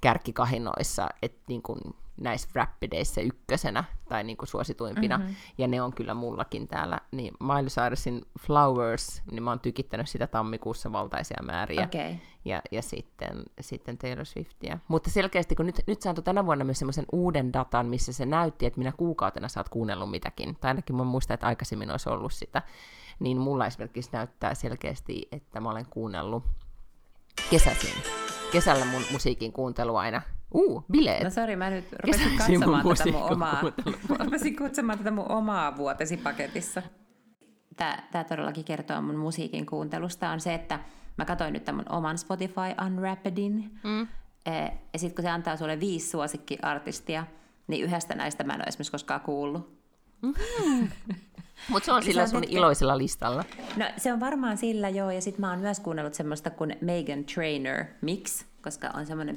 kärkikahinoissa, 0.00 1.08
että 1.22 1.42
niin 1.48 1.62
kuin 1.62 1.80
näissä 2.20 2.48
rappideissä 2.54 3.20
ykkösenä 3.20 3.84
tai 4.08 4.24
niin 4.24 4.36
kuin 4.36 4.48
suosituimpina, 4.48 5.18
mm-hmm. 5.18 5.34
ja 5.58 5.68
ne 5.68 5.82
on 5.82 5.92
kyllä 5.92 6.14
mullakin 6.14 6.68
täällä. 6.68 6.98
Niin 7.12 7.34
Miley 7.40 7.66
Cyrusin 7.68 8.22
Flowers, 8.40 9.22
niin 9.30 9.42
mä 9.42 9.50
oon 9.50 9.60
tykittänyt 9.60 10.08
sitä 10.08 10.26
tammikuussa 10.26 10.92
valtaisia 10.92 11.42
määriä 11.42 11.84
Okei. 11.84 12.20
ja, 12.44 12.62
ja 12.70 12.82
sitten, 12.82 13.42
sitten 13.60 13.98
Taylor 13.98 14.24
Swiftia. 14.24 14.78
Mutta 14.88 15.10
selkeästi, 15.10 15.54
kun 15.54 15.66
nyt, 15.66 15.80
nyt 15.86 16.02
saatu 16.02 16.22
tänä 16.22 16.46
vuonna 16.46 16.64
myös 16.64 16.78
semmoisen 16.78 17.06
uuden 17.12 17.52
datan, 17.52 17.86
missä 17.86 18.12
se 18.12 18.26
näytti, 18.26 18.66
että 18.66 18.78
minä 18.78 18.92
kuukautena 18.92 19.48
sä 19.48 19.60
oot 19.60 19.68
kuunnellut 19.68 20.10
mitäkin, 20.10 20.56
tai 20.60 20.68
ainakin 20.68 20.96
mä 20.96 21.04
muistan, 21.04 21.34
että 21.34 21.46
aikaisemmin 21.46 21.90
olisi 21.90 22.08
ollut 22.08 22.32
sitä, 22.32 22.62
niin 23.18 23.38
mulla 23.38 23.66
esimerkiksi 23.66 24.10
näyttää 24.12 24.54
selkeästi, 24.54 25.28
että 25.32 25.60
mä 25.60 25.70
olen 25.70 25.86
kuunnellut 25.90 26.44
kesäsin. 27.50 28.02
Kesällä 28.52 28.84
mun 28.84 29.02
musiikin 29.12 29.52
kuuntelu 29.52 29.96
aina. 29.96 30.22
Uu, 30.54 30.84
bileet. 30.92 31.24
No 31.24 31.30
sori, 31.30 31.56
mä 31.56 31.70
nyt 31.70 31.84
rupesin 31.92 32.38
katsomaan 32.38 32.86
tätä 32.96 33.12
mun 33.12 33.32
omaa, 33.32 33.62
rupesin 34.24 34.56
katsomaan 34.56 34.98
tätä 34.98 35.10
mun 35.10 35.30
omaa 35.30 35.76
vuotesipaketissa. 35.76 36.82
Tämä, 37.76 37.98
tämä 38.12 38.24
todellakin 38.24 38.64
kertoo 38.64 39.02
mun 39.02 39.16
musiikin 39.16 39.66
kuuntelusta, 39.66 40.30
on 40.30 40.40
se, 40.40 40.54
että 40.54 40.80
mä 41.18 41.24
katsoin 41.24 41.52
nyt 41.52 41.64
tämän 41.64 41.84
oman 41.88 42.18
Spotify 42.18 42.86
Unwrappedin, 42.86 43.70
mm. 43.84 44.08
ja 44.92 44.98
sitten 44.98 45.14
kun 45.14 45.22
se 45.22 45.30
antaa 45.30 45.56
sulle 45.56 45.80
viisi 45.80 46.10
suosikkiartistia, 46.10 47.26
niin 47.66 47.84
yhdestä 47.84 48.14
näistä 48.14 48.44
mä 48.44 48.52
en 48.52 48.60
ole 48.60 48.64
esimerkiksi 48.64 48.92
koskaan 48.92 49.20
kuullut. 49.20 49.80
Mutta 51.68 51.86
se 51.86 51.92
on 51.92 52.02
sillä 52.02 52.26
sun 52.26 52.42
oot- 52.42 52.46
iloisella 52.48 52.98
listalla. 52.98 53.44
No 53.76 53.84
se 53.96 54.12
on 54.12 54.20
varmaan 54.20 54.56
sillä 54.58 54.88
joo, 54.88 55.10
ja 55.10 55.20
sitten 55.20 55.40
mä 55.40 55.50
oon 55.50 55.58
myös 55.58 55.80
kuunnellut 55.80 56.14
semmoista 56.14 56.50
kuin 56.50 56.76
Megan 56.80 57.24
Trainer 57.24 57.84
Mix, 58.00 58.44
koska 58.62 58.90
on 58.94 59.06
semmoinen 59.06 59.36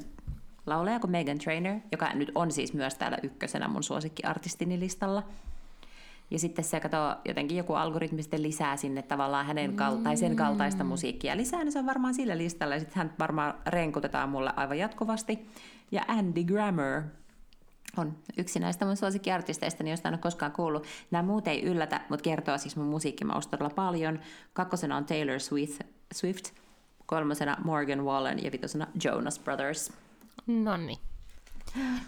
laulaja 0.66 1.00
kuin 1.00 1.10
Megan 1.10 1.38
Trainer, 1.38 1.80
joka 1.92 2.12
nyt 2.12 2.32
on 2.34 2.52
siis 2.52 2.72
myös 2.72 2.94
täällä 2.94 3.18
ykkösenä 3.22 3.68
mun 3.68 3.82
suosikkiartistini 3.82 4.80
listalla. 4.80 5.22
Ja 6.30 6.38
sitten 6.38 6.64
se 6.64 6.80
katsoo, 6.80 7.16
jotenkin 7.24 7.56
joku 7.56 7.74
algoritmi 7.74 8.22
sitten 8.22 8.42
lisää 8.42 8.76
sinne 8.76 9.02
tavallaan 9.02 9.46
hänen 9.46 9.76
kal- 9.76 9.96
tai 9.96 10.16
sen 10.16 10.36
kaltaista 10.36 10.84
musiikkia 10.84 11.36
lisää, 11.36 11.64
niin 11.64 11.72
se 11.72 11.78
on 11.78 11.86
varmaan 11.86 12.14
sillä 12.14 12.38
listalla. 12.38 12.74
Ja 12.74 12.80
sitten 12.80 12.96
hän 12.96 13.14
varmaan 13.18 13.54
renkutetaan 13.66 14.28
mulle 14.28 14.52
aivan 14.56 14.78
jatkuvasti. 14.78 15.48
Ja 15.92 16.04
Andy 16.08 16.44
Grammer 16.44 17.02
on 17.96 18.16
yksi 18.38 18.60
näistä 18.60 18.84
mun 18.84 18.96
suosikkiartisteista, 18.96 19.82
josta 19.82 20.08
en 20.08 20.14
ole 20.14 20.18
koskaan 20.18 20.52
kuullut. 20.52 20.86
Nämä 21.10 21.22
muut 21.22 21.48
ei 21.48 21.62
yllätä, 21.62 22.00
mutta 22.08 22.24
kertoo 22.24 22.58
siis 22.58 22.76
mun 22.76 22.86
musiikkimausta 22.86 23.50
todella 23.50 23.74
paljon. 23.74 24.20
Kakkosena 24.52 24.96
on 24.96 25.04
Taylor 25.04 25.40
Swift, 25.40 25.80
Swift 26.14 26.50
kolmosena 27.06 27.56
Morgan 27.64 28.04
Wallen 28.04 28.44
ja 28.44 28.52
vitosena 28.52 28.86
Jonas 29.04 29.38
Brothers. 29.38 29.92
No 30.46 30.76
niin. 30.76 30.98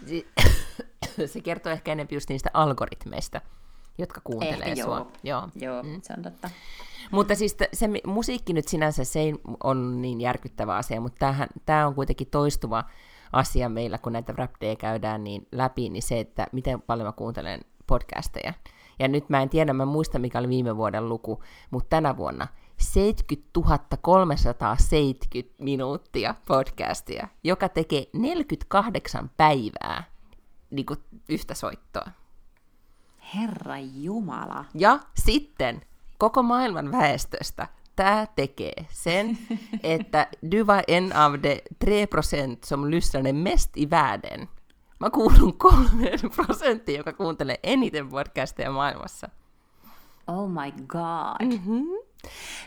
Se 1.25 1.41
kertoo 1.41 1.71
ehkä 1.71 1.91
enemmän 1.91 2.13
just 2.13 2.29
niistä 2.29 2.49
algoritmeista, 2.53 3.41
jotka 3.97 4.21
kuuntelee 4.23 4.67
Ehkä 4.67 4.83
sua. 4.83 4.97
joo. 4.97 5.11
Joo. 5.23 5.49
Joo, 5.55 5.83
mm. 5.83 6.01
se 6.03 6.13
on 6.17 6.23
totta. 6.23 6.49
Mutta 7.11 7.35
siis 7.35 7.53
t- 7.53 7.73
se 7.73 7.89
musiikki 8.05 8.53
nyt 8.53 8.67
sinänsä 8.67 9.03
se 9.03 9.19
ei 9.19 9.33
on 9.63 10.01
niin 10.01 10.21
järkyttävä 10.21 10.75
asia, 10.75 11.01
mutta 11.01 11.35
tämä 11.65 11.87
on 11.87 11.95
kuitenkin 11.95 12.27
toistuva 12.27 12.83
asia 13.31 13.69
meillä, 13.69 13.97
kun 13.97 14.13
näitä 14.13 14.33
rap 14.37 14.51
käydään 14.79 15.23
niin 15.23 15.47
läpi, 15.51 15.89
niin 15.89 16.03
se, 16.03 16.19
että 16.19 16.47
miten 16.51 16.81
paljon 16.81 17.07
mä 17.07 17.11
kuuntelen 17.11 17.61
podcasteja. 17.87 18.53
Ja 18.99 19.07
nyt 19.07 19.29
mä 19.29 19.41
en 19.41 19.49
tiedä, 19.49 19.73
mä 19.73 19.85
muistan 19.85 20.21
mikä 20.21 20.39
oli 20.39 20.49
viime 20.49 20.77
vuoden 20.77 21.09
luku, 21.09 21.43
mutta 21.71 21.89
tänä 21.89 22.17
vuonna 22.17 22.47
70 22.77 23.97
370 24.01 25.55
minuuttia 25.63 26.35
podcastia, 26.47 27.27
joka 27.43 27.69
tekee 27.69 28.05
48 28.13 29.31
päivää 29.37 30.03
niin 30.69 30.85
kuin 30.85 30.99
yhtä 31.29 31.53
soittoa. 31.53 32.07
Herra 33.35 33.77
Jumala. 33.77 34.65
Ja 34.73 34.99
sitten 35.15 35.81
koko 36.17 36.43
maailman 36.43 36.91
väestöstä 36.91 37.67
tämä 37.95 38.27
tekee 38.35 38.85
sen, 38.89 39.37
että 39.83 40.27
du 40.51 40.67
var 40.67 40.83
en 40.87 41.15
av 41.15 41.33
de 41.43 41.61
3 41.85 42.07
procent 42.07 42.63
som 42.63 42.85
lyssnade 42.85 43.33
mest 43.33 43.77
i 43.77 43.89
världen. 43.89 44.49
Mä 44.99 45.09
kuulun 45.09 45.57
kolmeen 45.57 46.19
prosenttiin, 46.35 46.97
joka 46.97 47.13
kuuntelee 47.13 47.59
eniten 47.63 48.09
podcasteja 48.09 48.71
maailmassa. 48.71 49.29
Oh 50.27 50.49
my 50.49 50.71
god. 50.87 51.47
Mm-hmm. 51.47 52.06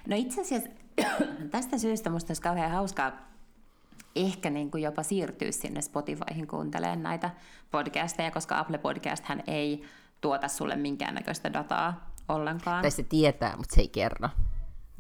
No 0.07 0.17
itse 0.17 0.41
asiassa 0.41 0.69
tästä 1.51 1.79
syystä 1.79 2.11
musta 2.11 2.31
olisi 2.31 2.43
kauhean 2.43 2.71
hauskaa 2.71 3.13
ehkä 4.17 4.51
niin 4.51 4.71
kuin 4.71 4.83
jopa 4.83 5.03
siirtyä 5.03 5.53
sinne 5.53 5.81
Spotifyhin 5.81 6.47
kuuntelemaan 6.47 7.03
näitä 7.03 7.31
podcasteja, 7.71 8.31
koska 8.31 8.59
Apple 8.59 8.79
Podcast 8.79 9.25
hän 9.25 9.43
ei 9.47 9.83
tuota 10.21 10.49
sulle 10.49 10.77
minkäännäköistä 10.77 11.53
dataa 11.53 12.11
ollenkaan. 12.29 12.83
Tai 12.83 12.91
se 12.91 13.03
tietää, 13.03 13.57
mutta 13.57 13.75
se 13.75 13.81
ei 13.81 13.89
kerro. 13.89 14.29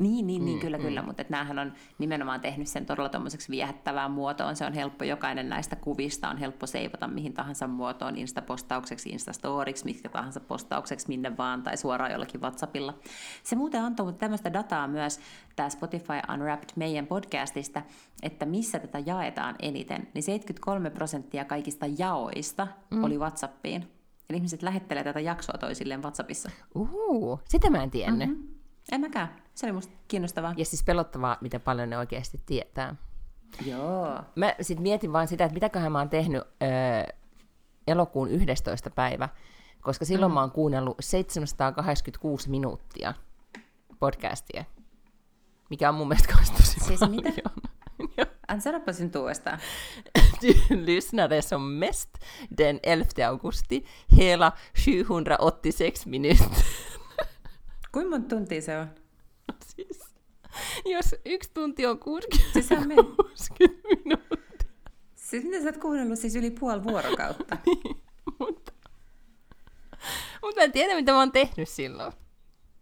Niin, 0.01 0.27
niin, 0.27 0.45
niin 0.45 0.61
kyllä, 0.61 0.79
kyllä, 0.79 1.03
mutta 1.03 1.23
että 1.23 1.33
näähän 1.33 1.59
on 1.59 1.73
nimenomaan 1.99 2.41
tehnyt 2.41 2.69
sen 2.69 2.87
todella 2.87 3.09
tuommoiseksi 3.09 3.51
viehättävään 3.51 4.11
muotoon. 4.11 4.57
Se 4.57 4.65
on 4.65 4.73
helppo, 4.73 5.05
jokainen 5.05 5.49
näistä 5.49 5.77
kuvista 5.77 6.29
on 6.29 6.37
helppo 6.37 6.67
seivata 6.67 7.09
mihin 7.09 7.33
tahansa 7.33 7.67
muotoon, 7.67 8.17
Insta-postaukseksi, 8.17 9.11
Instastoriksi, 9.11 9.85
mitkä 9.85 10.09
tahansa 10.09 10.41
postaukseksi, 10.41 11.09
minne 11.09 11.37
vaan, 11.37 11.63
tai 11.63 11.77
suoraan 11.77 12.13
jollakin 12.13 12.41
WhatsAppilla. 12.41 12.95
Se 13.43 13.57
muuten 13.57 13.83
antoi 13.83 14.07
mutta 14.07 14.21
tämmöistä 14.21 14.53
dataa 14.53 14.89
myös, 14.89 15.21
tämä 15.57 15.69
Spotify 15.69 16.13
Unwrapped 16.35 16.71
meidän 16.77 17.07
podcastista, 17.07 17.83
että 18.23 18.47
missä 18.47 18.79
tätä 18.79 18.99
jaetaan 19.07 19.55
eniten, 19.59 20.09
niin 20.15 20.23
73 20.23 20.91
prosenttia 20.91 21.45
kaikista 21.45 21.87
jaoista 21.99 22.67
mm. 22.91 23.05
oli 23.05 23.19
WhatsAppiin. 23.19 23.89
Eli 24.31 24.37
ihmiset 24.37 24.63
lähettelee 24.63 25.05
tätä 25.05 25.21
jaksoa 25.21 25.59
toisilleen 25.59 26.03
WhatsAppissa. 26.03 26.51
Uhu, 26.75 27.41
sitä 27.49 27.71
mä 27.71 27.83
en 27.83 27.91
tiennyt. 27.91 28.29
Mm-hmm. 28.29 28.49
En 28.93 29.01
mäkään. 29.01 29.40
Se 29.55 29.67
oli 29.67 29.73
musta 29.73 29.93
kiinnostavaa. 30.09 30.55
Ja 30.57 30.65
siis 30.65 30.85
pelottavaa, 30.85 31.37
miten 31.41 31.61
paljon 31.61 31.91
ne 31.91 31.99
oikeasti 31.99 32.41
tietää. 32.47 32.97
Joo. 33.67 34.21
Mä 34.37 34.55
sit 34.61 34.81
mietin 34.81 35.13
vaan 35.13 35.29
sitä, 35.29 35.45
että 35.45 35.55
mitäköhän 35.55 35.93
mä 35.93 35.99
oon 35.99 36.09
tehnyt 36.09 36.43
öö, 36.43 37.17
elokuun 37.87 38.31
11. 38.31 38.91
päivä, 38.91 39.29
koska 39.81 40.05
silloin 40.05 40.33
mm. 40.33 40.35
mä 40.35 40.41
oon 40.41 40.51
kuunnellut 40.51 40.97
786 41.01 42.51
minuuttia 42.51 43.15
podcastia, 43.99 44.65
mikä 45.71 45.89
on 45.89 45.95
mun 45.95 46.09
mielestä 46.09 46.33
kans 46.33 46.51
tosi 46.51 46.81
Siis 46.81 47.01
paljon. 47.01 47.17
mitä? 47.25 47.33
Joo. 48.17 48.27
An 48.49 48.61
sanoppa 48.61 48.93
sen 48.93 49.11
uudestaan. 49.19 49.59
Du 50.43 50.53
lyssnade 50.87 51.43
som 51.43 51.63
mest 51.63 52.11
den 52.59 52.81
11 52.87 53.29
augusti 53.29 53.85
hela 54.19 54.53
786 54.75 56.09
minuter. 56.09 56.47
Kuinka 57.93 58.11
monta 58.11 58.37
tuntia 58.37 58.63
se 58.63 58.79
on? 58.79 59.00
Siis, 59.65 60.01
Jos 60.85 61.15
yksi 61.25 61.51
tunti 61.55 61.87
on 61.87 61.99
60, 61.99 62.53
Siis 62.53 62.73
on 62.73 62.89
me- 62.89 62.95
60 62.95 63.79
minuuttia, 64.05 64.69
Siis 65.15 65.45
mitä 65.45 65.59
sä 65.63 65.67
oot 65.67 65.77
kuunnellut 65.77 66.19
siis 66.19 66.37
yli 66.37 66.51
puoli 66.51 66.85
vuorokautta? 66.85 67.57
mutta... 68.41 68.73
Mutta 70.43 70.61
en 70.63 70.73
tiedä, 70.73 70.95
mitä 70.95 71.13
mä 71.13 71.19
oon 71.19 71.33
tehnyt 71.33 71.69
silloin. 71.69 72.13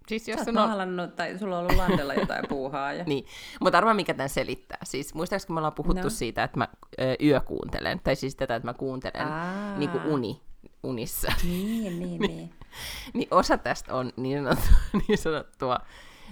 Siis 0.09 0.25
Sä 0.25 0.31
jos 0.33 0.39
oot 0.39 0.49
on... 0.49 0.57
ollut- 0.59 0.69
maalannut 0.69 1.16
tai 1.16 1.39
sulla 1.39 1.59
on 1.59 1.64
ollut 1.64 1.77
landella 1.77 2.14
jotain 2.14 2.45
puuhaa. 2.49 2.93
Ja... 2.93 3.05
Niin, 3.09 3.27
mutta 3.61 3.79
arvaa 3.79 3.95
mikä 3.95 4.14
tämän 4.14 4.29
selittää. 4.29 4.79
Siis 4.85 5.14
muistaakseni 5.14 5.55
me 5.55 5.59
ollaan 5.61 5.73
puhuttu 5.75 6.03
No. 6.03 6.11
siitä, 6.11 6.45
että 6.45 6.59
mä 6.59 6.69
ö, 7.01 7.16
yökuuntelen, 7.23 8.01
tai 8.05 8.16
siis 8.16 8.37
tätä, 8.37 8.55
että 8.57 8.69
mä 8.69 8.75
kuuntelen 8.75 9.27
Aa. 9.29 9.79
niin 9.79 9.91
kuin 9.91 10.03
uni, 10.07 10.41
unissa. 10.83 11.33
Niin, 11.45 11.99
niin, 12.01 12.21
niin. 12.21 12.55
niin 13.14 13.29
osa 13.31 13.59
tästä 13.59 13.95
on 13.95 14.12
niin 14.16 14.45
sanottua, 14.45 14.77
niin 15.09 15.19
sanottua 15.19 15.79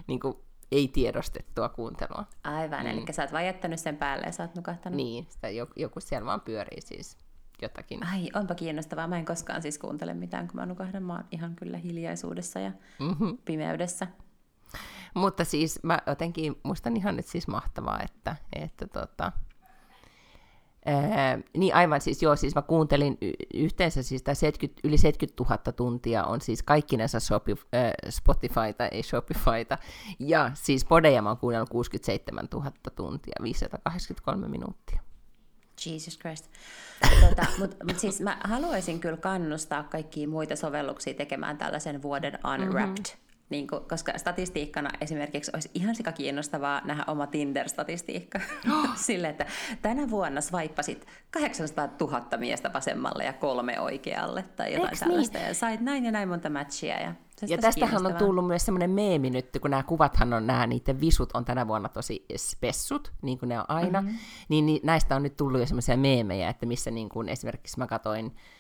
niin 0.07 0.21
kuin 0.21 0.35
ei-tiedostettua 0.73 1.69
kuuntelua. 1.69 2.25
Aivan, 2.45 2.81
Mm. 2.81 2.87
eli 2.87 3.05
sä 3.13 3.23
oot 3.23 3.33
vaan 3.33 3.47
jättänyt 3.47 3.81
sen 3.81 3.97
päälle 3.97 4.27
ja 4.27 4.33
sä 4.33 4.43
oot 4.43 4.55
nukahtanut. 4.55 4.97
Niin, 4.97 5.27
sitä 5.29 5.49
joku, 5.77 6.01
siellä 6.01 6.27
vaan 6.27 6.41
pyörii 6.41 6.81
siis 6.81 7.19
jotakin. 7.63 8.07
Ai, 8.07 8.29
onpa 8.35 8.55
kiinnostavaa. 8.55 9.07
Mä 9.07 9.19
en 9.19 9.25
koskaan 9.25 9.63
siis 9.63 9.79
kuuntele 9.79 10.15
mitään, 10.15 10.49
kun 10.49 10.57
mä 10.57 10.67
nukahdan. 10.67 11.03
Mä 11.03 11.13
oon 11.13 11.25
ihan 11.31 11.57
kyllä 11.57 11.77
hiljaisuudessa 11.79 12.61
ja 12.61 12.73
Mm-hmm. 12.99 13.39
pimeydessä. 13.45 14.07
Mutta 15.15 15.45
siis 15.45 15.81
mä 15.83 15.99
jotenkin 16.07 16.57
muistan 16.63 16.97
ihan 16.97 17.17
nyt 17.17 17.27
siis 17.27 17.49
mahtavaa, 17.49 18.01
että, 18.03 18.37
että 18.53 18.87
tota, 18.87 19.33
ää, 20.87 21.39
niin 21.57 21.75
aivan 21.75 22.01
siis 22.01 22.23
joo, 22.23 22.37
siis 22.37 22.55
mä 22.55 22.63
kuuntelin 22.63 23.19
y- 23.23 23.33
yhteensä 23.55 24.03
siis 24.03 24.23
tää 24.23 24.35
70, 24.35 24.81
yli 24.85 24.99
70 24.99 25.45
000 25.45 25.73
tuntia 25.73 26.25
on 26.25 26.41
siis 26.41 26.63
kaikkinensa 26.63 27.21
Shopi, 27.21 27.53
äh, 27.53 27.93
Spotifyta, 28.09 28.89
ei 28.91 29.03
Shopifyta, 29.03 29.79
ja 30.19 30.51
siis 30.55 30.85
podeja 30.85 31.23
mä 31.23 31.29
oon 31.29 31.39
kuunnellut 31.39 31.69
67 31.71 32.49
000 32.53 32.73
tuntia, 32.97 33.35
583 33.43 34.49
minuuttia. 34.49 35.01
Jesus 35.87 36.19
Christ. 36.19 36.51
Tota, 37.29 37.47
Mutta 37.59 37.85
mut 37.85 37.99
siis 37.99 38.21
mä 38.21 38.39
haluaisin 38.45 39.01
kyllä 39.01 39.17
kannustaa 39.17 39.83
kaikkia 39.83 40.29
muita 40.29 40.57
sovelluksia 40.57 41.15
tekemään 41.15 41.59
tällaisen 41.59 42.03
vuoden 42.03 42.39
Unwrapped. 42.55 43.05
Mm-hmm. 43.05 43.26
Niin 43.51 43.67
kuin, 43.67 43.81
koska 43.89 44.13
statistiikkana 44.17 44.91
esimerkiksi 45.01 45.51
olisi 45.55 45.71
ihan 45.75 45.95
sika 45.95 46.13
kiinnostavaa 46.13 46.81
nähdä 46.85 47.05
oma 47.07 47.27
Tinder-statistiikka. 47.27 48.41
Sille, 49.07 49.29
että 49.29 49.47
tänä 49.83 50.11
vuonna 50.11 50.41
swipeasit 50.41 51.07
800 51.31 51.89
000 52.01 52.27
miestä 52.39 52.73
vasemmalle 52.73 53.25
ja 53.25 53.33
kolme 53.33 53.81
oikealle 53.81 54.43
tai 54.43 54.73
jotain 54.73 54.89
Eiks 54.89 55.01
tällaista. 55.01 55.39
Ja 55.39 55.55
sait 55.55 55.81
näin 55.81 56.05
ja 56.05 56.13
näin 56.13 56.29
monta 56.29 56.51
matchia. 56.51 57.01
Ja, 57.01 57.15
se 57.37 57.47
Ja 57.47 57.59
tästähän 57.59 58.07
on 58.07 58.15
tullut 58.15 58.47
myös 58.47 58.65
semmoinen 58.65 58.91
meemi 58.91 59.31
nyt, 59.31 59.49
kun 59.61 59.71
nämä 59.71 59.83
kuvathan 59.83 60.33
on, 60.33 60.47
nämä 60.47 60.67
niiden 60.67 61.01
visut 61.01 61.33
on 61.35 61.45
tänä 61.45 61.69
vuonna 61.69 61.89
tosi 61.89 62.25
spessut, 62.37 63.13
niin 63.23 63.39
kuin 63.39 63.49
ne 63.49 63.59
on 63.59 63.65
aina, 63.69 64.03
mm-hmm. 64.03 64.19
niin, 64.49 64.67
niin 64.67 64.81
näistä 64.85 65.17
on 65.17 65.23
nyt 65.23 65.37
tullut 65.37 65.61
jo 65.61 65.67
semmoisia 65.67 65.97
meemejä, 65.97 66.49
että 66.49 66.67
missä 66.67 66.91
niin 66.91 67.09
kuin 67.09 67.29
esimerkiksi 67.29 67.79
mä 67.79 67.87
katsoin 67.87 68.27
äh, 68.27 68.56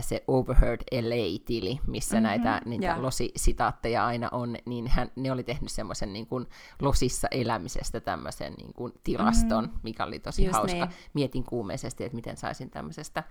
se 0.00 0.24
Overheard 0.28 0.80
LA-tili, 0.92 1.80
missä 1.86 2.16
mm-hmm. 2.16 2.22
näitä 2.22 2.60
niitä 2.64 2.86
Joo. 2.86 3.02
losisitaatteja 3.02 4.06
aina 4.06 4.28
on, 4.32 4.56
niin 4.64 4.86
hän, 4.88 5.10
ne 5.16 5.32
oli 5.32 5.42
tehnyt 5.42 5.70
semmoisen 5.70 6.12
niin 6.12 6.26
kuin 6.26 6.46
losissa 6.82 7.28
elämisestä 7.30 8.00
tämmöisen 8.00 8.52
niin 8.52 8.74
kuin 8.74 8.92
tilaston, 9.04 9.64
mm-hmm. 9.64 9.80
mikä 9.82 10.04
oli 10.04 10.18
tosi 10.18 10.44
Just 10.44 10.56
hauska. 10.56 10.84
niin. 10.86 10.94
Mietin 11.14 11.44
kuumeisesti, 11.44 12.04
että 12.04 12.16
miten 12.16 12.36
saisin 12.36 12.70
tämmöisestä 12.70 13.24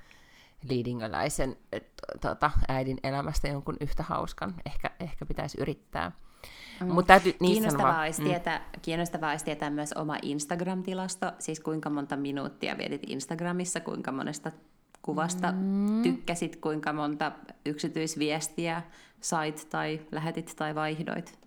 leadingöläisen 0.69 1.57
tota, 2.21 2.51
äidin 2.67 2.97
elämästä 3.03 3.47
jonkun 3.47 3.77
yhtä 3.81 4.03
hauskan. 4.03 4.55
Ehkä, 4.65 4.91
ehkä 4.99 5.25
pitäisi 5.25 5.61
yrittää. 5.61 6.11
Mm. 6.81 6.93
Mutta 6.93 7.07
täytyy 7.07 7.35
niin 7.39 7.53
Kiinnostavaa, 7.53 7.91
sanoa, 7.91 8.03
olisi 8.03 8.23
tietää, 8.23 8.69
kiinnostavaa 8.81 9.29
olisi 9.29 9.45
tietää 9.45 9.69
myös 9.69 9.93
oma 9.93 10.17
Instagram-tilasto, 10.21 11.31
siis 11.39 11.59
kuinka 11.59 11.89
monta 11.89 12.17
minuuttia 12.17 12.77
vietit 12.77 13.01
Instagramissa, 13.07 13.79
kuinka 13.79 14.11
monesta 14.11 14.51
kuvasta 15.03 15.51
mm. 15.51 16.01
tykkäsit, 16.01 16.55
kuinka 16.55 16.93
monta 16.93 17.31
yksityisviestiä 17.65 18.81
sait 19.21 19.67
tai 19.69 20.01
lähetit 20.11 20.53
tai 20.55 20.75
vaihdoit. 20.75 21.39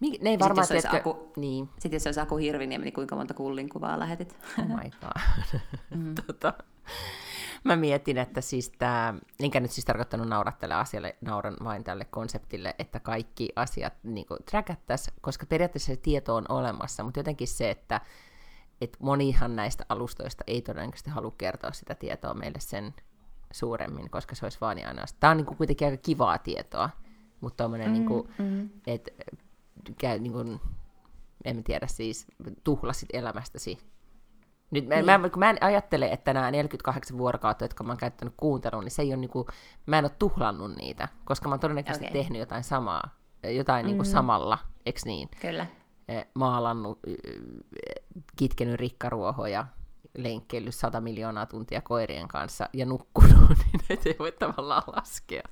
mi- 0.00 0.18
ne 0.22 0.30
ei 0.30 0.32
Ja 0.32 0.32
sit 0.32 0.40
varmaan 0.40 0.66
jos 0.70 0.82
tiedätkö, 0.82 1.10
Aku- 1.10 1.32
niin, 1.36 1.68
Sitten 1.78 1.96
jos 1.96 2.06
olisi 2.06 2.20
Aku 2.20 2.36
Hirviniemi, 2.36 2.84
niin 2.84 2.94
kuinka 2.94 3.16
monta 3.16 3.34
kullin 3.34 3.68
kuvaa 3.68 3.98
lähetit? 3.98 4.36
oh 4.58 4.66
my 4.66 4.90
god. 5.00 5.60
mm. 5.96 6.14
tota, 6.26 6.54
mä 7.64 7.76
mietin, 7.76 8.18
että 8.18 8.40
siis 8.40 8.72
tämä, 8.78 9.14
enkä 9.40 9.60
nyt 9.60 9.70
siis 9.70 9.84
tarkoittanut 9.84 10.28
naurattele 10.28 10.74
asialle, 10.74 11.16
nauran 11.20 11.56
vain 11.64 11.84
tälle 11.84 12.04
konseptille, 12.04 12.74
että 12.78 13.00
kaikki 13.00 13.48
asiat 13.56 13.92
niin 14.02 14.26
trackattaisiin, 14.50 15.16
koska 15.20 15.46
periaatteessa 15.46 15.94
se 15.94 15.96
tieto 15.96 16.34
on 16.34 16.44
olemassa, 16.48 17.04
mutta 17.04 17.20
jotenkin 17.20 17.48
se, 17.48 17.70
että 17.70 18.00
et 18.84 18.96
monihan 19.00 19.56
näistä 19.56 19.84
alustoista 19.88 20.44
ei 20.46 20.62
todennäköisesti 20.62 21.10
halua 21.10 21.34
kertoa 21.38 21.72
sitä 21.72 21.94
tietoa 21.94 22.34
meille 22.34 22.60
sen 22.60 22.94
suuremmin, 23.52 24.10
koska 24.10 24.34
se 24.34 24.46
olisi 24.46 24.58
vaan 24.60 24.78
ja 24.78 24.88
ainoastaan. 24.88 25.20
Tämä 25.20 25.30
on 25.30 25.36
niin 25.36 25.46
kuin 25.46 25.56
kuitenkin 25.56 25.88
aika 25.88 26.02
kivaa 26.02 26.38
tietoa, 26.38 26.90
mutta 27.40 27.64
tuommoinen, 27.64 27.88
mm, 27.88 27.92
niin 27.92 28.06
kuin, 28.06 28.28
mm. 28.38 28.70
että 28.86 29.10
käy, 29.98 30.18
niin 30.18 30.32
kuin, 30.32 30.60
en 31.44 31.64
tiedä 31.64 31.86
siis, 31.86 32.26
tuhlasit 32.64 33.08
elämästäsi. 33.12 33.78
Nyt 34.70 34.88
mä, 34.88 34.94
niin. 34.94 35.04
mä, 35.04 35.28
kun 35.28 35.38
mä 35.38 35.50
en 35.50 35.58
ajattele, 35.60 36.06
että 36.06 36.32
nämä 36.32 36.50
48 36.50 37.18
vuorokautta, 37.18 37.64
jotka 37.64 37.84
mä 37.84 37.90
oon 37.90 37.98
käyttänyt 37.98 38.34
kuunteluun, 38.36 38.84
niin 38.84 38.92
se 38.92 39.02
ei 39.02 39.08
ole 39.08 39.16
niin 39.16 39.30
kuin, 39.30 39.46
mä 39.86 39.98
en 39.98 40.04
ole 40.04 40.12
tuhlannut 40.18 40.76
niitä, 40.76 41.08
koska 41.24 41.48
mä 41.48 41.52
oon 41.52 41.60
todennäköisesti 41.60 42.06
Okei. 42.06 42.22
tehnyt 42.22 42.40
jotain 42.40 42.64
samaa, 42.64 43.14
jotain 43.42 43.84
mm. 43.84 43.86
niin 43.86 43.96
kuin 43.96 44.06
samalla, 44.06 44.58
eks 44.86 45.04
niin? 45.04 45.28
Kyllä. 45.40 45.66
Eh, 46.08 46.26
maalannut, 46.34 46.98
eh, 47.06 47.14
kitkenyt 48.36 48.74
rikkaruohoja, 48.74 49.66
lenkkeillyt 50.18 50.74
100 50.74 51.00
miljoonaa 51.00 51.46
tuntia 51.46 51.80
koirien 51.80 52.28
kanssa 52.28 52.68
ja 52.72 52.86
nukkunut, 52.86 53.48
niin 53.64 53.80
näitä 53.88 54.08
ei 54.08 54.16
voi 54.18 54.32
tavallaan 54.32 54.82
laskea, 54.86 55.42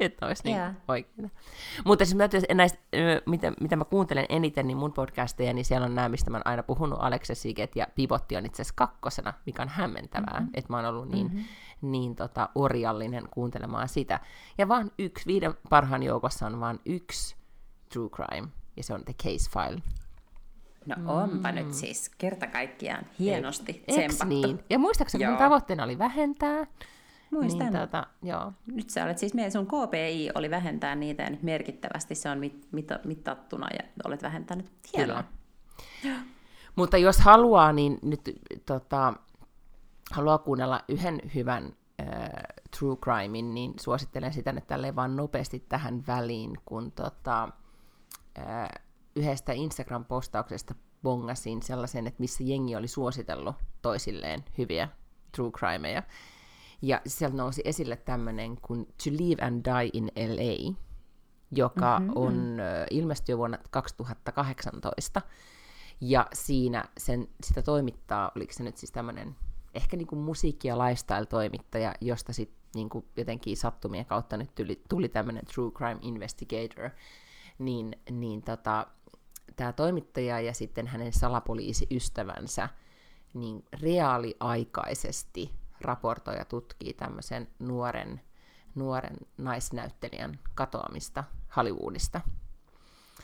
että 0.00 0.26
olisi 0.26 0.44
niin 0.44 0.58
Joo. 0.58 0.70
oikeita. 0.88 1.36
Mutta 1.84 2.04
siis 2.04 2.16
mä 2.16 2.28
näistä, 2.54 2.78
ö, 2.94 3.22
mitä, 3.26 3.52
mitä 3.60 3.76
mä 3.76 3.84
kuuntelen 3.84 4.26
eniten, 4.28 4.66
niin 4.66 4.76
mun 4.76 4.92
podcasteja, 4.92 5.52
niin 5.52 5.64
siellä 5.64 5.84
on 5.84 5.94
nämä, 5.94 6.08
mistä 6.08 6.30
mä 6.30 6.36
oon 6.36 6.46
aina 6.46 6.62
puhunut, 6.62 6.98
Alexa 7.02 7.34
Siget 7.34 7.76
ja 7.76 7.86
Pivotti 7.94 8.36
on 8.36 8.46
itse 8.46 8.62
asiassa 8.62 8.74
kakkosena, 8.76 9.34
mikä 9.46 9.62
on 9.62 9.68
hämmentävää, 9.68 10.40
mm-hmm. 10.40 10.50
että 10.54 10.72
mä 10.72 10.76
oon 10.76 10.86
ollut 10.86 11.08
niin, 11.08 11.26
mm-hmm. 11.26 11.90
niin 11.90 12.16
tota, 12.16 12.48
orjallinen 12.54 13.28
kuuntelemaan 13.30 13.88
sitä. 13.88 14.20
Ja 14.58 14.68
vaan 14.68 14.90
yksi, 14.98 15.26
viiden 15.26 15.54
parhaan 15.70 16.02
joukossa 16.02 16.46
on 16.46 16.60
vaan 16.60 16.80
yksi 16.86 17.36
true 17.92 18.08
crime, 18.08 18.48
ja 18.80 18.84
se 18.84 18.94
on 18.94 19.04
The 19.04 19.14
Case 19.14 19.50
File. 19.50 19.82
No 20.86 21.22
onpa 21.22 21.52
nyt 21.52 21.74
siis 21.74 22.10
kerta 22.18 22.46
kaikkiaan 22.46 23.06
hienosti 23.18 23.84
Eks 23.88 23.96
tsempattu. 23.96 24.24
niin? 24.24 24.64
Ja 24.70 24.78
muistaakseni 24.78 25.26
mun 25.26 25.36
tavoitteena 25.36 25.84
oli 25.84 25.98
vähentää. 25.98 26.66
Muistan. 27.30 27.58
Niin, 27.58 27.80
tota, 27.80 28.06
joo. 28.22 28.52
Nyt 28.66 28.90
sä 28.90 29.04
olet 29.04 29.18
siis, 29.18 29.34
meidän 29.34 29.52
sun 29.52 29.66
KPI 29.66 30.30
oli 30.34 30.50
vähentää 30.50 30.94
niitä 30.94 31.22
ja 31.22 31.30
nyt 31.30 31.42
merkittävästi 31.42 32.14
se 32.14 32.30
on 32.30 32.38
mit, 32.38 32.68
mit, 32.72 32.88
mittattuna 33.04 33.68
ja 33.70 33.84
olet 34.04 34.22
vähentänyt. 34.22 34.72
Hienoa. 34.96 35.24
Mutta 36.76 36.98
jos 36.98 37.18
haluaa, 37.18 37.72
niin 37.72 37.98
nyt 38.02 38.20
tota, 38.66 39.14
haluaa 40.12 40.38
kuunnella 40.38 40.80
yhden 40.88 41.20
hyvän 41.34 41.72
äh, 42.00 42.08
true 42.78 42.96
crimein, 42.96 43.54
niin 43.54 43.72
suosittelen 43.80 44.32
sitä 44.32 44.52
nyt 44.52 44.66
tälleen 44.66 44.96
vaan 44.96 45.16
nopeasti 45.16 45.64
tähän 45.68 46.04
väliin, 46.06 46.58
kun 46.64 46.92
tota, 46.92 47.48
yhdestä 49.16 49.52
Instagram-postauksesta 49.52 50.74
bongasin 51.02 51.62
sellaisen, 51.62 52.06
että 52.06 52.20
missä 52.20 52.44
jengi 52.44 52.76
oli 52.76 52.88
suositellut 52.88 53.56
toisilleen 53.82 54.44
hyviä 54.58 54.88
true 55.36 55.50
crimeja. 55.50 56.02
Ja 56.82 57.00
sieltä 57.06 57.36
nousi 57.36 57.62
esille 57.64 57.96
tämmöinen 57.96 58.56
kuin 58.56 58.86
To 58.86 59.10
Live 59.10 59.44
and 59.44 59.64
Die 59.64 59.90
in 59.92 60.12
LA, 60.16 60.74
joka 61.50 61.98
mm-hmm. 61.98 62.12
on 62.16 62.58
ilmestyi 62.90 63.32
jo 63.32 63.38
vuonna 63.38 63.58
2018. 63.70 65.22
Ja 66.00 66.26
siinä 66.32 66.84
sen, 66.98 67.28
sitä 67.44 67.62
toimittaa, 67.62 68.32
oliko 68.36 68.52
se 68.52 68.62
nyt 68.62 68.76
siis 68.76 68.92
tämmöinen 68.92 69.36
ehkä 69.74 69.96
niin 69.96 70.06
kuin 70.06 70.20
musiikki- 70.20 70.68
ja 70.68 70.78
lifestyle-toimittaja, 70.78 71.94
josta 72.00 72.32
sitten 72.32 72.60
niin 72.74 72.88
kuin 72.88 73.04
jotenkin 73.16 73.56
sattumien 73.56 74.06
kautta 74.06 74.36
nyt 74.36 74.54
tuli, 74.54 74.82
tuli 74.88 75.08
tämmöinen 75.08 75.46
True 75.46 75.70
Crime 75.70 75.98
Investigator, 76.02 76.90
niin, 77.60 77.96
niin 78.10 78.42
tota, 78.42 78.86
tämä 79.56 79.72
toimittaja 79.72 80.40
ja 80.40 80.54
sitten 80.54 80.86
hänen 80.86 81.12
salapoliisiystävänsä 81.12 82.68
niin 83.34 83.64
reaaliaikaisesti 83.82 85.50
raportoi 85.80 86.36
ja 86.36 86.44
tutkii 86.44 86.94
tämmöisen 86.94 87.48
nuoren, 87.58 88.20
nuoren 88.74 89.16
naisnäyttelijän 89.38 90.38
katoamista 90.54 91.24
Hollywoodista. 91.56 92.20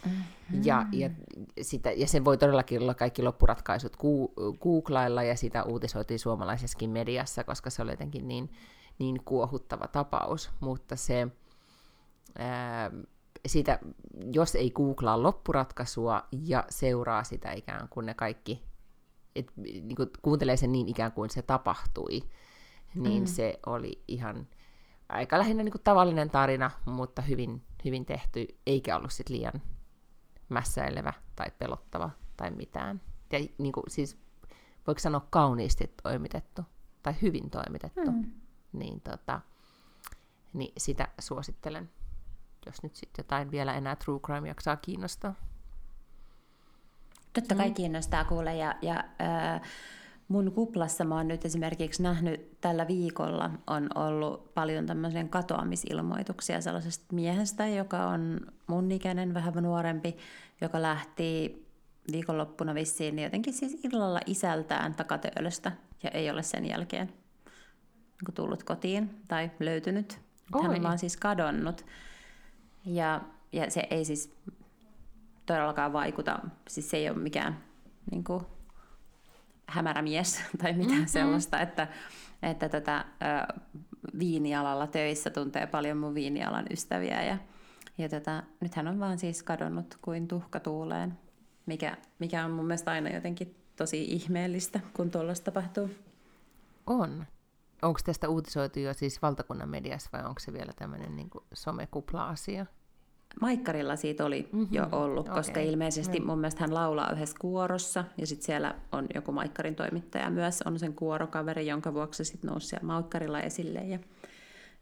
Mm-hmm. 0.05 0.61
Ja, 0.64 0.87
ja, 0.93 1.11
sitä, 1.62 1.91
ja 1.91 2.07
sen 2.07 2.24
voi 2.24 2.39
todellakin 2.39 2.82
olla 2.82 2.95
kaikki 2.95 3.22
loppuratkaisut 3.22 3.97
googlailla, 4.62 5.22
ja 5.22 5.37
sitä 5.37 5.62
uutisoitiin 5.62 6.20
suomalaisessakin 6.20 6.91
mediassa, 6.91 7.45
koska 7.45 7.70
se 7.70 7.82
oli 7.82 7.91
jotenkin 7.91 8.28
niin, 8.28 8.53
niin 8.99 9.22
kuohuttava 9.24 9.87
tapaus. 9.87 10.51
Mutta 10.61 10.97
se, 10.97 11.28
ää, 12.39 12.91
siitä, 13.49 13.78
jos 14.32 14.55
ei 14.55 14.70
googlaa 14.70 15.22
loppuratkaisua 15.22 16.22
ja 16.32 16.64
seuraa 16.70 17.24
sitä 17.24 17.53
ikään 17.53 17.88
kuin 17.88 18.07
ne 18.07 18.14
kaikki, 18.14 18.62
et, 19.36 19.53
niin 19.57 19.97
kuin 19.97 20.11
kuuntelee 20.22 20.57
sen 20.57 20.72
niin 20.72 20.88
ikään 20.88 21.12
kuin 21.12 21.30
se 21.30 21.42
tapahtui, 21.42 22.22
niin 22.94 23.22
mm. 23.22 23.26
se 23.26 23.61
oli 23.66 24.03
ihan 24.09 24.47
aika 25.09 25.38
lähinnä 25.38 25.62
niin 25.62 25.72
kuin 25.72 25.82
tavallinen 25.84 26.30
tarina, 26.30 26.70
mutta 26.86 27.22
hyvin, 27.22 27.62
hyvin 27.84 28.07
tehty, 28.07 28.47
eikä 28.66 28.97
ollut 28.97 29.12
sit 29.12 29.28
liian 29.28 29.62
mässäilevä 30.49 31.12
tai 31.36 31.47
pelottava 31.59 32.11
tai 32.36 32.51
mitään. 32.51 33.01
Ja 33.32 33.38
niin 33.59 33.72
kuin, 33.72 33.84
siis 33.88 34.18
voiko 34.86 34.99
sanoa 34.99 35.26
kauniisti 35.30 35.90
toimitettu 36.03 36.62
tai 37.03 37.14
hyvin 37.22 37.51
toimitettu, 37.51 38.11
mm. 38.11 38.30
niin, 38.72 39.01
tota, 39.01 39.40
niin 40.53 40.72
sitä 40.78 41.09
suosittelen, 41.20 41.90
jos 42.66 42.82
nyt 42.82 42.94
sitten 42.94 43.22
jotain 43.24 43.50
vielä 43.50 43.74
enää 43.74 43.96
True 43.96 44.20
Crime 44.20 44.48
jaksaa 44.48 44.76
kiinnostaa. 44.76 45.34
Totta 47.32 47.54
kai 47.54 47.68
mm. 47.68 47.74
kiinnostaa 47.74 48.24
kuulla 48.24 48.52
ja, 48.52 48.74
ja 48.82 49.04
äh, 49.20 49.60
mun 50.28 50.52
kuplassa 50.52 51.04
mä 51.04 51.14
oon 51.14 51.28
nyt 51.28 51.44
esimerkiksi 51.44 52.02
nähnyt 52.02 52.60
tällä 52.60 52.88
viikolla 52.88 53.50
on 53.66 53.88
ollut 53.94 54.54
paljon 54.54 54.86
tämmöisen 54.86 55.28
katoamisilmoituksia 55.28 56.60
sellaisesta 56.60 57.14
miehestä, 57.14 57.68
joka 57.68 58.06
on 58.06 58.40
mun 58.66 58.92
ikäinen, 58.92 59.34
vähän 59.34 59.54
nuorempi, 59.54 60.16
joka 60.60 60.82
lähti 60.82 61.66
viikonloppuna 62.12 62.74
vissiin 62.74 63.16
niin 63.16 63.24
jotenkin 63.24 63.54
siis 63.54 63.78
illalla 63.84 64.20
isältään 64.26 64.94
takatöölöstä 64.94 65.72
ja 66.02 66.10
ei 66.10 66.30
ole 66.30 66.42
sen 66.42 66.66
jälkeen 66.66 67.06
niin 67.06 68.34
tullut 68.34 68.62
kotiin 68.62 69.22
tai 69.28 69.50
löytynyt. 69.60 70.20
Oi. 70.52 70.62
Hän 70.62 70.70
on 70.70 70.82
vaan 70.82 70.98
siis 70.98 71.16
kadonnut. 71.16 71.84
Ja, 72.87 73.20
ja 73.53 73.70
se 73.70 73.87
ei 73.91 74.05
siis 74.05 74.37
todellakaan 75.47 75.93
vaikuta, 75.93 76.39
siis 76.68 76.91
se 76.91 76.97
ei 76.97 77.11
ole 77.11 77.18
mikään 77.18 77.64
niin 78.11 78.24
kuin, 78.24 78.45
hämärä 79.66 80.03
mies 80.03 80.41
tai 80.62 80.72
mitään 80.72 80.93
mm-hmm. 80.93 81.07
sellaista, 81.07 81.61
että, 81.61 81.89
että 82.43 82.68
tätä 82.68 82.99
ö, 82.99 83.61
viinialalla 84.18 84.87
töissä 84.87 85.30
tuntee 85.30 85.66
paljon 85.66 85.99
mun 85.99 86.14
viinialan 86.14 86.66
ystäviä 86.70 87.24
ja, 87.24 87.39
ja 87.99 88.09
tätä, 88.09 88.43
nyt 88.61 88.74
hän 88.74 88.89
on 88.89 89.01
vaan 89.01 89.18
siis 89.18 89.43
kadonnut 89.43 89.99
kuin 90.03 90.28
tuhka 90.28 90.61
tuuleen 90.61 91.18
mikä, 91.66 91.97
mikä 92.18 92.45
on 92.45 92.51
mun 92.51 92.66
mielestä 92.66 92.91
aina 92.91 93.11
jotenkin 93.11 93.55
tosi 93.76 94.05
ihmeellistä, 94.05 94.80
kun 94.95 95.11
tuollaista 95.11 95.45
tapahtuu. 95.51 95.91
On. 96.87 97.26
Onko 97.83 98.01
tästä 98.05 98.29
uutisoitu 98.29 98.81
jo 98.81 98.95
siis 98.95 99.22
valtakunnan 99.22 99.68
mediassa 99.68 100.11
vai 100.12 100.24
onko 100.24 100.41
se 100.41 100.53
vielä 100.53 100.72
tämmöinen 100.77 101.16
niin 101.16 101.31
somekupla-asia? 101.55 102.66
Maikkarilla 103.41 103.97
siitä 103.97 104.24
oli 104.24 104.49
mm-hmm. 104.53 104.74
jo 104.74 104.89
ollut, 104.93 105.29
koska 105.29 105.53
okay. 105.53 105.64
ilmeisesti 105.64 106.20
mun 106.20 106.39
mielestä 106.39 106.61
hän 106.61 106.74
laulaa 106.74 107.12
yhdessä 107.12 107.37
kuorossa 107.41 108.05
ja 108.18 108.27
sitten 108.27 108.47
siellä 108.47 108.74
on 108.93 109.07
joku 109.14 109.33
Maikkarin 109.33 109.74
toimittaja 109.74 110.31
myös, 110.31 110.62
on 110.62 110.79
sen 110.79 110.95
kuorokaveri, 110.95 111.66
jonka 111.66 111.95
vuoksi 111.95 112.24
se 112.24 112.31
sitten 112.31 112.51
nousi 112.51 112.66
siellä 112.66 112.87
Maikkarilla 112.87 113.41
esille 113.41 113.79
ja, 113.79 113.99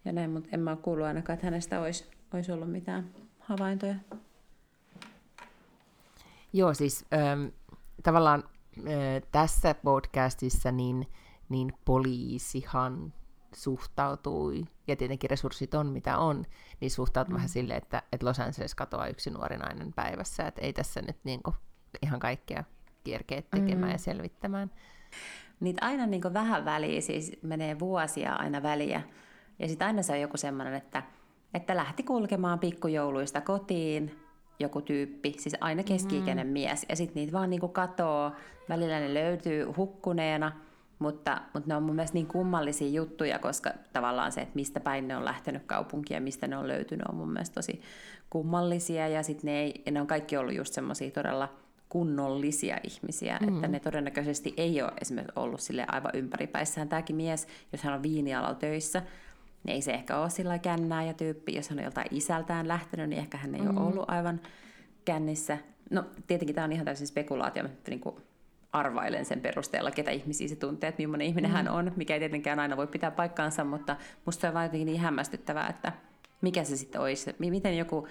ja 0.05 0.13
näin, 0.13 0.31
mutta 0.31 0.49
en 0.53 0.61
mä 0.61 0.71
ole 0.71 0.79
kuullut 0.83 1.07
ainakaan, 1.07 1.35
että 1.35 1.47
hänestä 1.47 1.81
olisi, 1.81 2.07
olisi 2.35 2.53
ollut 2.53 2.71
mitään 2.71 3.11
havaintoja. 3.39 3.95
Joo, 6.53 6.75
siis 6.75 7.05
ähm, 7.15 7.47
tavallaan 8.03 8.45
äh, 8.79 8.85
tässä 9.33 9.75
podcastissa 9.75 10.73
niin, 10.73 11.07
niin 11.55 11.73
poliisihan 11.85 13.13
suhtautui, 13.55 14.65
ja 14.87 14.97
tietenkin 14.97 15.31
resurssit 15.31 15.75
on 15.75 15.87
mitä 15.87 16.19
on, 16.19 16.45
niin 16.81 16.91
suhtautui 16.91 17.33
mm. 17.33 17.37
vähän 17.37 17.49
silleen, 17.49 17.83
että, 17.83 18.03
että 18.13 18.27
Los 18.27 18.41
Angeles 18.41 18.75
katoaa 18.75 19.07
yksi 19.07 19.31
nuori 19.31 19.57
nainen 19.57 19.93
päivässä, 19.93 20.47
että 20.47 20.61
ei 20.61 20.73
tässä 20.73 21.03
nyt 21.03 21.17
niin 21.25 21.43
kuin 21.43 21.57
ihan 22.03 22.21
kaikkea 22.21 22.65
kierkeet 23.05 23.51
tekemään 23.51 23.83
mm. 23.83 23.93
ja 23.93 23.99
selvittämään. 23.99 24.71
Niitä 25.61 25.87
aina 25.87 26.07
niin 26.07 26.35
vähän 26.35 26.65
väliä, 26.65 27.01
siis 27.01 27.33
menee 27.43 27.79
vuosia 27.79 28.35
aina 28.35 28.63
väliä, 28.63 29.03
ja 29.59 29.69
sitten 29.69 29.87
aina 29.87 30.03
se 30.03 30.13
on 30.13 30.21
joku 30.21 30.37
semmoinen, 30.37 30.75
että, 30.75 31.03
että 31.55 31.77
lähti 31.77 32.03
kulkemaan 32.03 32.59
pikkujouluista 32.59 33.41
kotiin, 33.41 34.19
joku 34.59 34.83
tyyppi, 34.83 35.35
siis 35.39 35.57
aina 35.61 35.83
keski-ikäinen 35.83 36.47
mm. 36.47 36.53
mies, 36.53 36.87
ja 36.89 36.97
sitten 36.97 37.15
niitä 37.15 37.33
vaan 37.33 37.51
niinku 37.51 37.69
katoo, 37.69 38.33
välillä 38.69 39.01
ne 39.01 39.15
löytyy 39.15 39.65
hukkuneena, 39.65 40.53
mutta, 41.05 41.41
mutta 41.55 41.69
ne 41.69 41.77
on 41.77 41.83
mun 41.83 41.95
mielestä 41.95 42.15
niin 42.15 42.27
kummallisia 42.27 42.89
juttuja, 42.89 43.39
koska 43.39 43.71
tavallaan 43.93 44.33
se, 44.33 44.41
että 44.41 44.55
mistä 44.55 44.81
päin 44.81 45.09
ne 45.09 45.17
on 45.17 45.25
lähtenyt 45.25 45.63
kaupunkiin 45.67 46.17
ja 46.17 46.21
mistä 46.21 46.49
ne 46.49 46.57
on 46.57 46.69
löytynyt, 46.69 47.07
on 47.09 47.15
mun 47.15 47.33
mielestä 47.33 47.55
tosi 47.55 47.81
kummallisia, 48.31 49.09
ja 49.09 49.23
sitten 49.23 49.49
ne, 49.49 49.61
ei, 49.61 49.83
ne 49.91 50.01
on 50.01 50.07
kaikki 50.07 50.37
ollut 50.37 50.55
just 50.55 50.75
semmoisia 50.75 51.11
todella 51.11 51.49
kunnollisia 51.89 52.79
ihmisiä, 52.83 53.39
mm. 53.41 53.49
että 53.49 53.69
ne 53.69 53.81
todennäköisesti 53.81 54.55
ei 54.57 54.83
ole 54.83 54.93
esimerkiksi 55.01 55.33
ollut 55.37 55.61
sille 55.61 55.85
aivan 55.89 56.11
ympäripäissään. 56.15 56.89
Tämäkin 56.89 57.17
mies, 57.17 57.47
jos 57.73 57.83
hän 57.83 57.95
on 57.95 58.03
viinialalla 58.03 58.55
töissä, 58.55 59.03
niin 59.65 59.75
ei 59.75 59.83
se 59.83 59.93
ehkä 59.93 60.19
ole 60.19 60.31
sillä 60.31 60.59
kännää 60.59 61.05
ja 61.05 61.15
tyyppi. 61.15 61.57
Jos 61.57 61.69
hän 61.69 61.79
on 61.79 61.85
joltain 61.85 62.07
isältään 62.11 62.69
lähtenyt, 62.69 63.09
niin 63.09 63.19
ehkä 63.19 63.39
hän 63.39 63.55
ei 63.55 63.61
mm. 63.61 63.77
ole 63.77 63.87
ollut 63.87 64.11
aivan 64.11 64.41
kännissä. 65.05 65.59
No 65.91 66.05
tietenkin 66.27 66.55
tämä 66.55 66.65
on 66.65 66.73
ihan 66.73 66.85
täysin 66.85 67.07
spekulaatio, 67.07 67.63
mutta 67.63 67.91
niin 67.91 68.01
kuin 68.01 68.17
arvailen 68.75 69.25
sen 69.25 69.41
perusteella, 69.41 69.91
ketä 69.91 70.11
ihmisiä 70.11 70.49
se 70.49 70.57
tuntee, 70.57 70.89
että 70.89 71.03
millainen 71.03 71.27
ihminen 71.27 71.51
mm. 71.51 71.55
hän 71.55 71.69
on, 71.69 71.93
mikä 71.97 72.15
ei 72.15 72.21
tietenkään 72.21 72.61
aina 72.61 72.77
voi 72.77 72.87
pitää 72.87 73.11
paikkaansa, 73.11 73.65
mutta 73.65 73.97
musta 74.25 74.49
on 74.49 74.55
vaan 74.55 74.65
jotenkin 74.65 74.87
niin 74.87 75.01
hämmästyttävää, 75.01 75.69
että 75.69 75.93
mikä 76.41 76.65
se 76.65 76.77
sitten 76.77 77.01
olisi, 77.01 77.35
miten 77.39 77.79
joku, 77.79 78.09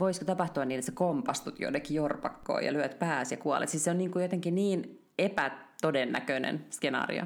voisiko 0.00 0.24
tapahtua 0.24 0.64
niin, 0.64 0.78
että 0.78 0.86
sä 0.86 0.92
kompastut 0.92 1.60
jonnekin 1.60 1.94
jorpakkoon 1.94 2.64
ja 2.64 2.72
lyöt 2.72 2.98
pääs 2.98 3.30
ja 3.30 3.36
kuolet. 3.36 3.68
Siis 3.68 3.84
se 3.84 3.90
on 3.90 3.98
niin 3.98 4.10
kuin 4.10 4.22
jotenkin 4.22 4.54
niin 4.54 5.02
epätodennäköinen 5.18 6.66
skenaario. 6.70 7.24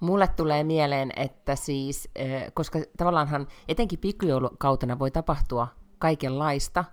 Mulle 0.00 0.28
tulee 0.28 0.64
mieleen, 0.64 1.12
että 1.16 1.56
siis, 1.56 2.08
koska 2.54 2.78
tavallaanhan 2.96 3.46
etenkin 3.68 3.98
pikkujoulukautena 3.98 4.98
voi 4.98 5.10
tapahtua 5.10 5.68
kaikenlaista, 5.98 6.84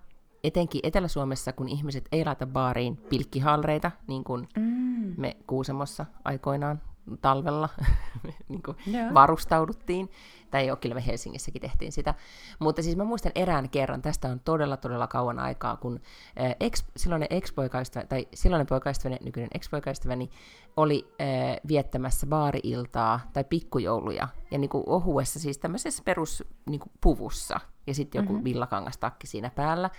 etenkin 0.44 0.82
Etelä-Suomessa, 0.84 1.54
kun 1.54 1.70
ihmiset 1.70 2.08
ei 2.12 2.26
laita 2.26 2.48
baariin 2.48 2.98
pilkkihalreita, 2.98 3.92
niin 4.08 4.24
kuin 4.24 4.48
mm. 4.58 5.14
me 5.18 5.38
Kuusamossa 5.48 6.06
aikoinaan 6.26 6.82
talvella 7.22 7.70
niin 8.50 8.64
kuin 8.64 8.78
varustauduttiin. 9.14 10.10
Tai 10.52 10.68
jo, 10.68 10.76
kyllä 10.76 10.96
me 10.96 11.06
Helsingissäkin 11.08 11.62
tehtiin 11.62 11.92
sitä. 11.92 12.14
Mutta 12.60 12.84
siis 12.84 12.96
mä 12.96 13.04
muistan 13.04 13.32
erään 13.36 13.70
kerran, 13.70 14.02
tästä 14.02 14.28
on 14.28 14.40
todella 14.40 14.78
todella 14.78 15.08
kauan 15.08 15.40
aikaa, 15.40 15.78
kun 15.78 16.00
äh, 16.42 16.56
ex, 16.60 16.84
silloinen 16.98 17.28
ex-poikaystävä, 17.30 18.06
tai 18.06 18.28
silloinen 18.34 18.68
poikaystäväni, 18.68 19.18
nykyinen 19.24 19.50
ex-poikaystäväni, 19.54 20.30
oli 20.78 21.08
äh, 21.22 21.58
viettämässä 21.68 22.28
baari-iltaa 22.28 23.20
tai 23.34 23.44
pikkujouluja, 23.44 24.28
ja 24.52 24.58
niin 24.58 24.70
kuin 24.70 24.84
ohuessa, 24.88 25.40
siis 25.40 25.58
tämmöisessä 25.58 26.04
peruspuvussa, 26.06 27.56
niin 27.60 27.73
ja 27.88 27.94
sitten 27.94 28.20
joku 28.20 28.34
mm-hmm. 28.34 28.44
villakangastakki 28.44 29.28
siinä 29.28 29.50
päällä. 29.50 29.90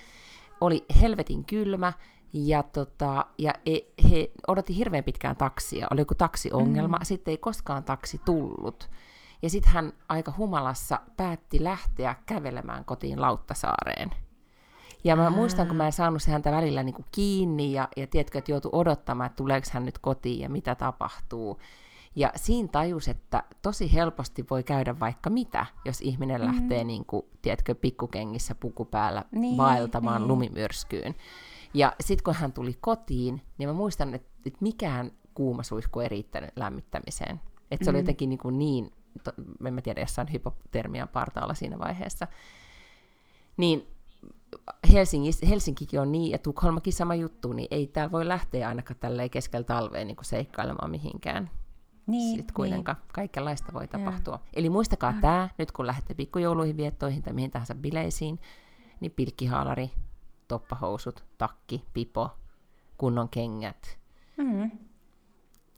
Oli 0.61 0.85
helvetin 1.01 1.45
kylmä, 1.45 1.93
ja, 2.35 2.63
tota, 2.63 3.27
ja 3.39 3.53
e, 3.67 3.79
he 4.11 4.31
odotti 4.49 4.77
hirveän 4.77 5.05
pitkään 5.05 5.37
taksia, 5.37 5.87
oli 5.91 6.01
joku 6.01 6.15
taksiongelma, 6.15 6.97
mm. 6.97 7.05
sitten 7.05 7.33
ei 7.33 7.39
koskaan 7.39 7.85
taksi 7.85 8.21
tullut. 8.25 8.91
Ja 9.43 9.51
sitten 9.51 9.73
hän 9.73 9.93
aika 10.09 10.33
humalassa 10.37 11.01
päätti 11.17 11.65
lähteä 11.65 12.15
kävelemään 12.27 12.85
kotiin 12.85 13.21
Lauttasaareen. 13.21 14.11
Ja 15.05 15.17
mä 15.17 15.23
Ää. 15.23 15.31
muistan, 15.31 15.67
kun 15.67 15.77
mä 15.77 15.87
en 15.87 15.93
saanut 15.93 16.23
se 16.23 16.31
häntä 16.31 16.53
välillä 16.53 16.83
niin 16.83 16.95
kuin 16.95 17.07
kiinni 17.13 17.73
ja, 17.73 17.89
ja 17.97 18.07
tiedätkö, 18.07 18.39
että 18.39 18.53
joutui 18.53 18.71
odottamaan, 18.73 19.27
että 19.27 19.37
tuleeko 19.37 19.67
hän 19.73 19.85
nyt 19.85 19.99
kotiin 19.99 20.41
ja 20.41 20.49
mitä 20.49 20.75
tapahtuu. 20.75 21.61
Ja 22.17 22.33
siinä 22.37 22.69
tajus, 22.69 23.09
että 23.09 23.43
tosi 23.63 23.95
helposti 23.95 24.45
voi 24.51 24.63
käydä 24.63 25.01
vaikka 25.01 25.31
mitä, 25.31 25.67
jos 25.85 26.01
ihminen 26.01 26.41
mm. 26.41 26.47
lähtee, 26.47 26.85
niin 26.85 27.05
kuin, 27.05 27.27
tiedätkö, 27.43 27.75
pikkukengissä 27.75 28.55
puku 28.55 28.85
päällä 28.85 29.25
niin, 29.31 29.57
vaeltamaan 29.57 30.23
niin. 30.23 30.29
lumimyrskyyn. 30.29 31.15
Ja 31.75 31.93
sitten 32.01 32.25
kun 32.25 32.35
hän 32.35 32.53
tuli 32.53 32.77
kotiin, 32.81 33.43
niin 33.59 33.69
mä 33.69 33.73
muistan, 33.73 34.15
että, 34.15 34.29
että 34.47 34.59
mikään 34.61 35.13
kuuma 35.35 35.63
suihku 35.63 36.01
ei 36.01 36.09
riittänyt 36.09 36.51
lämmittämiseen. 36.57 37.41
Että 37.71 37.85
se 37.85 37.91
mm. 37.91 37.95
oli 37.95 38.03
jotenkin 38.03 38.29
niin, 38.29 38.39
kuin 38.39 38.59
niin 38.59 38.93
to, 39.25 39.33
en 39.67 39.75
mä 39.75 39.81
tiedä, 39.81 40.01
jossain 40.01 40.33
hypotermian 40.33 41.09
partaalla 41.09 41.55
siinä 41.55 41.79
vaiheessa. 41.79 42.27
Niin 43.57 43.87
Helsingis, 44.93 45.43
Helsinkikin 45.49 46.01
on 46.01 46.13
niin, 46.13 46.31
ja 46.31 46.39
Tukholmakin 46.39 46.93
sama 46.93 47.15
juttu, 47.15 47.53
niin 47.53 47.69
ei 47.71 47.87
täällä 47.87 48.13
voi 48.13 48.29
lähteä 48.29 48.69
ainakaan 48.69 49.01
tälleen 49.01 49.31
keskellä 49.31 49.65
talveen 49.65 50.07
niin 50.07 50.17
seikkailemaan 50.23 50.91
mihinkään. 50.91 51.51
Niin, 52.07 52.37
Sitten 52.37 52.55
kuitenkaan 52.55 52.97
niin. 52.97 53.13
kaikenlaista 53.13 53.73
voi 53.73 53.89
tapahtua. 53.89 54.35
Ja. 54.35 54.51
Eli 54.55 54.71
muistakaa 54.71 55.13
mm. 55.13 55.21
tämä, 55.21 55.49
nyt 55.59 55.73
kun 55.73 55.87
lähdette 55.87 56.15
pikkujouluihin 56.15 56.77
viettoihin 56.77 57.23
tai 57.23 57.33
mihin 57.33 57.51
tahansa 57.51 57.75
bileisiin, 57.75 58.39
niin 59.01 59.13
pilkkihaalari, 59.13 59.91
toppahousut, 60.49 61.25
takki, 61.39 61.85
pipo, 61.93 62.31
kunnon 62.99 63.29
kengät. 63.29 63.99
Mm. 64.37 64.71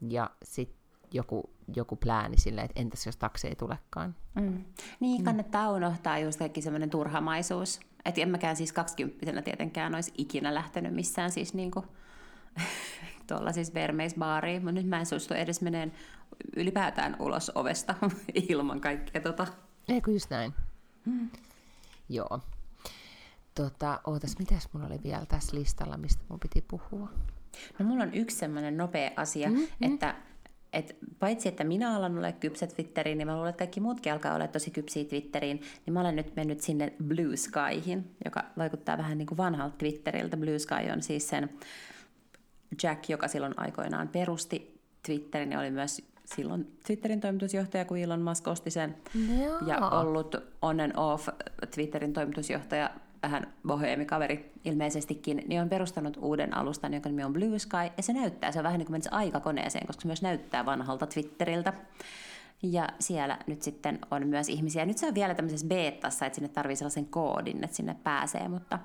Ja 0.09 0.31
sitten 0.43 0.79
joku, 1.12 1.51
joku 1.77 1.97
plääni 1.97 2.37
sille, 2.39 2.61
että 2.61 2.81
entäs 2.81 3.07
jos 3.07 3.16
taksi 3.16 3.49
ei 3.49 3.55
tulekaan. 3.55 4.14
Mm. 4.41 4.64
Niin, 5.01 5.24
kannattaa 5.24 5.70
mm. 5.70 5.77
unohtaa 5.77 6.18
just 6.18 6.39
kaikki 6.39 6.62
semmoinen 6.62 6.91
turhamaisuus. 6.91 7.81
Että 8.05 8.20
en 8.20 8.29
mäkään 8.29 8.57
siis 8.57 8.72
kaksikymppisenä 8.72 9.43
tietenkään 9.43 9.95
olisi 9.95 10.12
ikinä 10.18 10.55
lähtenyt 10.55 10.95
missään 10.95 11.31
siis 11.31 11.55
niinku 11.55 11.85
tuolla 13.27 13.53
siis 13.53 13.74
vermeisbaariin, 13.74 14.62
mutta 14.62 14.72
nyt 14.72 14.87
mä 14.87 14.99
en 14.99 15.07
suostu 15.07 15.35
edes 15.35 15.61
meneen 15.61 15.93
ylipäätään 16.57 17.16
ulos 17.18 17.53
ovesta 17.55 17.95
ilman 18.49 18.81
kaikkea 18.81 19.20
tota. 19.20 19.47
Eikö 19.89 20.11
just 20.11 20.31
näin? 20.31 20.55
Mm. 21.05 21.31
Joo. 22.09 22.41
Tota, 23.55 24.01
ootas, 24.07 24.39
mitäs 24.39 24.68
mulla 24.72 24.87
oli 24.87 25.01
vielä 25.05 25.27
tässä 25.27 25.57
listalla, 25.57 25.97
mistä 25.97 26.22
mun 26.29 26.41
piti 26.41 26.64
puhua? 26.68 27.09
No 27.79 27.87
mulla 27.87 28.03
on 28.03 28.14
yksi 28.14 28.37
semmoinen 28.37 28.77
nopea 28.77 29.11
asia, 29.16 29.49
mm-hmm. 29.49 29.93
että 29.93 30.14
et 30.72 30.97
paitsi 31.18 31.49
että 31.49 31.64
minä 31.64 31.97
alan 31.97 32.18
olla 32.18 32.33
kypsä 32.33 32.66
Twitteriin, 32.66 33.18
niin 33.18 33.29
mä 33.29 33.35
luulen, 33.35 33.51
että 33.51 33.59
kaikki 33.59 33.81
muutkin 33.81 34.12
alkaa 34.12 34.35
olla 34.35 34.49
tosi 34.49 34.70
kypsiä 34.70 35.05
Twitteriin, 35.05 35.61
niin 35.87 35.95
mä 35.95 36.01
olen 36.01 36.16
nyt 36.16 36.37
mennyt 36.37 36.61
sinne 36.61 36.93
Blue 37.05 37.37
Skyhin, 37.37 38.16
joka 38.24 38.45
vaikuttaa 38.59 38.99
vähän 38.99 39.18
niin 39.18 39.27
kuin 39.27 39.39
vanhalta 39.39 39.77
Twitteriltä. 39.77 40.37
Blue 40.37 40.59
Sky 40.59 40.91
on 40.93 41.03
siis 41.03 41.29
sen 41.29 41.51
Jack, 42.83 43.09
joka 43.09 43.29
silloin 43.29 43.55
aikoinaan 43.57 44.09
perusti 44.09 44.81
Twitterin 45.07 45.53
ja 45.53 45.61
oli 45.61 45.71
myös 45.71 46.03
silloin 46.25 46.79
Twitterin 46.87 47.21
toimitusjohtaja, 47.21 47.85
kun 47.85 47.99
Elon 47.99 48.23
Musk 48.23 48.49
osti 48.49 48.71
sen. 48.71 48.97
Jaa. 49.39 49.61
Ja 49.67 49.89
ollut 49.89 50.37
on 50.62 50.81
and 50.81 50.93
off 50.97 51.29
Twitterin 51.75 52.12
toimitusjohtaja 52.12 52.91
vähän 53.23 53.53
boheemikaveri 53.67 54.53
ilmeisestikin, 54.64 55.45
niin 55.47 55.61
on 55.61 55.69
perustanut 55.69 56.17
uuden 56.21 56.57
alustan, 56.57 56.93
jonka 56.95 57.09
nimi 57.09 57.25
on 57.25 57.33
Blue 57.33 57.59
Sky, 57.59 57.77
ja 57.97 58.03
se 58.03 58.12
näyttää, 58.12 58.53
se 58.53 58.59
on 58.59 58.64
vähän 58.64 58.79
niin 58.79 58.87
kuin 58.87 58.95
menisi 58.95 59.09
aikakoneeseen, 59.12 59.87
koska 59.87 60.01
se 60.01 60.07
myös 60.07 60.23
näyttää 60.23 60.67
vanhalta 60.67 61.07
Twitteriltä. 61.07 61.73
Ja 62.62 62.89
siellä 62.99 63.39
nyt 63.47 63.62
sitten 63.62 63.99
on 64.11 64.27
myös 64.27 64.49
ihmisiä. 64.49 64.87
Nyt 64.87 64.99
se 64.99 65.07
on 65.07 65.14
vielä 65.14 65.35
tämmöisessä 65.35 65.67
beetassa, 65.67 66.27
että 66.27 66.35
sinne 66.35 66.49
tarvii 66.49 66.77
sellaisen 66.77 67.07
koodin, 67.07 67.64
että 67.64 67.77
sinne 67.77 67.97
pääsee, 68.05 68.49
mutta, 68.49 68.79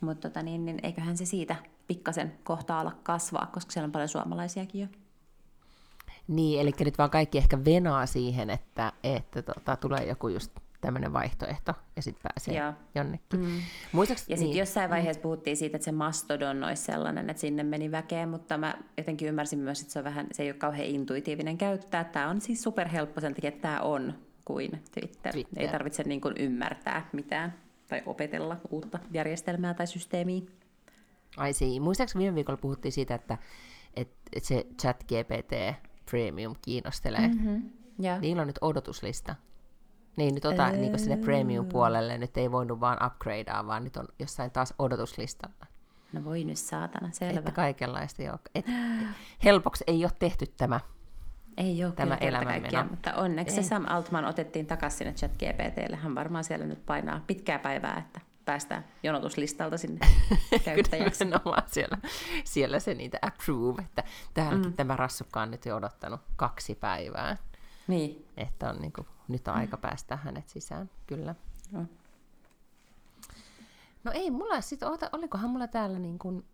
mutta 0.00 0.28
tota 0.28 0.42
niin, 0.42 0.64
niin 0.64 0.78
eiköhän 0.82 1.16
se 1.16 1.24
siitä 1.24 1.56
pikkasen 1.94 2.32
kohta 2.44 2.80
ala 2.80 2.92
kasvaa, 3.02 3.50
koska 3.52 3.72
siellä 3.72 3.86
on 3.86 3.92
paljon 3.92 4.08
suomalaisiakin 4.08 4.80
jo. 4.80 4.86
Niin, 6.28 6.60
eli 6.60 6.70
nyt 6.80 6.98
vaan 6.98 7.10
kaikki 7.10 7.38
ehkä 7.38 7.64
venaa 7.64 8.06
siihen, 8.06 8.50
että, 8.50 8.92
että 9.04 9.42
tota, 9.42 9.76
tulee 9.76 10.04
joku 10.04 10.28
just 10.28 10.52
tämmöinen 10.80 11.12
vaihtoehto, 11.12 11.74
ja 11.96 12.02
sitten 12.02 12.22
pääsee 12.22 12.62
Joo. 12.62 12.72
jonnekin. 12.94 13.40
Mm. 13.40 13.60
Muistaks, 13.92 14.20
ja 14.28 14.36
sitten 14.36 14.50
niin, 14.50 14.58
jossain 14.58 14.90
vaiheessa 14.90 15.18
mm. 15.18 15.22
puhuttiin 15.22 15.56
siitä, 15.56 15.76
että 15.76 15.84
se 15.84 15.92
Mastodon 15.92 16.64
olisi 16.64 16.82
sellainen, 16.82 17.30
että 17.30 17.40
sinne 17.40 17.62
meni 17.62 17.90
väkeä, 17.90 18.26
mutta 18.26 18.58
mä 18.58 18.74
jotenkin 18.96 19.28
ymmärsin 19.28 19.58
myös, 19.58 19.80
että 19.80 19.92
se, 19.92 19.98
on 19.98 20.04
vähän, 20.04 20.26
se 20.32 20.42
ei 20.42 20.48
ole 20.48 20.58
kauhean 20.58 20.88
intuitiivinen 20.88 21.58
käyttää. 21.58 22.04
Tämä 22.04 22.28
on 22.28 22.40
siis 22.40 22.62
superhelppo 22.62 23.20
sen 23.20 23.34
takia, 23.34 23.48
että 23.48 23.62
tämä 23.62 23.80
on 23.80 24.14
kuin 24.44 24.70
Twitter. 24.70 25.32
Twitter. 25.32 25.62
Ei 25.62 25.68
tarvitse 25.68 26.02
niin 26.02 26.20
kuin 26.20 26.34
ymmärtää 26.38 27.08
mitään 27.12 27.54
tai 27.88 28.02
opetella 28.06 28.56
uutta 28.70 28.98
järjestelmää 29.12 29.74
tai 29.74 29.86
systeemiä. 29.86 30.40
Ai 31.36 31.52
sii. 31.52 31.80
Muistaakseni 31.80 32.22
viime 32.22 32.34
viikolla 32.34 32.56
puhuttiin 32.56 32.92
siitä, 32.92 33.14
että, 33.14 33.38
että, 33.94 34.16
että 34.32 34.46
se 34.46 34.66
chat 34.82 35.04
GPT 35.04 35.76
Premium 36.10 36.54
kiinnostelee. 36.62 37.28
Mm-hmm. 37.28 37.70
Yeah. 38.04 38.20
Niillä 38.20 38.42
on 38.42 38.46
nyt 38.46 38.58
odotuslista. 38.60 39.34
Niin, 40.16 40.34
nyt 40.34 40.44
ota 40.44 40.70
niin 40.70 40.98
sinne 40.98 41.16
premium-puolelle. 41.16 42.18
Nyt 42.18 42.36
ei 42.36 42.52
voinut 42.52 42.80
vaan 42.80 43.06
upgradea, 43.06 43.66
vaan 43.66 43.84
nyt 43.84 43.96
on 43.96 44.08
jossain 44.18 44.50
taas 44.50 44.74
odotuslistalla. 44.78 45.66
No 46.12 46.24
voi 46.24 46.44
nyt 46.44 46.58
saatana, 46.58 47.10
selvä. 47.12 47.38
Että 47.38 47.52
kaikenlaista 47.52 48.22
jo. 48.22 48.38
Et, 48.54 48.66
helpoksi 49.44 49.84
ei 49.86 50.04
ole 50.04 50.12
tehty 50.18 50.46
tämä 50.46 50.80
ei 51.56 51.84
ole 51.84 51.92
tämä 51.92 52.14
elämänmeno. 52.14 52.84
Mutta 52.90 53.14
onneksi 53.14 53.56
ei. 53.56 53.64
Sam 53.64 53.84
Altman 53.88 54.24
otettiin 54.24 54.66
takaisin 54.66 54.98
sinne 54.98 55.12
chat 55.12 55.32
GPTlle. 55.32 55.96
Hän 55.96 56.14
varmaan 56.14 56.44
siellä 56.44 56.66
nyt 56.66 56.86
painaa 56.86 57.20
pitkää 57.26 57.58
päivää, 57.58 57.98
että 57.98 58.20
päästään 58.44 58.84
jonotuslistalta 59.02 59.78
sinne 59.78 60.00
käyttäjäksi. 60.64 61.24
Kyllä 61.24 61.62
siellä, 61.66 61.98
siellä 62.44 62.80
se 62.80 62.94
niitä 62.94 63.18
approve, 63.22 63.82
että 63.82 64.04
täälläkin 64.34 64.70
mm. 64.70 64.76
tämä 64.76 64.96
rassukka 64.96 65.42
on 65.42 65.50
nyt 65.50 65.66
jo 65.66 65.76
odottanut 65.76 66.20
kaksi 66.36 66.74
päivää. 66.74 67.36
Niin. 67.88 68.28
Että 68.36 68.70
on 68.70 68.76
niin 68.80 68.92
kuin, 68.92 69.06
nyt 69.28 69.48
on 69.48 69.54
aika 69.54 69.76
päästä 69.76 70.16
hänet 70.16 70.48
sisään, 70.48 70.90
kyllä. 71.06 71.34
No, 71.72 71.86
no 74.04 74.12
ei 74.14 74.30
mulla 74.30 74.60
sitten, 74.60 74.88
oota, 74.88 75.10
olikohan 75.12 75.50
mulla 75.50 75.68
täällä 75.68 75.98
niin 75.98 76.18
kuin 76.18 76.44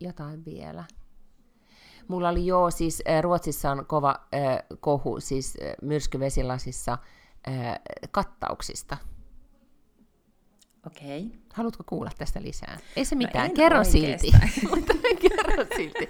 jotain 0.00 0.44
vielä? 0.44 0.84
Mulla 2.08 2.28
oli 2.28 2.46
joo, 2.46 2.70
siis 2.70 3.02
äh, 3.08 3.22
Ruotsissa 3.22 3.70
on 3.70 3.86
kova 3.86 4.20
äh, 4.34 4.78
kohu, 4.80 5.20
siis 5.20 5.58
äh, 5.62 5.74
myrskyvesilasissa 5.82 6.98
äh, 7.48 7.80
kattauksista. 8.10 8.96
Okei. 10.86 11.26
Okay. 11.26 11.38
Haluatko 11.54 11.82
kuulla 11.86 12.10
tästä 12.18 12.42
lisää? 12.42 12.78
Ei 12.96 13.04
se 13.04 13.14
no 13.14 13.18
mitään, 13.18 13.48
no 13.48 13.54
kerro 13.54 13.84
silti. 13.84 14.32
Mutta 14.70 14.94
kerro 15.20 15.64
silti. 15.76 16.08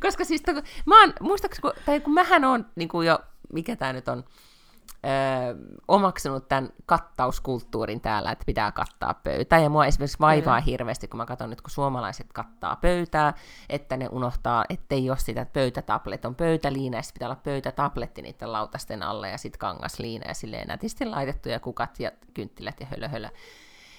Koska 0.00 0.24
siis, 0.24 0.42
to, 0.42 0.52
mä 0.86 1.00
oon, 1.00 1.12
muistaakseni, 1.20 1.72
tai 1.86 2.00
kun 2.00 2.14
mähän 2.14 2.44
on 2.44 2.66
niin 2.76 2.88
kuin 2.88 3.06
jo, 3.06 3.18
mikä 3.52 3.76
tämä 3.76 3.92
nyt 3.92 4.08
on, 4.08 4.24
öö, 5.06 5.54
omaksunut 5.88 6.48
tämän 6.48 6.70
kattauskulttuurin 6.86 8.00
täällä, 8.00 8.30
että 8.30 8.44
pitää 8.46 8.72
kattaa 8.72 9.14
pöytää. 9.14 9.58
Ja 9.58 9.70
mua 9.70 9.86
esimerkiksi 9.86 10.18
vaivaa 10.20 10.60
Kyllä. 10.60 10.70
hirveästi, 10.70 11.08
kun 11.08 11.18
mä 11.18 11.26
katson 11.26 11.50
nyt, 11.50 11.60
kun 11.60 11.70
suomalaiset 11.70 12.32
kattaa 12.32 12.76
pöytää, 12.76 13.34
että 13.68 13.96
ne 13.96 14.08
unohtaa, 14.10 14.64
ettei 14.68 15.10
ole 15.10 15.18
sitä, 15.18 15.40
että 15.40 15.52
pöytätablet 15.52 16.24
on 16.24 16.34
pöytäliina, 16.34 16.96
ja 16.96 17.02
pitää 17.14 17.28
olla 17.28 17.40
pöytätabletti 17.44 18.22
niiden 18.22 18.52
lautasten 18.52 19.02
alle, 19.02 19.30
ja 19.30 19.38
sitten 19.38 19.58
kangasliina, 19.58 20.28
ja 20.28 20.34
silleen 20.34 20.68
nätisti 20.68 21.04
laitettuja 21.04 21.60
kukat 21.60 22.00
ja 22.00 22.10
kynttilät 22.34 22.80
ja 22.80 22.86
hölö, 22.86 23.08
hölö. 23.08 23.28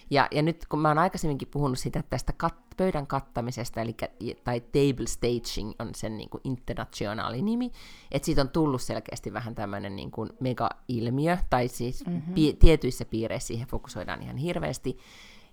Ja, 0.09 0.27
ja 0.31 0.41
nyt 0.41 0.65
kun 0.69 0.79
mä 0.79 0.87
oon 0.87 0.97
aikaisemminkin 0.97 1.47
puhunut 1.47 1.79
sitä 1.79 2.03
tästä 2.09 2.33
kat- 2.43 2.75
pöydän 2.77 3.07
kattamisesta, 3.07 3.81
eli, 3.81 3.95
tai 4.43 4.59
table 4.59 5.07
staging 5.07 5.71
on 5.79 5.89
sen 5.95 6.17
niin 6.17 6.29
kuin 6.29 6.41
internationaali 6.43 7.41
nimi, 7.41 7.71
että 8.11 8.25
siitä 8.25 8.41
on 8.41 8.49
tullut 8.49 8.81
selkeästi 8.81 9.33
vähän 9.33 9.55
tämmöinen 9.55 9.95
niin 9.95 10.11
kuin 10.11 10.29
mega-ilmiö, 10.39 11.37
tai 11.49 11.67
siis 11.67 12.05
mm-hmm. 12.05 12.33
pi- 12.33 12.53
tietyissä 12.53 13.05
piireissä 13.05 13.47
siihen 13.47 13.67
fokusoidaan 13.67 14.23
ihan 14.23 14.37
hirveästi, 14.37 14.97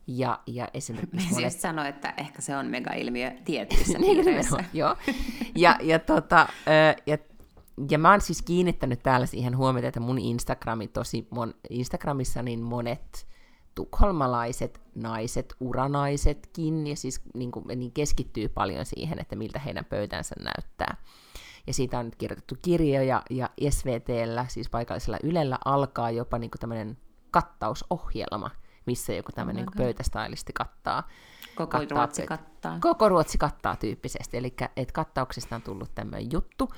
ja, 0.06 0.40
ja 0.46 0.68
esimerkiksi... 0.74 1.30
Monet... 1.30 1.50
Siis 1.50 1.62
sanoi, 1.62 1.88
että 1.88 2.14
ehkä 2.16 2.42
se 2.42 2.56
on 2.56 2.66
mega-ilmiö 2.66 3.30
tietyissä 3.44 3.98
niin, 3.98 4.24
piireissä. 4.24 4.64
joo. 4.72 4.96
Ja, 5.54 5.78
ja, 5.82 5.98
tota, 5.98 6.48
ja, 7.06 7.18
ja 7.90 7.98
mä 7.98 8.10
oon 8.10 8.20
siis 8.20 8.42
kiinnittänyt 8.42 9.02
täällä 9.02 9.26
siihen 9.26 9.56
huomiota, 9.56 9.88
että 9.88 10.00
mun 10.00 10.18
Instagrami 10.18 10.88
tosi 10.88 11.26
mon, 11.30 11.54
Instagramissa 11.70 12.42
niin 12.42 12.60
monet 12.60 13.26
tukholmalaiset 13.76 14.80
naiset, 14.94 15.54
uranaisetkin, 15.60 16.86
ja 16.86 16.96
siis 16.96 17.20
niin, 17.34 17.50
kuin, 17.50 17.64
niin 17.76 17.92
keskittyy 17.92 18.48
paljon 18.48 18.86
siihen, 18.86 19.18
että 19.18 19.36
miltä 19.36 19.58
heidän 19.58 19.84
pöytänsä 19.84 20.34
näyttää. 20.40 20.96
Ja 21.66 21.74
siitä 21.74 21.98
on 21.98 22.04
nyt 22.04 22.16
kirjoitettu 22.16 22.54
kirjoja, 22.62 23.22
ja 23.30 23.50
SVTllä, 23.70 24.46
siis 24.48 24.70
paikallisella 24.70 25.18
Ylellä, 25.22 25.58
alkaa 25.64 26.10
jopa 26.10 26.38
niin 26.38 26.50
tämmöinen 26.60 26.98
kattausohjelma, 27.30 28.50
missä 28.86 29.12
joku 29.12 29.32
tämmöinen 29.32 29.66
niin 29.66 29.76
pöytästailisti 29.76 30.52
kattaa. 30.52 31.08
Koko 31.56 31.78
kattaa 31.78 31.98
Ruotsi 31.98 32.22
pöytä. 32.22 32.36
kattaa. 32.36 32.78
Koko 32.80 33.08
Ruotsi 33.08 33.38
kattaa 33.38 33.76
tyyppisesti, 33.76 34.36
eli 34.36 34.54
että 34.76 34.92
kattauksista 34.92 35.56
on 35.56 35.62
tullut 35.62 35.94
tämmöinen 35.94 36.32
juttu. 36.32 36.70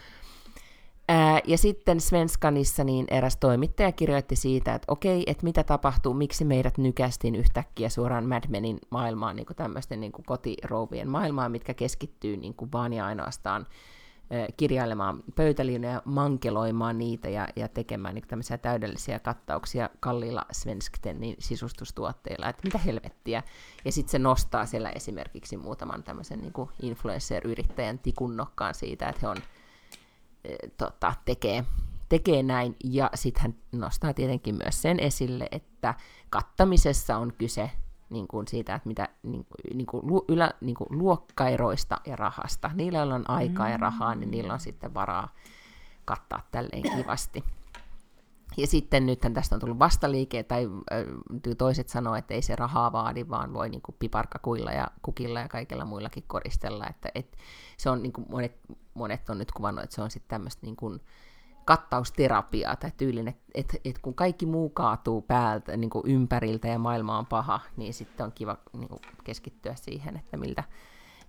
Ää, 1.10 1.40
ja 1.44 1.58
sitten 1.58 2.00
Svenskanissa 2.00 2.84
niin 2.84 3.06
eräs 3.10 3.36
toimittaja 3.36 3.92
kirjoitti 3.92 4.36
siitä, 4.36 4.74
että 4.74 4.92
okei, 4.92 5.22
että 5.26 5.44
mitä 5.44 5.64
tapahtuu, 5.64 6.14
miksi 6.14 6.44
meidät 6.44 6.78
nykästiin 6.78 7.34
yhtäkkiä 7.34 7.88
suoraan 7.88 8.26
Mad 8.26 8.44
Menin 8.48 8.78
maailmaan, 8.90 9.36
niin 9.36 9.46
tämmöisten 9.56 10.00
niin 10.00 10.12
kotirouvien 10.12 11.10
maailmaan, 11.10 11.52
mitkä 11.52 11.74
keskittyy 11.74 12.36
niin 12.36 12.54
kuin 12.54 12.72
vaan 12.72 12.92
ja 12.92 13.06
ainoastaan 13.06 13.66
kirjailemaan 14.56 15.22
pöytäliinoja, 15.36 16.02
mankeloimaan 16.04 16.98
niitä 16.98 17.28
ja, 17.28 17.48
ja 17.56 17.68
tekemään 17.68 18.14
niin 18.14 18.28
tämmöisiä 18.28 18.58
täydellisiä 18.58 19.18
kattauksia 19.18 19.90
kalliilla 20.00 20.46
Svenskten 20.52 21.20
niin 21.20 21.36
sisustustuotteilla, 21.38 22.48
että 22.48 22.62
mitä 22.64 22.78
helvettiä. 22.78 23.42
Ja 23.84 23.92
sitten 23.92 24.10
se 24.10 24.18
nostaa 24.18 24.66
siellä 24.66 24.90
esimerkiksi 24.90 25.56
muutaman 25.56 26.02
tämmöisen 26.02 26.40
niin 26.40 26.68
influencer-yrittäjän 26.82 27.98
tikunnokkaan 27.98 28.74
siitä, 28.74 29.08
että 29.08 29.20
he 29.22 29.28
on 29.28 29.36
tota, 30.76 31.14
tekee, 31.24 31.64
tekee 32.08 32.42
näin. 32.42 32.76
Ja 32.84 33.10
sitten 33.14 33.42
hän 33.42 33.54
nostaa 33.72 34.14
tietenkin 34.14 34.54
myös 34.64 34.82
sen 34.82 35.00
esille, 35.00 35.48
että 35.52 35.94
kattamisessa 36.30 37.16
on 37.16 37.32
kyse 37.38 37.70
niin 38.10 38.28
kuin 38.28 38.48
siitä, 38.48 38.74
että 38.74 38.88
mitä 38.88 39.08
niin 39.22 39.44
kuin, 39.44 39.76
niin 39.76 39.86
kuin, 39.86 40.22
ylä, 40.28 40.50
niin 40.60 40.74
kuin 40.74 40.88
luokkairoista 40.90 42.00
ja 42.06 42.16
rahasta. 42.16 42.70
Niillä, 42.74 42.98
joilla 42.98 43.14
on 43.14 43.30
aikaa 43.30 43.68
ja 43.68 43.76
rahaa, 43.76 44.14
niin 44.14 44.30
niillä 44.30 44.52
on 44.52 44.60
sitten 44.60 44.94
varaa 44.94 45.34
kattaa 46.04 46.42
tälleen 46.50 46.82
kivasti. 46.96 47.44
Ja 48.58 48.66
sitten 48.66 49.06
nythän 49.06 49.34
tästä 49.34 49.54
on 49.54 49.60
tullut 49.60 49.78
vastaliike, 49.78 50.42
tai 50.42 50.68
toiset 51.58 51.88
sanoo, 51.88 52.14
että 52.14 52.34
ei 52.34 52.42
se 52.42 52.56
rahaa 52.56 52.92
vaadi, 52.92 53.28
vaan 53.28 53.54
voi 53.54 53.68
niin 53.68 53.82
piparkakuilla 53.98 54.72
ja 54.72 54.88
kukilla 55.02 55.40
ja 55.40 55.48
kaikilla 55.48 55.84
muillakin 55.84 56.24
koristella. 56.26 56.86
Että, 56.86 57.08
et 57.14 57.36
se 57.76 57.90
on, 57.90 58.02
niin 58.02 58.12
kuin 58.12 58.26
monet, 58.30 58.58
monet 58.94 59.30
on 59.30 59.38
nyt 59.38 59.52
kuvannut, 59.52 59.84
että 59.84 59.94
se 59.96 60.02
on 60.02 60.10
sitten 60.10 60.28
tämmöistä 60.28 60.66
niin 60.66 60.76
kuin, 60.76 61.00
kattausterapiaa 61.68 62.76
tai 62.76 62.92
tyylin, 62.96 63.28
että 63.28 63.42
et, 63.54 63.80
et 63.84 63.98
kun 63.98 64.14
kaikki 64.14 64.46
muu 64.46 64.68
kaatuu 64.68 65.22
päältä, 65.22 65.76
niin 65.76 65.90
kuin 65.90 66.06
ympäriltä 66.06 66.68
ja 66.68 66.78
maailma 66.78 67.18
on 67.18 67.26
paha, 67.26 67.60
niin 67.76 67.94
sitten 67.94 68.26
on 68.26 68.32
kiva 68.32 68.56
niin 68.72 68.88
kuin 68.88 69.00
keskittyä 69.24 69.74
siihen, 69.74 70.16
että 70.16 70.36
miltä, 70.36 70.64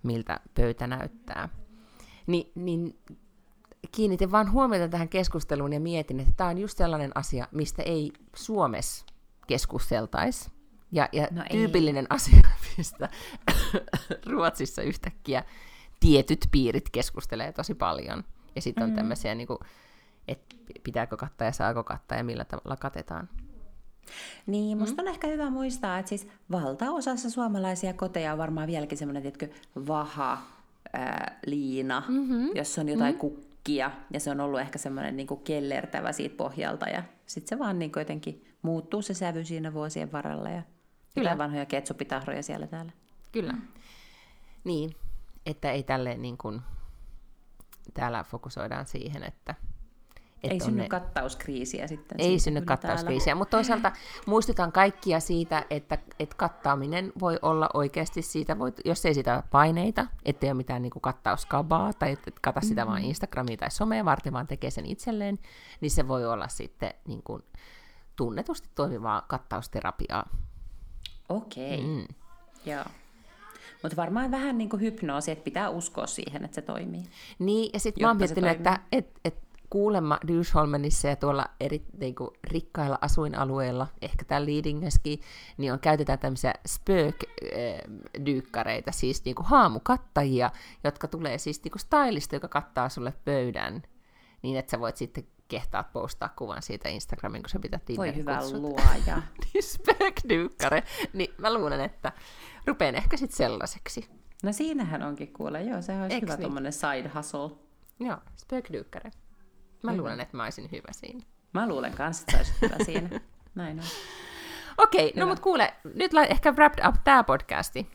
miltä 0.03 0.39
pöytä 0.55 0.87
näyttää. 0.87 1.49
Ni, 2.27 2.51
niin 2.55 2.99
kiinnitin 3.91 4.31
vaan 4.31 4.51
huomiota 4.51 4.87
tähän 4.87 5.09
keskusteluun 5.09 5.73
ja 5.73 5.79
mietin, 5.79 6.19
että 6.19 6.33
tämä 6.37 6.49
on 6.49 6.57
just 6.57 6.77
sellainen 6.77 7.11
asia, 7.15 7.47
mistä 7.51 7.83
ei 7.83 8.11
Suomessa 8.35 9.05
keskusteltaisi. 9.47 10.51
Ja, 10.91 11.09
ja 11.11 11.27
no 11.31 11.43
tyypillinen 11.51 12.03
ei. 12.03 12.15
asia, 12.15 12.41
mistä 12.77 13.09
Ruotsissa 14.25 14.81
yhtäkkiä 14.81 15.43
tietyt 15.99 16.47
piirit 16.51 16.89
keskustelee 16.89 17.51
tosi 17.51 17.75
paljon. 17.75 18.23
Ja 18.55 18.61
sitten 18.61 18.83
on 18.83 18.89
mm. 18.89 18.95
tämmöisiä, 18.95 19.35
niin 19.35 19.47
kuin, 19.47 19.59
että 20.27 20.55
pitääkö 20.83 21.17
kattaa 21.17 21.45
ja 21.47 21.51
saako 21.51 21.83
kattaa 21.83 22.17
ja 22.17 22.23
millä 22.23 22.45
tavalla 22.45 22.77
katetaan. 22.77 23.29
Niin, 24.47 24.77
musta 24.77 25.01
mm. 25.01 25.07
on 25.07 25.13
ehkä 25.13 25.27
hyvä 25.27 25.49
muistaa, 25.49 25.99
että 25.99 26.09
siis 26.09 26.27
valtaosassa 26.51 27.29
suomalaisia 27.29 27.93
koteja 27.93 28.31
on 28.31 28.37
varmaan 28.37 28.67
vieläkin 28.67 28.97
semmoinen, 28.97 29.21
tietkö, 29.21 29.47
vaha, 29.87 30.37
ää, 30.93 31.39
liina, 31.45 32.03
mm-hmm. 32.07 32.49
jos 32.55 32.79
on 32.79 32.89
jotain 32.89 33.15
mm-hmm. 33.15 33.48
Kukkia, 33.59 33.91
ja 34.13 34.19
se 34.19 34.31
on 34.31 34.39
ollut 34.39 34.59
ehkä 34.59 34.77
semmoinen 34.77 35.15
niin 35.15 35.27
kuin 35.27 35.41
kellertävä 35.43 36.11
siitä 36.11 36.37
pohjalta, 36.37 36.89
ja 36.89 37.03
sitten 37.25 37.49
se 37.49 37.59
vaan 37.59 37.79
niin 37.79 37.91
kuin 37.91 38.01
jotenkin 38.01 38.45
muuttuu 38.61 39.01
se 39.01 39.13
sävy 39.13 39.45
siinä 39.45 39.73
vuosien 39.73 40.11
varrella, 40.11 40.49
ja 40.49 40.63
Kyllä. 41.15 41.37
vanhoja 41.37 41.65
ketsupitahroja 41.65 42.43
siellä 42.43 42.67
täällä. 42.67 42.91
Kyllä. 43.31 43.53
Mm. 43.53 43.61
Niin, 44.63 44.95
että 45.45 45.71
ei 45.71 45.83
tälle 45.83 46.17
niin 46.17 46.37
kuin, 46.37 46.61
täällä 47.93 48.23
fokusoidaan 48.23 48.85
siihen, 48.85 49.23
että 49.23 49.55
että 50.43 50.53
ei 50.53 50.59
synny 50.59 50.81
ne... 50.81 50.87
kattauskriisiä 50.87 51.87
sitten. 51.87 52.21
Ei 52.21 52.39
synny 52.39 52.61
kattauskriisiä, 52.61 53.35
mutta 53.35 53.57
toisaalta 53.57 53.91
muistutan 54.25 54.71
kaikkia 54.71 55.19
siitä, 55.19 55.65
että, 55.69 55.97
että 56.19 56.35
kattaaminen 56.35 57.11
voi 57.19 57.39
olla 57.41 57.69
oikeasti 57.73 58.21
siitä, 58.21 58.59
voi, 58.59 58.73
jos 58.85 59.05
ei 59.05 59.13
sitä 59.13 59.43
paineita, 59.51 60.05
ettei 60.25 60.49
ole 60.49 60.57
mitään 60.57 60.81
niin 60.81 60.91
kuin 60.91 61.01
kattauskabaa 61.01 61.93
tai 61.93 62.11
että 62.11 62.23
et 62.27 62.39
kata 62.39 62.61
sitä 62.61 62.81
mm-hmm. 62.81 62.91
vain 62.91 63.05
Instagramia 63.05 63.57
tai 63.57 63.71
somea 63.71 64.05
varten, 64.05 64.33
vaan 64.33 64.47
tekee 64.47 64.71
sen 64.71 64.85
itselleen, 64.85 65.39
niin 65.81 65.91
se 65.91 66.07
voi 66.07 66.25
olla 66.25 66.47
sitten 66.47 66.93
niin 67.07 67.23
kuin 67.23 67.43
tunnetusti 68.15 68.69
toimivaa 68.75 69.21
kattausterapiaa. 69.21 70.29
Okei, 71.29 71.75
okay. 71.75 71.87
mm. 71.87 72.05
joo. 72.65 72.85
Mutta 73.83 73.95
varmaan 73.95 74.31
vähän 74.31 74.57
niin 74.57 74.69
kuin 74.69 74.81
hypnoosi, 74.81 75.31
että 75.31 75.43
pitää 75.43 75.69
uskoa 75.69 76.07
siihen, 76.07 76.45
että 76.45 76.55
se 76.55 76.61
toimii. 76.61 77.03
Niin, 77.39 77.69
ja 77.73 77.79
sitten 77.79 78.03
mä 78.03 78.09
oon 78.09 78.17
miettinyt, 78.17 78.51
että 78.51 78.79
et, 78.91 79.19
et 79.25 79.48
kuulemma 79.69 80.19
Dysholmenissa 80.27 81.07
ja 81.07 81.15
tuolla 81.15 81.45
eri 81.59 81.85
niin 81.97 82.15
kuin, 82.15 82.29
rikkailla 82.43 82.97
asuinalueilla, 83.01 83.87
ehkä 84.01 84.25
täällä 84.25 84.47
Leadingeskin, 84.47 85.21
niin 85.57 85.73
on, 85.73 85.79
käytetään 85.79 86.19
tämmöisiä 86.19 86.53
spök-dyykkareita, 86.67 88.91
siis 88.91 89.25
niin 89.25 89.35
kuin 89.35 89.45
haamukattajia, 89.45 90.51
jotka 90.83 91.07
tulee 91.07 91.37
siis 91.37 91.63
niin 91.63 91.71
kuin 91.71 91.81
stylista, 91.81 92.35
joka 92.35 92.47
kattaa 92.47 92.89
sulle 92.89 93.13
pöydän, 93.25 93.83
niin 94.41 94.57
että 94.57 94.71
sä 94.71 94.79
voit 94.79 94.97
sitten 94.97 95.27
kehtaat 95.47 95.93
postaa 95.93 96.29
kuvan 96.35 96.61
siitä 96.61 96.89
Instagramin, 96.89 97.41
kun 97.41 97.49
sä 97.49 97.59
pitää 97.59 97.79
Voi 97.97 98.15
hyvä 98.15 98.39
luoja. 98.51 99.21
niin 99.53 99.63
spök-dyykkare. 99.63 100.83
Niin 101.13 101.33
mä 101.37 101.53
luulen, 101.53 101.81
että 101.81 102.11
rupean 102.65 102.95
ehkä 102.95 103.17
sitten 103.17 103.37
sellaiseksi. 103.37 104.09
No 104.43 104.53
siinähän 104.53 105.03
onkin 105.03 105.33
kuule, 105.33 105.63
joo, 105.63 105.81
se 105.81 106.01
olisi 106.01 106.15
Eks 106.15 106.21
hyvä 106.21 106.33
niin? 106.33 106.41
tuommoinen 106.41 106.73
side 106.73 107.11
hustle. 107.15 107.49
Joo, 107.99 108.17
spök-dyykkare. 108.35 109.11
Mä 109.83 109.91
hyvä. 109.91 110.01
luulen, 110.01 110.19
että 110.19 110.37
mä 110.37 110.43
olisin 110.43 110.71
hyvä 110.71 110.91
siinä. 110.91 111.23
Mä 111.53 111.67
luulen 111.67 111.93
kanssa, 111.93 112.25
että 112.27 112.43
sä 112.43 112.53
hyvä 112.61 112.75
siinä. 112.85 113.19
Näin 113.55 113.79
on. 113.79 113.85
Okei, 114.77 115.09
okay, 115.09 115.19
no 115.19 115.27
mut 115.27 115.39
kuule, 115.39 115.73
nyt 115.95 116.11
ehkä 116.29 116.51
wrapped 116.51 116.85
up 116.87 116.95
tää 117.03 117.23
podcasti. 117.23 117.87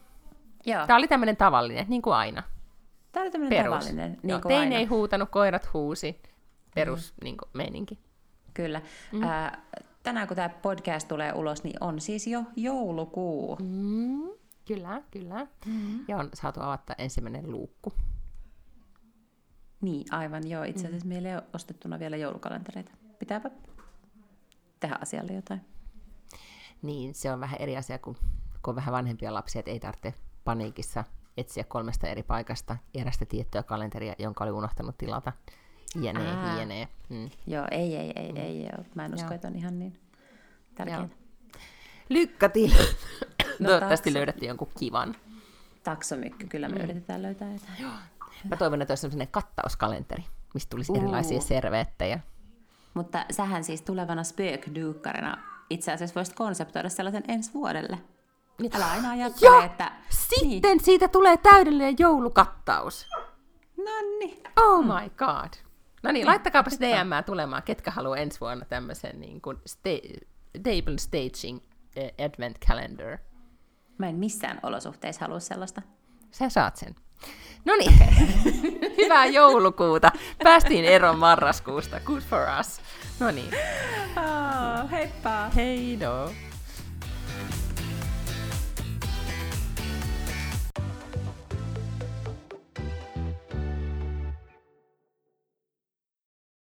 Joo. 0.67 0.87
Tää 0.87 0.97
oli 0.97 1.09
tämmönen 1.09 1.37
tavallinen, 1.37 1.87
niin 1.89 2.03
kuin 2.03 2.15
aina. 2.15 2.43
Tää 3.13 3.23
oli 3.23 3.31
tämmönen 3.31 3.59
Perus. 3.59 3.75
tavallinen, 3.75 4.19
niin 4.23 4.31
Joo, 4.31 4.41
kuin 4.41 4.51
tein 4.51 4.61
aina. 4.61 4.77
ei 4.77 4.85
huutanut, 4.85 5.31
koirat 5.31 5.73
huusi. 5.73 6.23
Perus 6.75 7.13
mm. 7.13 7.25
niin 7.25 7.37
kuin, 7.37 7.49
meininki. 7.53 7.99
Kyllä. 8.55 8.83
Mm. 9.13 9.23
Ää, 9.23 9.63
tänään 10.03 10.29
kun 10.29 10.37
tämä 10.37 10.49
podcast 10.49 11.09
tulee 11.09 11.33
ulos, 11.33 11.65
niin 11.65 11.77
on 11.81 12.01
siis 12.01 12.27
jo 12.27 12.43
joulukuu. 12.57 13.57
Mm. 13.63 14.29
Kyllä, 14.65 15.03
kyllä. 15.11 15.47
Mm. 15.67 16.05
Ja 16.09 16.17
on 16.17 16.29
saatu 16.35 16.61
avata 16.61 16.95
ensimmäinen 16.99 17.51
luukku. 17.51 17.93
Niin, 19.85 20.05
aivan 20.11 20.51
joo. 20.51 20.65
Itse 20.65 20.87
asiassa 20.87 21.07
mm. 21.07 21.09
meillä 21.09 21.29
ei 21.29 21.35
ole 21.35 21.45
ostettuna 21.53 21.99
vielä 21.99 22.17
joulukalentereita. 22.17 22.93
Pitääpä 23.19 23.51
tehdä 24.81 24.99
asialle 25.03 25.33
jotain. 25.33 25.61
Niin, 26.83 27.15
se 27.15 27.33
on 27.33 27.41
vähän 27.41 27.61
eri 27.61 27.77
asia, 27.77 27.99
kun, 27.99 28.15
kun 28.63 28.73
on 28.73 28.77
vähän 28.77 28.93
vanhempia 28.93 29.35
lapsia, 29.35 29.59
että 29.59 29.71
ei 29.71 29.81
tarvitse 29.81 30.15
paniikissa 30.45 31.05
etsiä 31.37 31.65
kolmesta 31.65 32.09
eri 32.09 32.23
paikasta 32.23 32.77
erästä 32.95 33.25
tiettyä 33.25 33.63
kalenteria, 33.63 34.15
jonka 34.19 34.45
oli 34.45 34.53
unohtanut 34.53 34.99
tilata. 34.99 35.33
Jene, 36.01 36.33
Aa. 36.33 36.59
jene. 36.59 36.89
Mm. 37.09 37.31
Joo, 37.47 37.67
ei, 37.71 37.97
ei, 37.97 38.13
ei, 38.17 38.33
mm. 38.33 38.37
ei, 38.37 38.67
ei. 38.67 38.85
Mä 38.95 39.05
en 39.05 39.15
usko, 39.15 39.27
joo. 39.27 39.35
että 39.35 39.49
on 39.49 39.57
ihan 39.57 39.79
niin 39.79 40.01
tärkeää. 40.75 41.09
Lykkä 42.09 42.51
no, 43.59 43.69
Toivottavasti 43.69 44.11
takso. 44.11 44.19
löydätte 44.19 44.47
jonkun 44.47 44.69
kivan. 44.79 45.17
Taksomykky, 45.83 46.47
kyllä 46.47 46.69
me 46.69 46.75
mm. 46.77 46.85
yritetään 46.85 47.23
löytää 47.23 47.53
jotain. 47.53 47.73
Joo. 47.81 47.93
Mä 48.51 48.57
toivon, 48.57 48.83
että 48.83 48.93
olisi 48.93 49.01
sellainen 49.01 49.29
kattauskalenteri, 49.29 50.25
mistä 50.55 50.71
tulisi 50.71 50.93
uh. 50.93 50.99
erilaisia 50.99 51.41
serveettejä. 51.41 52.21
Mutta 52.95 53.25
sähän 53.31 53.65
siis 53.65 53.83
tulevana 53.83 54.25
spökduukkarina 54.25 55.39
itse 55.71 55.93
asiassa 55.93 56.15
voisit 56.15 56.35
konseptoida 56.35 56.89
sellaisen 56.89 57.25
ensi 57.29 57.55
vuodelle. 57.55 57.99
Niin. 58.61 58.77
Älä 58.77 58.91
aina 58.91 59.11
ajattele, 59.11 59.57
ja 59.57 59.65
että... 59.65 59.93
sitten 60.11 60.71
niin. 60.71 60.85
siitä 60.85 61.09
tulee 61.09 61.37
täydellinen 61.37 61.97
joulukattaus. 61.99 63.07
Nonni. 63.77 64.43
Oh 64.57 64.85
my 64.85 65.11
god. 65.17 65.51
No 66.03 66.13
niin, 66.13 66.27
laittakaapa 66.27 66.71
DM 66.71 67.25
tulemaan, 67.27 67.63
ketkä 67.63 67.91
haluaa 67.91 68.17
ensi 68.17 68.41
vuonna 68.41 68.65
tämmöisen 68.65 69.21
niin 69.21 69.41
kuin 69.41 69.57
sta- 69.57 70.25
table 70.63 70.99
staging 70.99 71.57
uh, 71.59 72.25
advent 72.27 72.59
calendar. 72.69 73.19
Mä 73.99 74.09
en 74.09 74.17
missään 74.17 74.61
olosuhteissa 74.63 75.25
halua 75.25 75.41
sellaista. 75.41 75.83
Sä 76.31 76.49
saat 76.49 76.77
sen. 76.77 76.95
No 77.65 77.77
niin, 77.77 77.93
hyvää 78.99 79.27
joulukuuta. 79.27 80.13
Päästiin 80.43 80.85
eroon 80.85 81.19
marraskuusta. 81.19 82.01
Good 82.01 82.23
for 82.23 82.41
us. 82.61 82.81
No 83.21 83.31
niin. 83.31 83.51
Oh, 84.17 84.91
heippa. 84.91 85.51
Hei 85.57 85.97
no. 85.97 86.31